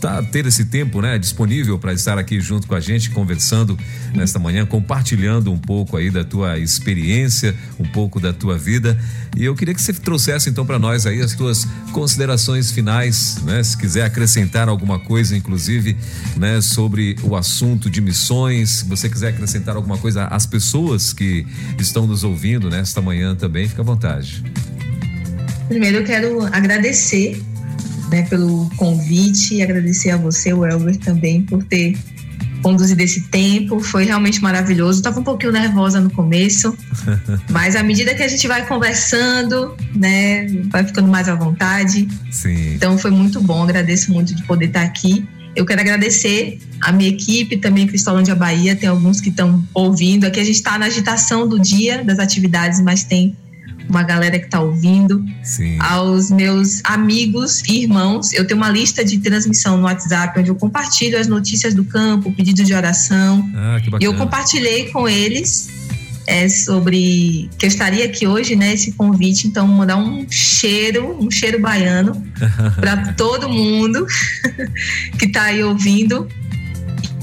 tá, 0.07 0.23
ter 0.23 0.47
esse 0.47 0.67
tempo 0.67 1.03
né, 1.03 1.19
disponível 1.19 1.77
para 1.81 1.93
estar 1.93 2.17
aqui 2.17 2.41
junto 2.41 2.69
com 2.69 2.77
a 2.77 2.81
gente, 2.81 3.11
conversando 3.11 3.77
nesta 4.15 4.39
manhã, 4.39 4.65
compartilhando 4.65 5.53
um 5.53 5.59
pouco 5.59 5.97
aí 5.97 6.11
da 6.13 6.23
tua 6.23 6.59
experiência, 6.59 7.53
um 7.77 7.85
pouco 7.85 8.21
da 8.21 8.33
tua 8.33 8.57
vida. 8.57 8.97
E 9.37 9.45
eu 9.45 9.55
queria 9.57 9.75
que 9.75 9.83
você 9.83 9.93
trouxesse 9.93 10.49
então 10.49 10.65
para 10.65 10.79
nós 10.79 11.07
aí 11.07 11.21
as 11.21 11.35
tuas 11.35 11.67
considerações 11.93 12.71
finais, 12.71 13.39
né? 13.43 13.61
Se 13.65 13.77
quiser 13.77 14.05
acrescentar 14.05 14.69
alguma 14.69 15.01
coisa, 15.01 15.37
inclusive, 15.37 15.97
né, 16.37 16.61
sobre 16.61 17.17
o 17.25 17.35
assunto 17.35 17.91
de 17.91 18.01
missões, 18.01 18.71
se 18.71 18.85
você 18.85 19.09
quiser 19.09 19.31
acrescentar 19.31 19.75
alguma 19.75 19.99
coisa 19.99 20.27
às 20.27 20.47
pessoas 20.47 21.13
que 21.13 21.45
estão 21.81 22.07
nos 22.07 22.23
ouvindo 22.23 22.71
nesta 22.71 23.03
manhã 23.03 23.35
também, 23.35 23.67
fica 23.69 23.83
à 23.83 23.85
vontade. 23.85 24.45
Primeiro 25.69 25.99
eu 25.99 26.05
quero 26.05 26.45
agradecer 26.55 27.43
né, 28.11 28.23
pelo 28.23 28.71
convite 28.77 29.55
e 29.55 29.63
agradecer 29.63 30.11
a 30.11 30.17
você, 30.17 30.53
o 30.53 30.65
Elber, 30.65 30.97
também 30.97 31.43
por 31.43 31.63
ter 31.65 31.97
conduzido 32.63 33.01
esse 33.03 33.23
tempo. 33.29 33.81
Foi 33.81 34.05
realmente 34.05 34.41
maravilhoso. 34.43 34.99
Estava 34.99 35.21
um 35.21 35.25
pouquinho 35.25 35.53
nervosa 35.53 36.01
no 36.01 36.11
começo, 36.11 36.77
mas 37.51 37.77
à 37.77 37.83
medida 37.83 38.15
que 38.15 38.23
a 38.23 38.29
gente 38.29 38.47
vai 38.49 38.67
conversando, 38.67 39.77
né, 39.95 40.47
vai 40.71 40.85
ficando 40.85 41.09
mais 41.09 41.29
à 41.29 41.35
vontade. 41.35 42.09
Sim. 42.31 42.75
Então 42.75 42.99
foi 42.99 43.11
muito 43.11 43.41
bom. 43.41 43.63
Agradeço 43.63 44.13
muito 44.13 44.35
de 44.35 44.43
poder 44.45 44.67
estar 44.67 44.83
aqui. 44.83 45.27
Eu 45.55 45.65
quero 45.65 45.81
agradecer 45.81 46.59
a 46.83 46.93
minha 46.93 47.09
equipe, 47.09 47.57
também 47.57 47.87
Cristolândia 47.87 48.35
Bahia. 48.35 48.77
Tem 48.77 48.89
alguns 48.89 49.21
que 49.21 49.31
estão 49.31 49.65
ouvindo. 49.73 50.27
Aqui 50.27 50.39
a 50.39 50.45
gente 50.45 50.57
está 50.57 50.79
na 50.79 50.87
agitação 50.87 51.49
do 51.49 51.59
dia 51.59 52.05
das 52.05 52.19
atividades, 52.19 52.81
mas 52.81 53.05
tem 53.05 53.35
uma 53.89 54.03
galera 54.03 54.39
que 54.39 54.47
está 54.47 54.61
ouvindo, 54.61 55.25
Sim. 55.43 55.79
aos 55.81 56.31
meus 56.31 56.81
amigos 56.85 57.63
e 57.69 57.83
irmãos. 57.83 58.33
Eu 58.33 58.47
tenho 58.47 58.59
uma 58.59 58.71
lista 58.71 59.05
de 59.05 59.19
transmissão 59.19 59.77
no 59.77 59.85
WhatsApp 59.85 60.39
onde 60.39 60.51
eu 60.51 60.55
compartilho 60.57 61.19
as 61.19 61.27
notícias 61.27 61.75
do 61.75 61.85
campo, 61.85 62.33
pedidos 62.33 62.67
de 62.67 62.75
oração. 62.75 63.49
Ah, 63.55 63.81
e 64.01 64.05
eu 64.05 64.15
compartilhei 64.15 64.91
com 64.91 65.09
eles 65.09 65.69
é, 66.27 66.49
sobre 66.49 67.49
que 67.57 67.67
eu 67.67 67.69
estaria 67.69 68.05
aqui 68.05 68.27
hoje, 68.27 68.57
né? 68.57 68.75
Esse 68.75 68.93
convite, 68.93 69.47
então 69.47 69.67
mandar 69.67 69.97
um 69.97 70.27
cheiro, 70.29 71.17
um 71.21 71.31
cheiro 71.31 71.61
baiano 71.61 72.21
para 72.81 73.13
todo 73.15 73.49
mundo 73.49 74.07
que 75.19 75.27
está 75.27 75.45
aí 75.45 75.63
ouvindo 75.63 76.29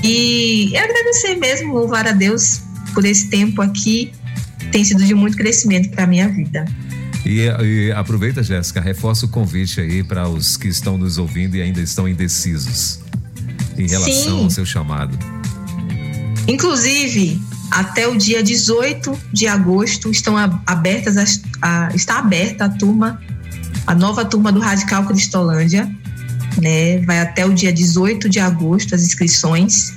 e 0.03 0.76
agradecer 0.78 1.36
mesmo, 1.36 1.74
louvar 1.74 2.07
a 2.07 2.11
Deus 2.11 2.61
por 2.93 3.05
esse 3.05 3.30
tempo 3.30 3.61
aqui 3.61 4.11
tem 4.74 4.84
sido 4.84 5.05
de 5.05 5.13
muito 5.13 5.38
crescimento 5.38 5.89
para 5.89 6.03
a 6.03 6.07
minha 6.07 6.28
vida. 6.28 6.65
E, 7.24 7.45
e 7.45 7.91
aproveita, 7.91 8.41
Jéssica, 8.41 8.82
reforça 8.82 9.28
o 9.28 9.30
convite 9.30 9.80
aí 9.80 10.03
para 10.03 10.28
os 10.28 10.57
que 10.57 10.67
estão 10.67 10.97
nos 10.97 11.19
ouvindo 11.19 11.55
e 11.55 11.61
ainda 11.61 11.80
estão 11.80 12.09
indecisos 12.09 12.99
em 13.78 13.88
relação 13.88 14.38
Sim. 14.39 14.43
ao 14.43 14.49
seu 14.49 14.65
chamado. 14.65 15.17
Inclusive, 16.47 17.39
até 17.69 18.07
o 18.07 18.17
dia 18.17 18.41
18 18.41 19.17
de 19.32 19.47
agosto 19.47 20.09
estão 20.09 20.36
abertas 20.65 21.17
as, 21.17 21.41
a, 21.61 21.89
está 21.93 22.17
aberta 22.17 22.65
a 22.65 22.69
turma, 22.69 23.21
a 23.86 23.93
nova 23.93 24.26
turma 24.26 24.51
do 24.51 24.59
Radical 24.59 25.05
Cristolândia, 25.05 25.89
né? 26.59 26.97
Vai 27.01 27.19
até 27.19 27.45
o 27.45 27.53
dia 27.53 27.71
18 27.71 28.28
de 28.28 28.39
agosto 28.39 28.95
as 28.95 29.03
inscrições. 29.03 29.93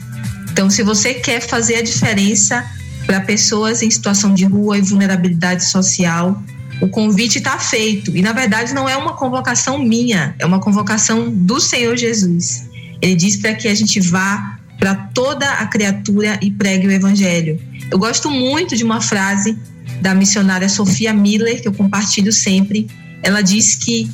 Então, 0.52 0.68
se 0.68 0.82
você 0.82 1.14
quer 1.14 1.40
fazer 1.40 1.76
a 1.76 1.82
diferença 1.82 2.64
para 3.06 3.20
pessoas 3.20 3.82
em 3.82 3.90
situação 3.90 4.34
de 4.34 4.44
rua 4.44 4.76
e 4.76 4.82
vulnerabilidade 4.82 5.64
social. 5.64 6.42
O 6.80 6.88
convite 6.88 7.38
está 7.38 7.58
feito 7.58 8.14
e, 8.14 8.20
na 8.20 8.32
verdade, 8.32 8.74
não 8.74 8.88
é 8.88 8.96
uma 8.96 9.14
convocação 9.14 9.78
minha, 9.78 10.34
é 10.38 10.44
uma 10.44 10.60
convocação 10.60 11.30
do 11.30 11.58
Senhor 11.60 11.96
Jesus. 11.96 12.68
Ele 13.00 13.14
diz 13.14 13.36
para 13.36 13.54
que 13.54 13.68
a 13.68 13.74
gente 13.74 14.00
vá 14.00 14.58
para 14.78 14.94
toda 14.94 15.48
a 15.48 15.66
criatura 15.66 16.38
e 16.42 16.50
pregue 16.50 16.86
o 16.86 16.90
Evangelho. 16.90 17.58
Eu 17.90 17.98
gosto 17.98 18.30
muito 18.30 18.76
de 18.76 18.84
uma 18.84 19.00
frase 19.00 19.56
da 20.02 20.14
missionária 20.14 20.68
Sofia 20.68 21.14
Miller, 21.14 21.62
que 21.62 21.68
eu 21.68 21.72
compartilho 21.72 22.32
sempre. 22.32 22.86
Ela 23.22 23.40
diz 23.40 23.74
que 23.76 24.10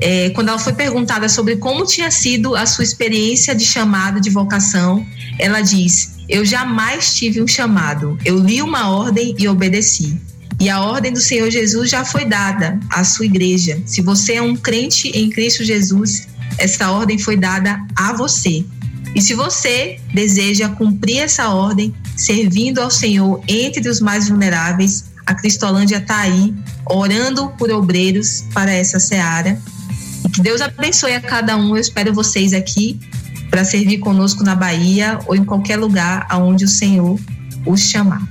é, 0.00 0.30
quando 0.30 0.48
ela 0.48 0.58
foi 0.58 0.72
perguntada 0.72 1.28
sobre 1.28 1.56
como 1.56 1.84
tinha 1.84 2.10
sido 2.10 2.54
a 2.54 2.66
sua 2.66 2.84
experiência 2.84 3.54
de 3.54 3.64
chamado, 3.64 4.20
de 4.20 4.30
vocação, 4.30 5.04
ela 5.38 5.60
diz: 5.60 6.14
Eu 6.28 6.44
jamais 6.44 7.14
tive 7.14 7.42
um 7.42 7.48
chamado, 7.48 8.18
eu 8.24 8.38
li 8.38 8.60
uma 8.60 8.90
ordem 8.90 9.34
e 9.38 9.48
obedeci. 9.48 10.20
E 10.58 10.70
a 10.70 10.80
ordem 10.80 11.12
do 11.12 11.20
Senhor 11.20 11.50
Jesus 11.50 11.90
já 11.90 12.04
foi 12.04 12.24
dada 12.24 12.80
à 12.90 13.04
sua 13.04 13.26
igreja. 13.26 13.80
Se 13.84 14.00
você 14.00 14.34
é 14.34 14.42
um 14.42 14.56
crente 14.56 15.08
em 15.08 15.28
Cristo 15.28 15.62
Jesus, 15.62 16.26
essa 16.56 16.90
ordem 16.90 17.18
foi 17.18 17.36
dada 17.36 17.78
a 17.94 18.14
você. 18.14 18.64
E 19.14 19.20
se 19.20 19.34
você 19.34 19.98
deseja 20.12 20.68
cumprir 20.70 21.18
essa 21.18 21.50
ordem, 21.50 21.94
servindo 22.16 22.80
ao 22.80 22.90
Senhor 22.90 23.42
entre 23.46 23.88
os 23.88 24.00
mais 24.00 24.28
vulneráveis, 24.28 25.04
a 25.26 25.34
Cristolândia 25.34 25.96
está 25.96 26.18
aí, 26.18 26.54
orando 26.88 27.48
por 27.58 27.70
obreiros 27.70 28.44
para 28.54 28.72
essa 28.72 28.98
seara. 28.98 29.60
Que 30.32 30.42
Deus 30.42 30.60
abençoe 30.60 31.14
a 31.14 31.20
cada 31.20 31.56
um. 31.56 31.76
Eu 31.76 31.80
espero 31.80 32.12
vocês 32.12 32.52
aqui 32.52 33.00
para 33.50 33.64
servir 33.64 33.98
conosco 33.98 34.42
na 34.42 34.54
Bahia 34.54 35.18
ou 35.26 35.34
em 35.34 35.44
qualquer 35.44 35.76
lugar 35.76 36.26
aonde 36.28 36.64
o 36.64 36.68
Senhor 36.68 37.18
os 37.64 37.80
chamar. 37.80 38.22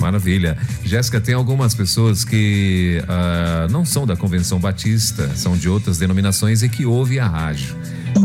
Maravilha. 0.00 0.58
Jéssica, 0.84 1.20
tem 1.20 1.34
algumas 1.34 1.74
pessoas 1.74 2.24
que 2.24 3.02
uh, 3.02 3.70
não 3.72 3.84
são 3.84 4.06
da 4.06 4.16
Convenção 4.16 4.58
Batista, 4.58 5.30
são 5.34 5.56
de 5.56 5.68
outras 5.68 5.98
denominações 5.98 6.62
e 6.62 6.68
que 6.68 6.84
ouvem 6.84 7.18
a 7.18 7.26
rádio. 7.26 7.74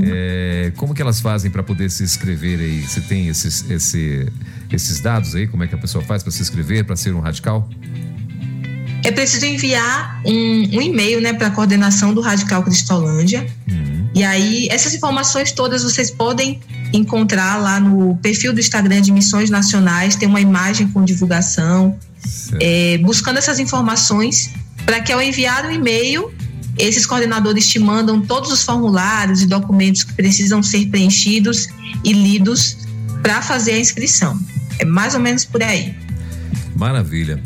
É, 0.04 0.72
como 0.78 0.94
que 0.94 1.02
elas 1.02 1.20
fazem 1.20 1.52
para 1.52 1.64
poder 1.64 1.90
se 1.90 2.04
inscrever 2.04 2.60
aí? 2.60 2.82
Você 2.82 3.02
tem 3.02 3.28
esses, 3.28 3.70
esse, 3.70 4.28
esses 4.72 5.02
dados 5.02 5.36
aí? 5.36 5.48
Como 5.48 5.64
é 5.64 5.68
que 5.68 5.76
a 5.76 5.78
pessoa 5.78 6.04
faz 6.04 6.24
para 6.24 6.32
se 6.32 6.42
inscrever, 6.42 6.86
para 6.86 6.96
ser 6.96 7.14
um 7.14 7.20
radical? 7.20 7.68
É 9.04 9.12
preciso 9.12 9.46
enviar 9.46 10.22
um, 10.26 10.78
um 10.78 10.82
e-mail 10.82 11.20
né, 11.22 11.34
para 11.34 11.48
a 11.48 11.52
coordenação 11.52 12.14
do 12.14 12.22
Radical 12.22 12.64
Cristolândia. 12.64 13.48
Uhum. 13.70 14.10
E 14.14 14.24
aí, 14.24 14.68
essas 14.70 14.94
informações 14.94 15.52
todas 15.52 15.84
vocês 15.84 16.12
podem 16.12 16.60
encontrar 16.94 17.58
lá 17.58 17.80
no 17.80 18.16
perfil 18.18 18.54
do 18.54 18.60
Instagram 18.60 19.02
de 19.02 19.12
Missões 19.12 19.50
Nacionais, 19.50 20.16
tem 20.16 20.28
uma 20.28 20.42
imagem 20.42 20.88
com 20.90 21.04
divulgação. 21.04 21.98
É, 22.60 23.00
buscando 23.00 23.38
essas 23.38 23.58
informações 23.60 24.52
para 24.86 25.00
que 25.00 25.12
ao 25.12 25.22
enviar 25.22 25.66
o 25.66 25.70
um 25.70 25.72
e-mail 25.72 26.32
esses 26.78 27.06
coordenadores 27.06 27.68
te 27.68 27.80
mandam 27.80 28.22
todos 28.22 28.52
os 28.52 28.64
formulários 28.64 29.42
e 29.42 29.48
documentos 29.48 30.04
que 30.04 30.14
precisam 30.14 30.62
ser 30.62 30.88
preenchidos 30.88 31.68
e 32.04 32.14
lidos 32.14 32.78
para 33.22 33.42
fazer 33.42 33.74
a 33.74 33.80
inscrição. 33.80 34.40
É 34.80 34.86
mais 34.86 35.14
ou 35.14 35.20
menos 35.20 35.46
por 35.46 35.62
aí. 35.62 35.96
Maravilha. 36.76 37.42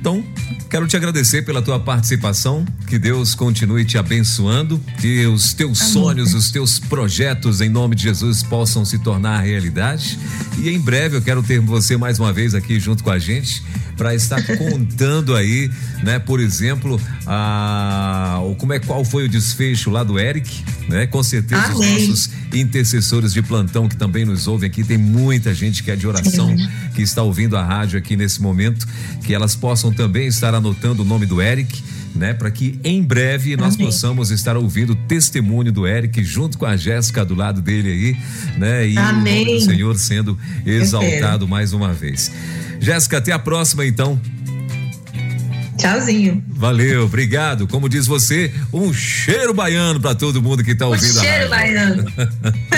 Então, 0.00 0.24
quero 0.70 0.86
te 0.86 0.96
agradecer 0.96 1.42
pela 1.42 1.60
tua 1.60 1.80
participação. 1.80 2.64
Que 2.86 2.98
Deus 2.98 3.34
continue 3.34 3.84
te 3.84 3.98
abençoando. 3.98 4.80
Que 5.00 5.26
os 5.26 5.52
teus 5.52 5.80
Amém. 5.80 5.92
sonhos, 5.92 6.34
os 6.34 6.50
teus 6.50 6.78
projetos, 6.78 7.60
em 7.60 7.68
nome 7.68 7.96
de 7.96 8.04
Jesus, 8.04 8.42
possam 8.42 8.84
se 8.84 8.98
tornar 8.98 9.40
realidade. 9.40 10.18
E 10.58 10.70
em 10.70 10.78
breve 10.78 11.16
eu 11.16 11.22
quero 11.22 11.42
ter 11.42 11.60
você 11.60 11.96
mais 11.96 12.18
uma 12.18 12.32
vez 12.32 12.54
aqui 12.54 12.78
junto 12.78 13.02
com 13.02 13.10
a 13.10 13.18
gente 13.18 13.62
para 13.98 14.14
estar 14.14 14.40
contando 14.56 15.34
aí, 15.34 15.70
né? 16.02 16.18
Por 16.20 16.38
exemplo, 16.40 16.98
a, 17.26 18.40
como 18.58 18.72
é 18.72 18.78
qual 18.78 19.04
foi 19.04 19.24
o 19.24 19.28
desfecho 19.28 19.90
lá 19.90 20.04
do 20.04 20.18
Eric, 20.18 20.64
né? 20.88 21.06
Com 21.06 21.22
certeza 21.22 21.62
Amém. 21.64 21.96
os 21.96 22.08
nossos 22.08 22.30
intercessores 22.54 23.32
de 23.34 23.42
plantão 23.42 23.88
que 23.88 23.96
também 23.96 24.24
nos 24.24 24.46
ouvem 24.46 24.70
aqui, 24.70 24.84
tem 24.84 24.96
muita 24.96 25.52
gente 25.52 25.82
que 25.82 25.90
é 25.90 25.96
de 25.96 26.06
oração, 26.06 26.54
que 26.94 27.02
está 27.02 27.22
ouvindo 27.22 27.56
a 27.56 27.64
rádio 27.64 27.98
aqui 27.98 28.16
nesse 28.16 28.40
momento, 28.40 28.86
que 29.24 29.34
elas 29.34 29.54
possam 29.54 29.87
também 29.92 30.26
estar 30.26 30.54
anotando 30.54 31.02
o 31.02 31.04
nome 31.04 31.26
do 31.26 31.40
Eric 31.40 31.82
né? 32.14 32.34
Para 32.34 32.50
que 32.50 32.78
em 32.82 33.02
breve 33.02 33.56
nós 33.56 33.74
Amém. 33.74 33.86
possamos 33.86 34.30
estar 34.30 34.56
ouvindo 34.56 34.92
o 34.92 34.96
testemunho 34.96 35.72
do 35.72 35.86
Eric 35.86 36.22
junto 36.24 36.58
com 36.58 36.66
a 36.66 36.76
Jéssica 36.76 37.24
do 37.24 37.34
lado 37.34 37.62
dele 37.62 37.90
aí, 37.90 38.58
né? 38.58 38.88
E 38.88 38.98
Amém. 38.98 39.42
o 39.42 39.46
nome 39.46 39.58
do 39.58 39.64
Senhor 39.64 39.96
sendo 39.96 40.38
exaltado 40.66 41.46
mais 41.46 41.72
uma 41.72 41.92
vez. 41.92 42.30
Jéssica, 42.80 43.18
até 43.18 43.32
a 43.32 43.38
próxima 43.38 43.86
então. 43.86 44.20
Tchauzinho. 45.78 46.42
Valeu, 46.48 47.04
obrigado. 47.04 47.68
Como 47.68 47.88
diz 47.88 48.06
você, 48.06 48.52
um 48.72 48.92
cheiro 48.92 49.54
baiano 49.54 50.00
para 50.00 50.12
todo 50.12 50.42
mundo 50.42 50.64
que 50.64 50.72
está 50.72 50.88
ouvindo 50.88 51.18
um 51.18 51.22
cheiro 51.22 51.46
a 51.46 51.48
baiano. 51.48 52.04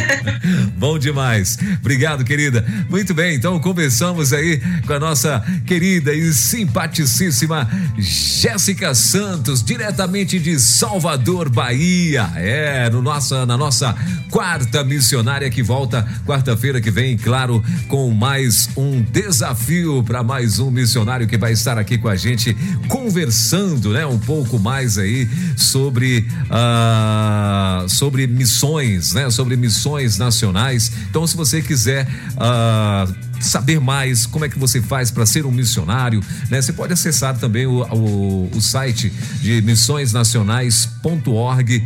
Bom 0.77 0.99
demais. 0.99 1.59
Obrigado, 1.81 2.25
querida. 2.25 2.65
Muito 2.91 3.15
bem, 3.15 3.37
então 3.37 3.59
conversamos 3.59 4.35
aí 4.35 4.61
com 4.87 4.93
a 4.93 5.01
nossa 5.01 5.43
querida 5.67 6.13
e 6.13 6.33
simpaticíssima 6.35 7.69
Jéssica 7.99 8.95
Santos, 8.95 9.63
diretamente 9.63 10.39
de 10.39 10.59
Salvador, 10.59 11.49
Bahia. 11.49 12.31
É, 12.37 12.91
no 12.91 13.01
nossa, 13.01 13.47
na 13.47 13.57
nossa 13.57 13.95
quarta 14.31 14.85
missionária 14.85 15.49
que 15.49 15.63
volta 15.63 16.07
quarta-feira 16.27 16.81
que 16.81 16.91
vem, 16.91 17.17
claro, 17.17 17.65
com 17.89 18.11
mais 18.11 18.69
um 18.77 19.01
desafio 19.01 20.03
para 20.03 20.23
mais 20.23 20.59
um 20.59 20.71
missionário 20.71 21.27
que 21.27 21.39
vai 21.39 21.53
estar 21.53 21.79
aqui 21.79 21.97
com 21.97 22.09
a 22.09 22.17
gente 22.17 22.55
conversando, 22.91 23.93
né, 23.93 24.05
um 24.05 24.19
pouco 24.19 24.59
mais 24.59 24.99
aí 24.99 25.31
sobre 25.57 26.27
uh, 26.47 27.89
sobre 27.89 28.27
missões, 28.27 29.15
né, 29.15 29.31
sobre 29.31 29.57
missões 29.57 30.19
nacionais. 30.19 30.91
Então, 31.09 31.25
se 31.25 31.37
você 31.37 31.63
quiser 31.63 32.09
uh, 32.35 33.31
saber 33.41 33.81
mais 33.81 34.27
como 34.27 34.45
é 34.45 34.49
que 34.49 34.59
você 34.59 34.83
faz 34.83 35.11
para 35.11 35.25
ser 35.25 35.47
um 35.47 35.51
missionário, 35.51 36.23
né? 36.51 36.61
Você 36.61 36.73
pode 36.73 36.93
acessar 36.93 37.39
também 37.39 37.67
o, 37.67 37.83
o, 37.85 38.51
o 38.55 38.61
site 38.61 39.11
de 39.41 39.63
missõesnacionais.org 39.63 41.83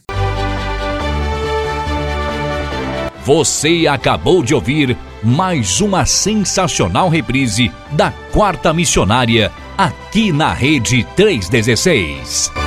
Você 3.26 3.88
acabou 3.88 4.40
de 4.40 4.54
ouvir 4.54 4.96
mais 5.20 5.80
uma 5.80 6.06
sensacional 6.06 7.08
reprise 7.08 7.72
da 7.90 8.12
Quarta 8.32 8.72
Missionária, 8.72 9.50
aqui 9.76 10.32
na 10.32 10.52
Rede 10.52 11.06
316. 11.16 12.65